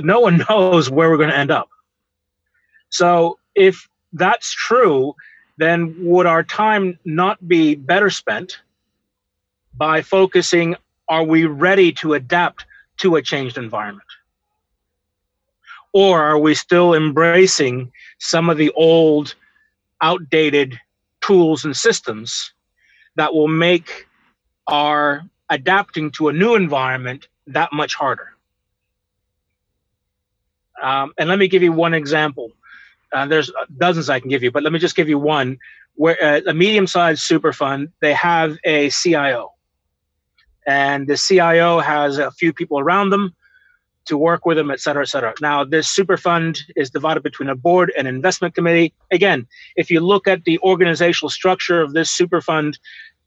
no 0.00 0.20
one 0.20 0.44
knows 0.48 0.90
where 0.90 1.10
we're 1.10 1.16
going 1.16 1.30
to 1.30 1.36
end 1.36 1.50
up 1.50 1.68
so 2.90 3.38
if 3.54 3.88
that's 4.12 4.52
true 4.52 5.14
then 5.56 5.94
would 5.98 6.26
our 6.26 6.42
time 6.42 6.98
not 7.04 7.46
be 7.46 7.74
better 7.74 8.10
spent 8.10 8.58
by 9.74 10.02
focusing 10.02 10.76
are 11.08 11.24
we 11.24 11.44
ready 11.46 11.92
to 11.92 12.14
adapt 12.14 12.64
to 12.96 13.16
a 13.16 13.22
changed 13.22 13.58
environment 13.58 14.08
or 15.92 16.22
are 16.22 16.38
we 16.38 16.54
still 16.54 16.94
embracing 16.94 17.90
some 18.18 18.50
of 18.50 18.56
the 18.56 18.70
old 18.72 19.34
outdated 20.02 20.78
tools 21.20 21.64
and 21.64 21.76
systems 21.76 22.52
that 23.16 23.32
will 23.32 23.48
make 23.48 24.06
our 24.66 25.22
adapting 25.50 26.10
to 26.10 26.28
a 26.28 26.32
new 26.32 26.54
environment 26.54 27.28
that 27.46 27.72
much 27.72 27.94
harder. 27.94 28.28
Um, 30.82 31.12
and 31.18 31.28
let 31.28 31.38
me 31.38 31.48
give 31.48 31.62
you 31.62 31.72
one 31.72 31.94
example. 31.94 32.50
Uh, 33.14 33.26
there's 33.26 33.50
dozens 33.78 34.10
I 34.10 34.20
can 34.20 34.28
give 34.28 34.42
you, 34.42 34.50
but 34.50 34.62
let 34.62 34.72
me 34.72 34.78
just 34.78 34.96
give 34.96 35.08
you 35.08 35.18
one. 35.18 35.58
Where 35.94 36.20
uh, 36.22 36.40
a 36.48 36.52
medium-sized 36.52 37.22
super 37.22 37.52
fund, 37.52 37.88
they 38.00 38.12
have 38.14 38.58
a 38.64 38.90
CIO, 38.90 39.52
and 40.66 41.06
the 41.06 41.16
CIO 41.16 41.78
has 41.78 42.18
a 42.18 42.32
few 42.32 42.52
people 42.52 42.80
around 42.80 43.10
them 43.10 43.32
to 44.06 44.18
work 44.18 44.44
with 44.44 44.56
them, 44.56 44.70
et 44.70 44.80
cetera, 44.80 45.02
et 45.02 45.06
cetera. 45.06 45.32
Now, 45.40 45.64
this 45.64 45.88
super 45.88 46.16
fund 46.16 46.58
is 46.76 46.90
divided 46.90 47.22
between 47.22 47.48
a 47.48 47.54
board 47.54 47.92
and 47.96 48.06
investment 48.06 48.54
committee. 48.54 48.92
Again, 49.12 49.46
if 49.76 49.90
you 49.90 50.00
look 50.00 50.26
at 50.28 50.44
the 50.44 50.58
organizational 50.58 51.30
structure 51.30 51.80
of 51.80 51.92
this 51.92 52.10
super 52.10 52.40
fund, 52.40 52.78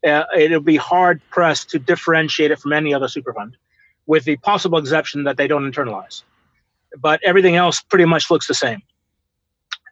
uh, 0.06 0.24
it'll 0.36 0.60
be 0.60 0.76
hard 0.76 1.20
pressed 1.30 1.70
to 1.70 1.78
differentiate 1.78 2.50
it 2.50 2.58
from 2.58 2.72
any 2.72 2.94
other 2.94 3.08
super 3.08 3.32
fund, 3.32 3.56
with 4.06 4.24
the 4.24 4.36
possible 4.36 4.78
exception 4.78 5.24
that 5.24 5.36
they 5.36 5.48
don't 5.48 5.70
internalize. 5.70 6.22
But 7.00 7.20
everything 7.24 7.56
else 7.56 7.80
pretty 7.80 8.04
much 8.04 8.30
looks 8.30 8.46
the 8.46 8.54
same. 8.54 8.82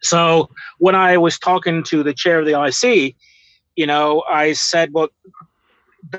So 0.03 0.51
when 0.79 0.95
I 0.95 1.17
was 1.17 1.39
talking 1.39 1.83
to 1.85 2.03
the 2.03 2.15
chair 2.15 2.39
of 2.39 2.47
the 2.47 2.61
IC, 2.61 3.15
you 3.77 3.87
know, 3.87 4.23
I 4.29 4.53
said, 4.53 4.93
well, 4.93 5.09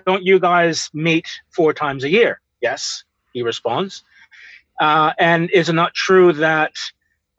don't 0.05 0.23
you 0.23 0.39
guys 0.39 0.89
meet 0.93 1.27
four 1.49 1.73
times 1.73 2.03
a 2.03 2.09
year? 2.09 2.41
Yes, 2.61 3.03
he 3.33 3.41
responds. 3.41 4.03
Uh, 4.79 5.13
and 5.17 5.49
is 5.51 5.69
it 5.69 5.73
not 5.73 5.93
true 5.93 6.33
that 6.33 6.73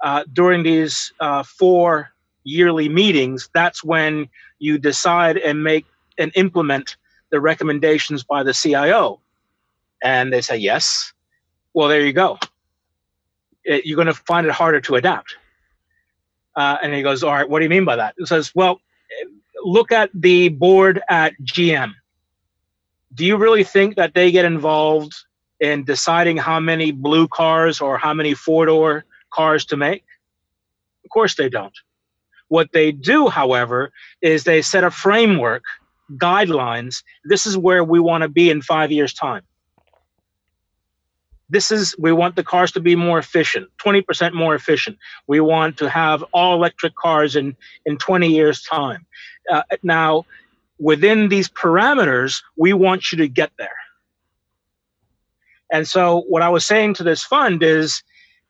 uh, 0.03 0.25
during 0.33 0.63
these 0.63 1.13
uh, 1.21 1.43
four 1.43 2.11
yearly 2.45 2.89
meetings, 2.89 3.49
that's 3.55 3.85
when 3.85 4.29
you 4.59 4.79
decide 4.79 5.37
and 5.37 5.63
make 5.63 5.87
and 6.19 6.33
implement 6.35 6.97
the 7.31 7.41
recommendations 7.41 8.25
by 8.25 8.43
the 8.43 8.53
CIO? 8.53 9.21
And 10.03 10.33
they 10.33 10.41
say, 10.41 10.57
yes. 10.57 11.13
Well, 11.75 11.89
there 11.89 12.05
you 12.05 12.13
go. 12.13 12.39
It, 13.65 13.87
you're 13.87 13.97
going 13.97 14.07
to 14.07 14.15
find 14.15 14.47
it 14.47 14.53
harder 14.53 14.81
to 14.83 14.97
adapt. 14.97 15.37
Uh, 16.57 16.79
and 16.83 16.93
he 16.93 17.03
goes, 17.03 17.23
all 17.23 17.33
right, 17.33 17.49
what 17.49 17.61
do 17.61 17.65
you 17.65 17.71
mean 17.71 17.85
by 17.85 17.97
that? 17.97 18.15
He 18.19 18.27
says, 18.27 18.53
well, 18.55 18.81
look 19.63 19.93
at 19.93 20.11
the 20.15 20.49
board 20.49 21.01
at 21.09 21.35
GM. 21.43 21.93
Do 23.15 23.25
you 23.25 23.37
really 23.37 23.65
think 23.65 23.97
that 23.97 24.15
they 24.15 24.31
get 24.31 24.45
involved 24.45 25.15
in 25.61 25.85
deciding 25.85 26.37
how 26.37 26.61
many 26.61 26.91
blue 26.93 27.29
cars 27.29 27.81
or 27.81 27.99
how 27.99 28.15
many 28.15 28.35
four 28.35 28.67
door 28.67 29.05
cars 29.33 29.65
to 29.67 29.77
make? 29.77 30.05
Of 31.05 31.11
course 31.11 31.37
they 31.37 31.49
don't. 31.49 31.73
What 32.49 32.73
they 32.73 32.93
do, 32.93 33.29
however, 33.29 33.93
is 34.21 34.45
they 34.45 34.63
set 34.63 34.85
a 34.85 34.91
framework, 34.91 35.63
guidelines. 36.17 37.03
This 37.25 37.47
is 37.47 37.57
where 37.57 37.85
we 37.85 38.01
want 38.01 38.23
to 38.23 38.29
be 38.29 38.51
in 38.51 38.63
five 38.63 38.91
years' 38.91 39.13
time. 39.13 39.43
This 41.51 41.71
is, 41.71 41.95
we 41.99 42.13
want 42.13 42.37
the 42.37 42.45
cars 42.45 42.73
to 42.73 42.81
be 42.81 42.95
more 42.95 43.19
efficient, 43.19 43.69
20% 43.79 44.35
more 44.35 44.55
efficient. 44.55 44.99
We 45.27 45.41
want 45.41 45.79
to 45.79 45.89
have 45.89 46.23
all 46.33 46.55
electric 46.55 46.95
cars 46.95 47.37
in, 47.37 47.57
in 47.87 47.97
20 47.97 48.29
years' 48.29 48.63
time. 48.63 49.07
Uh, 49.51 49.63
now, 49.83 50.27
within 50.79 51.29
these 51.29 51.49
parameters, 51.49 52.43
we 52.57 52.73
want 52.73 53.11
you 53.11 53.19
to 53.19 53.29
get 53.29 53.51
there 53.59 53.77
and 55.71 55.87
so, 55.87 56.23
what 56.29 56.43
I 56.43 56.49
was 56.49 56.65
saying 56.65 56.95
to 56.95 57.03
this 57.03 57.23
fund 57.23 57.63
is, 57.63 58.03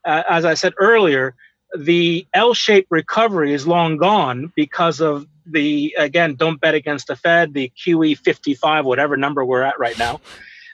uh, 0.04 0.22
as 0.28 0.44
I 0.44 0.54
said 0.54 0.74
earlier, 0.78 1.34
the 1.76 2.26
L 2.32 2.54
shaped 2.54 2.90
recovery 2.90 3.52
is 3.52 3.66
long 3.66 3.96
gone 3.96 4.52
because 4.54 5.00
of 5.00 5.26
the, 5.44 5.94
again, 5.98 6.34
don't 6.34 6.60
bet 6.60 6.74
against 6.74 7.08
the 7.08 7.16
Fed, 7.16 7.54
the 7.54 7.72
QE 7.76 8.16
55, 8.18 8.84
whatever 8.84 9.16
number 9.16 9.44
we're 9.44 9.62
at 9.62 9.78
right 9.78 9.98
now, 9.98 10.20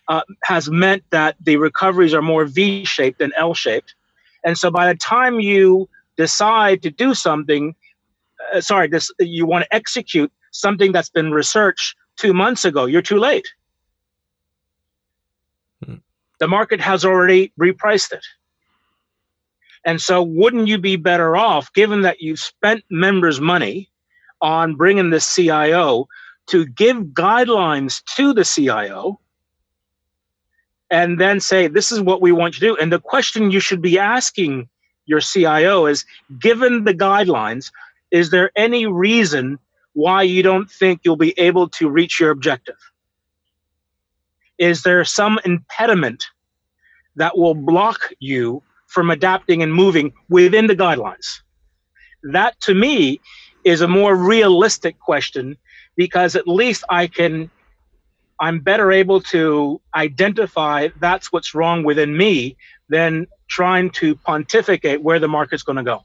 uh, 0.09 0.23
has 0.45 0.71
meant 0.71 1.03
that 1.11 1.37
the 1.41 1.57
recoveries 1.57 2.15
are 2.15 2.23
more 2.23 2.45
V 2.45 2.85
shaped 2.85 3.19
than 3.19 3.33
L 3.37 3.55
shaped. 3.55 3.95
And 4.45 4.59
so, 4.59 4.71
by 4.71 4.87
the 4.93 4.99
time 4.99 5.41
you 5.41 5.89
decide 6.17 6.83
to 6.83 6.91
do 6.91 7.15
something, 7.15 7.75
uh, 8.55 8.61
sorry, 8.61 8.89
this, 8.89 9.11
you 9.19 9.47
want 9.47 9.65
to 9.65 9.75
execute 9.75 10.31
something 10.51 10.93
that's 10.93 11.09
been 11.09 11.33
researched 11.33 11.97
two 12.17 12.33
months 12.35 12.65
ago, 12.65 12.85
you're 12.85 13.03
too 13.03 13.19
late 13.19 13.47
the 16.45 16.49
market 16.49 16.81
has 16.81 17.05
already 17.05 17.53
repriced 17.59 18.13
it. 18.13 18.25
And 19.87 20.01
so, 20.01 20.23
wouldn't 20.23 20.69
you 20.69 20.79
be 20.79 20.97
better 20.97 21.37
off, 21.37 21.73
given 21.73 22.03
that 22.03 22.21
you've 22.21 22.41
spent 22.41 22.85
members' 22.91 23.41
money 23.41 23.91
on 24.41 24.75
bringing 24.77 25.11
the 25.11 25.21
CIO, 25.21 26.09
to 26.47 26.67
give 26.67 26.99
guidelines 27.15 28.03
to 28.17 28.33
the 28.33 28.45
CIO 28.45 29.21
and 30.95 31.21
then 31.21 31.41
say, 31.41 31.67
this 31.67 31.91
is 31.91 32.01
what 32.01 32.23
we 32.23 32.31
want 32.31 32.55
you 32.55 32.61
to 32.61 32.77
do? 32.77 32.81
And 32.81 32.93
the 32.93 33.01
question 33.01 33.51
you 33.51 33.59
should 33.59 33.83
be 33.83 33.99
asking 33.99 34.69
your 35.07 35.21
CIO 35.21 35.87
is 35.87 36.05
given 36.39 36.85
the 36.85 36.95
guidelines, 36.95 37.73
is 38.13 38.31
there 38.31 38.53
any 38.55 38.87
reason 38.87 39.59
why 39.95 40.23
you 40.23 40.41
don't 40.45 40.71
think 40.71 41.01
you'll 41.03 41.17
be 41.17 41.37
able 41.37 41.69
to 41.71 41.91
reach 41.91 42.21
your 42.21 42.31
objective? 42.31 42.77
Is 44.59 44.85
there 44.85 45.05
some 45.05 45.41
impediment 45.45 46.27
that 47.17 47.37
will 47.37 47.57
block 47.57 48.13
you 48.21 48.63
from 48.87 49.11
adapting 49.11 49.65
and 49.65 49.75
moving 49.75 50.13
within 50.29 50.69
the 50.69 50.77
guidelines? 50.77 51.41
That 52.23 52.61
to 52.61 52.73
me 52.73 53.21
is 53.65 53.81
a 53.81 53.89
more 53.89 54.15
realistic 54.15 55.01
question 55.01 55.57
because 55.97 56.37
at 56.37 56.47
least 56.47 56.85
I 56.89 57.09
can 57.09 57.51
I'm 58.45 58.61
better 58.61 58.93
able 58.93 59.23
to 59.23 59.81
identify 59.95 60.89
that's 61.01 61.33
what's 61.33 61.55
wrong 61.55 61.83
within 61.83 62.15
me 62.15 62.59
than 62.91 63.27
trying 63.49 63.89
to 63.93 64.17
pontificate 64.17 65.03
where 65.03 65.19
the 65.19 65.29
market's 65.29 65.63
going 65.63 65.77
to 65.77 65.83
go. 65.83 66.05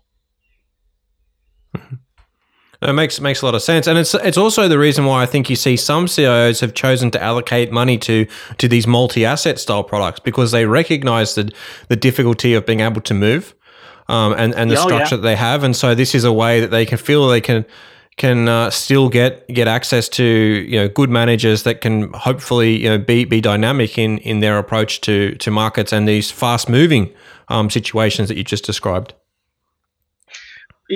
It 2.81 2.93
makes 2.93 3.19
makes 3.19 3.41
a 3.41 3.45
lot 3.45 3.55
of 3.55 3.61
sense, 3.61 3.87
and 3.87 3.97
it's 3.97 4.15
it's 4.15 4.37
also 4.37 4.69
the 4.69 4.79
reason 4.79 5.03
why 5.03 5.21
I 5.21 5.25
think 5.25 5.49
you 5.49 5.57
see 5.57 5.75
some 5.75 6.05
CIOs 6.05 6.61
have 6.61 6.73
chosen 6.73 7.11
to 7.11 7.21
allocate 7.21 7.73
money 7.73 7.97
to 7.97 8.25
to 8.57 8.69
these 8.69 8.87
multi 8.87 9.25
asset 9.25 9.59
style 9.59 9.83
products 9.83 10.21
because 10.21 10.51
they 10.51 10.65
recognise 10.65 11.35
the 11.35 11.51
the 11.89 11.97
difficulty 11.97 12.53
of 12.53 12.65
being 12.65 12.79
able 12.79 13.01
to 13.01 13.13
move, 13.13 13.53
um, 14.07 14.31
and 14.37 14.55
and 14.55 14.71
the 14.71 14.77
oh, 14.77 14.87
structure 14.87 15.15
yeah. 15.15 15.17
that 15.17 15.27
they 15.27 15.35
have, 15.35 15.65
and 15.65 15.75
so 15.75 15.93
this 15.93 16.15
is 16.15 16.23
a 16.23 16.31
way 16.31 16.61
that 16.61 16.71
they 16.71 16.85
can 16.85 16.97
feel 16.97 17.27
they 17.27 17.41
can 17.41 17.65
can 18.19 18.47
uh, 18.47 18.69
still 18.69 19.09
get 19.09 19.47
get 19.47 19.67
access 19.67 20.07
to 20.09 20.23
you 20.23 20.77
know 20.77 20.87
good 20.87 21.09
managers 21.09 21.63
that 21.63 21.81
can 21.81 22.13
hopefully 22.13 22.77
you 22.83 22.89
know 22.89 22.97
be 22.99 23.25
be 23.25 23.41
dynamic 23.41 23.97
in 23.97 24.19
in 24.19 24.41
their 24.41 24.59
approach 24.59 25.01
to 25.01 25.33
to 25.35 25.49
markets 25.49 25.91
and 25.91 26.07
these 26.07 26.29
fast 26.29 26.69
moving 26.69 27.11
um, 27.47 27.69
situations 27.69 28.27
that 28.27 28.37
you 28.37 28.43
just 28.43 28.65
described 28.65 29.13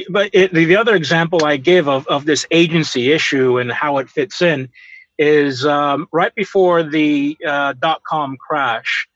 but 0.09 0.29
it, 0.33 0.53
the, 0.53 0.65
the 0.65 0.75
other 0.75 0.95
example 0.95 1.45
I 1.45 1.57
give 1.57 1.87
of, 1.87 2.07
of 2.07 2.25
this 2.25 2.45
agency 2.51 3.11
issue 3.11 3.59
and 3.59 3.71
how 3.71 3.99
it 3.99 4.09
fits 4.09 4.41
in 4.41 4.69
is 5.17 5.65
um, 5.65 6.07
right 6.11 6.33
before 6.35 6.83
the 6.83 7.37
uh, 7.47 7.73
dot 7.73 8.01
com 8.03 8.35
crash. 8.37 9.07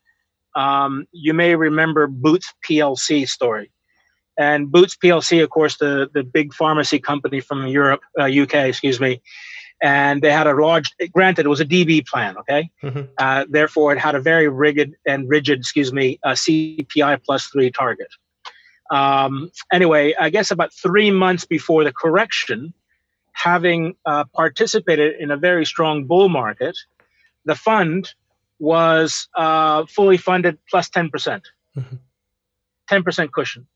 Um, 0.54 1.06
you 1.12 1.34
may 1.34 1.54
remember 1.54 2.06
Boots 2.06 2.52
PLC 2.68 3.28
story. 3.28 3.70
And 4.38 4.70
Boots 4.70 4.96
PLC, 4.96 5.42
of 5.42 5.50
course, 5.50 5.76
the 5.76 6.08
the 6.14 6.22
big 6.22 6.54
pharmacy 6.54 6.98
company 6.98 7.40
from 7.40 7.66
Europe, 7.66 8.00
uh, 8.18 8.24
UK, 8.24 8.54
excuse 8.54 9.00
me, 9.00 9.20
and 9.82 10.22
they 10.22 10.32
had 10.32 10.46
a 10.46 10.54
large. 10.54 10.94
Granted, 11.12 11.46
it 11.46 11.48
was 11.48 11.60
a 11.60 11.66
DB 11.66 12.06
plan, 12.06 12.36
okay. 12.38 12.70
Mm-hmm. 12.82 13.02
Uh, 13.18 13.44
therefore, 13.50 13.92
it 13.92 13.98
had 13.98 14.14
a 14.14 14.20
very 14.20 14.48
rigid 14.48 14.94
and 15.06 15.28
rigid, 15.28 15.60
excuse 15.60 15.92
me, 15.92 16.18
a 16.24 16.30
CPI 16.30 17.22
plus 17.24 17.46
three 17.46 17.70
target. 17.70 18.08
Um, 18.90 19.50
anyway, 19.72 20.14
I 20.18 20.30
guess 20.30 20.50
about 20.50 20.72
three 20.72 21.10
months 21.10 21.44
before 21.44 21.84
the 21.84 21.92
correction, 21.92 22.72
having 23.32 23.94
uh, 24.06 24.24
participated 24.34 25.16
in 25.20 25.30
a 25.30 25.36
very 25.36 25.66
strong 25.66 26.04
bull 26.04 26.28
market, 26.28 26.76
the 27.44 27.54
fund 27.54 28.14
was 28.58 29.28
uh, 29.36 29.84
fully 29.86 30.16
funded 30.16 30.58
plus 30.70 30.88
10%, 30.88 31.10
percent 31.10 31.48
mm-hmm. 31.76 31.96
10% 32.90 33.32
cushion. 33.32 33.66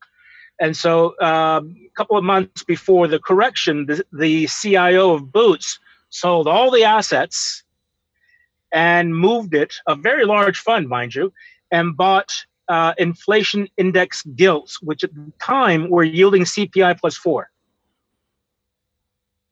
And 0.63 0.77
so 0.77 1.19
um, 1.21 1.75
a 1.85 1.91
couple 1.97 2.17
of 2.17 2.23
months 2.23 2.63
before 2.63 3.09
the 3.09 3.19
correction, 3.19 3.87
the, 3.87 4.05
the 4.13 4.47
CIO 4.47 5.13
of 5.13 5.33
Boots 5.33 5.81
sold 6.11 6.47
all 6.47 6.71
the 6.71 6.85
assets 6.85 7.65
and 8.71 9.15
moved 9.15 9.55
it, 9.55 9.75
a 9.89 9.97
very 9.97 10.25
large 10.25 10.61
fund, 10.61 10.89
mind 10.89 11.17
you, 11.17 11.33
and 11.73 11.97
bought 11.97 12.33
uh, 12.69 12.95
inflation 12.97 13.67
index 13.77 14.23
gilts, 14.37 14.81
which 14.81 15.03
at 15.03 15.13
the 15.13 15.33
time 15.43 15.91
were 15.91 16.05
yielding 16.05 16.45
CPI 16.45 16.97
plus 17.01 17.17
four. 17.17 17.51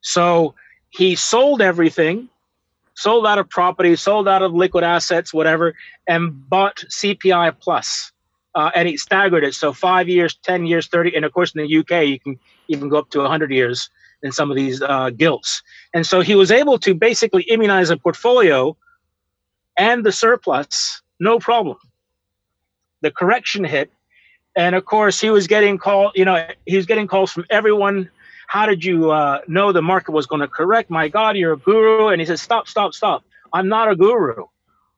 So 0.02 0.54
he 0.90 1.16
sold 1.16 1.60
everything, 1.60 2.28
sold 2.94 3.26
out 3.26 3.40
of 3.40 3.50
property, 3.50 3.96
sold 3.96 4.28
out 4.28 4.42
of 4.42 4.54
liquid 4.54 4.84
assets, 4.84 5.34
whatever, 5.34 5.74
and 6.06 6.48
bought 6.48 6.84
CPI 6.88 7.58
plus. 7.58 8.12
Uh, 8.54 8.70
and 8.74 8.88
he 8.88 8.96
staggered 8.96 9.44
it. 9.44 9.54
So 9.54 9.72
five 9.72 10.08
years, 10.08 10.34
10 10.42 10.66
years, 10.66 10.88
30. 10.88 11.14
And 11.14 11.24
of 11.24 11.32
course, 11.32 11.54
in 11.54 11.62
the 11.62 11.78
UK, 11.78 12.06
you 12.06 12.18
can 12.18 12.38
even 12.68 12.88
go 12.88 12.98
up 12.98 13.10
to 13.10 13.20
100 13.20 13.50
years 13.50 13.90
in 14.22 14.32
some 14.32 14.50
of 14.50 14.56
these 14.56 14.82
uh, 14.82 15.10
gilts. 15.10 15.62
And 15.94 16.06
so 16.06 16.20
he 16.20 16.34
was 16.34 16.50
able 16.50 16.78
to 16.80 16.94
basically 16.94 17.42
immunize 17.44 17.90
a 17.90 17.96
portfolio 17.96 18.76
and 19.76 20.04
the 20.04 20.12
surplus, 20.12 21.00
no 21.20 21.38
problem. 21.38 21.78
The 23.02 23.10
correction 23.10 23.64
hit. 23.64 23.90
And 24.56 24.74
of 24.74 24.84
course, 24.84 25.20
he 25.20 25.30
was 25.30 25.46
getting 25.46 25.78
called, 25.78 26.12
you 26.16 26.24
know, 26.24 26.46
he 26.66 26.76
was 26.76 26.86
getting 26.86 27.06
calls 27.06 27.30
from 27.32 27.46
everyone 27.50 28.10
how 28.50 28.66
did 28.66 28.84
you 28.84 29.12
uh, 29.12 29.42
know 29.46 29.70
the 29.70 29.80
market 29.80 30.10
was 30.10 30.26
going 30.26 30.40
to 30.40 30.48
correct? 30.48 30.90
My 30.90 31.06
God, 31.06 31.36
you're 31.36 31.52
a 31.52 31.56
guru. 31.56 32.08
And 32.08 32.20
he 32.20 32.26
said, 32.26 32.40
Stop, 32.40 32.66
stop, 32.66 32.94
stop. 32.94 33.22
I'm 33.52 33.68
not 33.68 33.88
a 33.88 33.94
guru. 33.94 34.46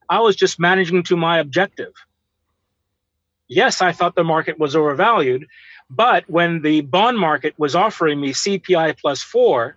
I 0.08 0.20
was 0.20 0.36
just 0.36 0.58
managing 0.58 1.02
to 1.02 1.16
my 1.16 1.38
objective. 1.38 1.92
Yes, 3.54 3.82
I 3.82 3.92
thought 3.92 4.14
the 4.14 4.24
market 4.24 4.58
was 4.58 4.74
overvalued. 4.74 5.46
But 5.90 6.24
when 6.28 6.62
the 6.62 6.80
bond 6.80 7.18
market 7.18 7.54
was 7.58 7.74
offering 7.74 8.20
me 8.20 8.32
CPI 8.32 8.98
plus 8.98 9.22
four, 9.22 9.76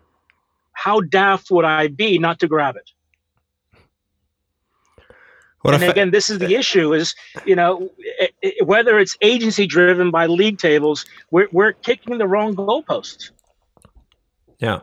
how 0.71 1.01
daft 1.01 1.51
would 1.51 1.65
I 1.65 1.88
be 1.88 2.17
not 2.17 2.39
to 2.39 2.47
grab 2.47 2.78
it? 2.78 2.89
What 5.61 5.73
and 5.73 5.84
again, 5.84 6.11
this 6.11 6.30
is 6.30 6.38
the 6.38 6.55
uh, 6.55 6.59
issue: 6.59 6.93
is 6.93 7.15
you 7.43 7.55
know 7.55 7.89
it, 7.97 8.36
it, 8.41 8.67
whether 8.67 8.99
it's 8.99 9.17
agency 9.21 9.65
driven 9.65 10.11
by 10.11 10.28
league 10.28 10.59
tables, 10.59 11.05
we're 11.32 11.47
we're 11.51 11.73
kicking 11.73 12.19
the 12.19 12.28
wrong 12.28 12.55
goalposts. 12.55 13.32
Yeah. 14.59 14.82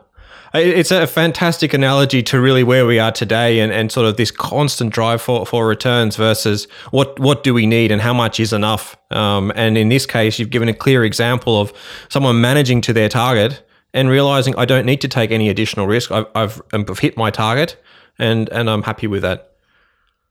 It's 0.54 0.90
a 0.90 1.06
fantastic 1.06 1.72
analogy 1.72 2.22
to 2.24 2.40
really 2.40 2.62
where 2.62 2.84
we 2.84 2.98
are 2.98 3.10
today 3.10 3.60
and, 3.60 3.72
and 3.72 3.90
sort 3.90 4.06
of 4.06 4.18
this 4.18 4.30
constant 4.30 4.92
drive 4.92 5.22
for, 5.22 5.46
for 5.46 5.66
returns 5.66 6.16
versus 6.16 6.68
what, 6.90 7.18
what 7.18 7.42
do 7.42 7.54
we 7.54 7.66
need 7.66 7.90
and 7.90 8.02
how 8.02 8.12
much 8.12 8.38
is 8.38 8.52
enough. 8.52 8.96
Um, 9.10 9.50
and 9.54 9.78
in 9.78 9.88
this 9.88 10.04
case, 10.04 10.38
you've 10.38 10.50
given 10.50 10.68
a 10.68 10.74
clear 10.74 11.04
example 11.04 11.58
of 11.58 11.72
someone 12.10 12.40
managing 12.40 12.82
to 12.82 12.92
their 12.92 13.08
target 13.08 13.66
and 13.94 14.10
realizing 14.10 14.54
I 14.56 14.66
don't 14.66 14.84
need 14.84 15.00
to 15.00 15.08
take 15.08 15.30
any 15.30 15.48
additional 15.48 15.86
risk. 15.86 16.10
I've, 16.10 16.26
I've, 16.34 16.60
I've 16.72 16.98
hit 16.98 17.16
my 17.16 17.30
target 17.30 17.82
and, 18.18 18.48
and 18.50 18.68
I'm 18.68 18.82
happy 18.82 19.06
with 19.06 19.22
that. 19.22 19.52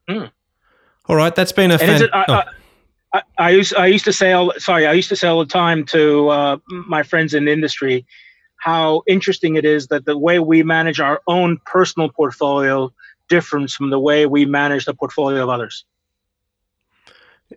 Mm. 0.08 0.32
All 1.08 1.16
right. 1.16 1.34
That's 1.34 1.52
been 1.52 1.72
a 1.72 1.80
fan- 1.80 2.04
it, 2.04 2.10
I, 2.14 2.26
oh. 2.28 2.41
I, 3.14 3.22
I, 3.39 3.49
used, 3.49 3.76
I 3.76 3.88
used 3.88 4.06
to 4.06 4.14
say, 4.14 4.34
all, 4.34 4.54
sorry, 4.58 4.86
I 4.86 4.93
used 4.93 5.10
to 5.10 5.16
say 5.16 5.28
all 5.28 5.39
the 5.39 5.52
time 5.52 5.84
to 5.86 6.30
uh, 6.30 6.58
my 6.68 7.02
friends 7.04 7.34
in 7.34 7.45
the 7.45 7.52
industry, 7.52 8.06
how 8.62 9.01
interesting 9.07 9.55
it 9.55 9.66
is 9.66 9.88
that 9.88 10.05
the 10.05 10.16
way 10.16 10.38
we 10.38 10.62
manage 10.62 10.99
our 10.99 11.20
own 11.26 11.59
personal 11.66 12.09
portfolio 12.09 12.93
differs 13.28 13.74
from 13.74 13.89
the 13.89 13.99
way 13.99 14.28
we 14.28 14.45
manage 14.45 14.86
the 14.86 14.93
portfolio 14.93 15.41
of 15.41 15.49
others. 15.49 15.84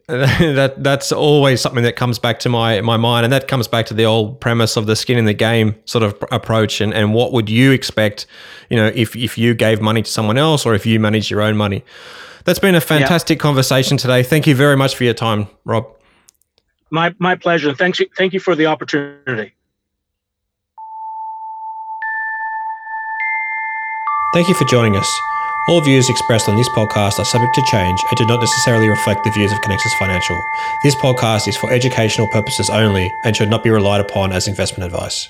that 0.09 0.83
that's 0.83 1.13
always 1.13 1.61
something 1.61 1.85
that 1.85 1.95
comes 1.95 2.19
back 2.19 2.39
to 2.41 2.49
my 2.49 2.81
my 2.81 2.97
mind 2.97 3.25
and 3.25 3.33
that 3.33 3.47
comes 3.47 3.69
back 3.69 3.87
to 3.87 3.95
the 3.95 4.05
old 4.05 4.41
premise 4.41 4.77
of 4.77 4.87
the 4.87 4.97
skin 4.97 5.17
in 5.17 5.25
the 5.25 5.35
game 5.35 5.77
sort 5.85 6.03
of 6.03 6.17
approach 6.33 6.81
and, 6.81 6.93
and 6.93 7.15
what 7.15 7.33
would 7.33 7.49
you 7.49 7.71
expect 7.71 8.27
you 8.71 8.77
know 8.77 8.91
if 8.95 9.15
if 9.15 9.39
you 9.39 9.55
gave 9.55 9.81
money 9.81 10.03
to 10.03 10.11
someone 10.11 10.37
else 10.37 10.67
or 10.67 10.75
if 10.75 10.85
you 10.85 10.99
manage 10.99 11.31
your 11.31 11.43
own 11.43 11.57
money. 11.57 11.85
That's 12.45 12.59
been 12.59 12.75
a 12.75 12.81
fantastic 12.81 13.39
yeah. 13.39 13.43
conversation 13.43 13.97
today. 13.97 14.23
Thank 14.23 14.47
you 14.47 14.55
very 14.57 14.77
much 14.77 14.97
for 14.97 15.05
your 15.05 15.15
time 15.15 15.47
rob. 15.65 15.87
My 16.91 17.15
my 17.19 17.37
pleasure. 17.37 17.73
Thanks 17.75 18.01
thank 18.17 18.33
you 18.33 18.41
for 18.41 18.57
the 18.57 18.67
opportunity 18.67 19.55
Thank 24.35 24.49
you 24.49 24.55
for 24.55 24.65
joining 24.65 24.97
us. 24.97 25.21
All 25.69 25.81
views 25.81 26.11
expressed 26.11 26.49
on 26.49 26.57
this 26.57 26.69
podcast 26.71 27.21
are 27.21 27.25
subject 27.25 27.55
to 27.55 27.63
change 27.71 28.01
and 28.11 28.17
do 28.17 28.27
not 28.27 28.41
necessarily 28.41 28.89
reflect 28.89 29.23
the 29.23 29.31
views 29.31 29.53
of 29.53 29.61
Conexus 29.61 29.97
Financial. 29.97 30.37
This 30.83 30.97
podcast 30.97 31.47
is 31.47 31.57
for 31.57 31.73
educational 31.73 32.27
purposes 32.27 32.69
only 32.69 33.13
and 33.23 33.37
should 33.37 33.49
not 33.49 33.63
be 33.63 33.71
relied 33.71 34.01
upon 34.01 34.33
as 34.33 34.49
investment 34.49 34.93
advice. 34.93 35.29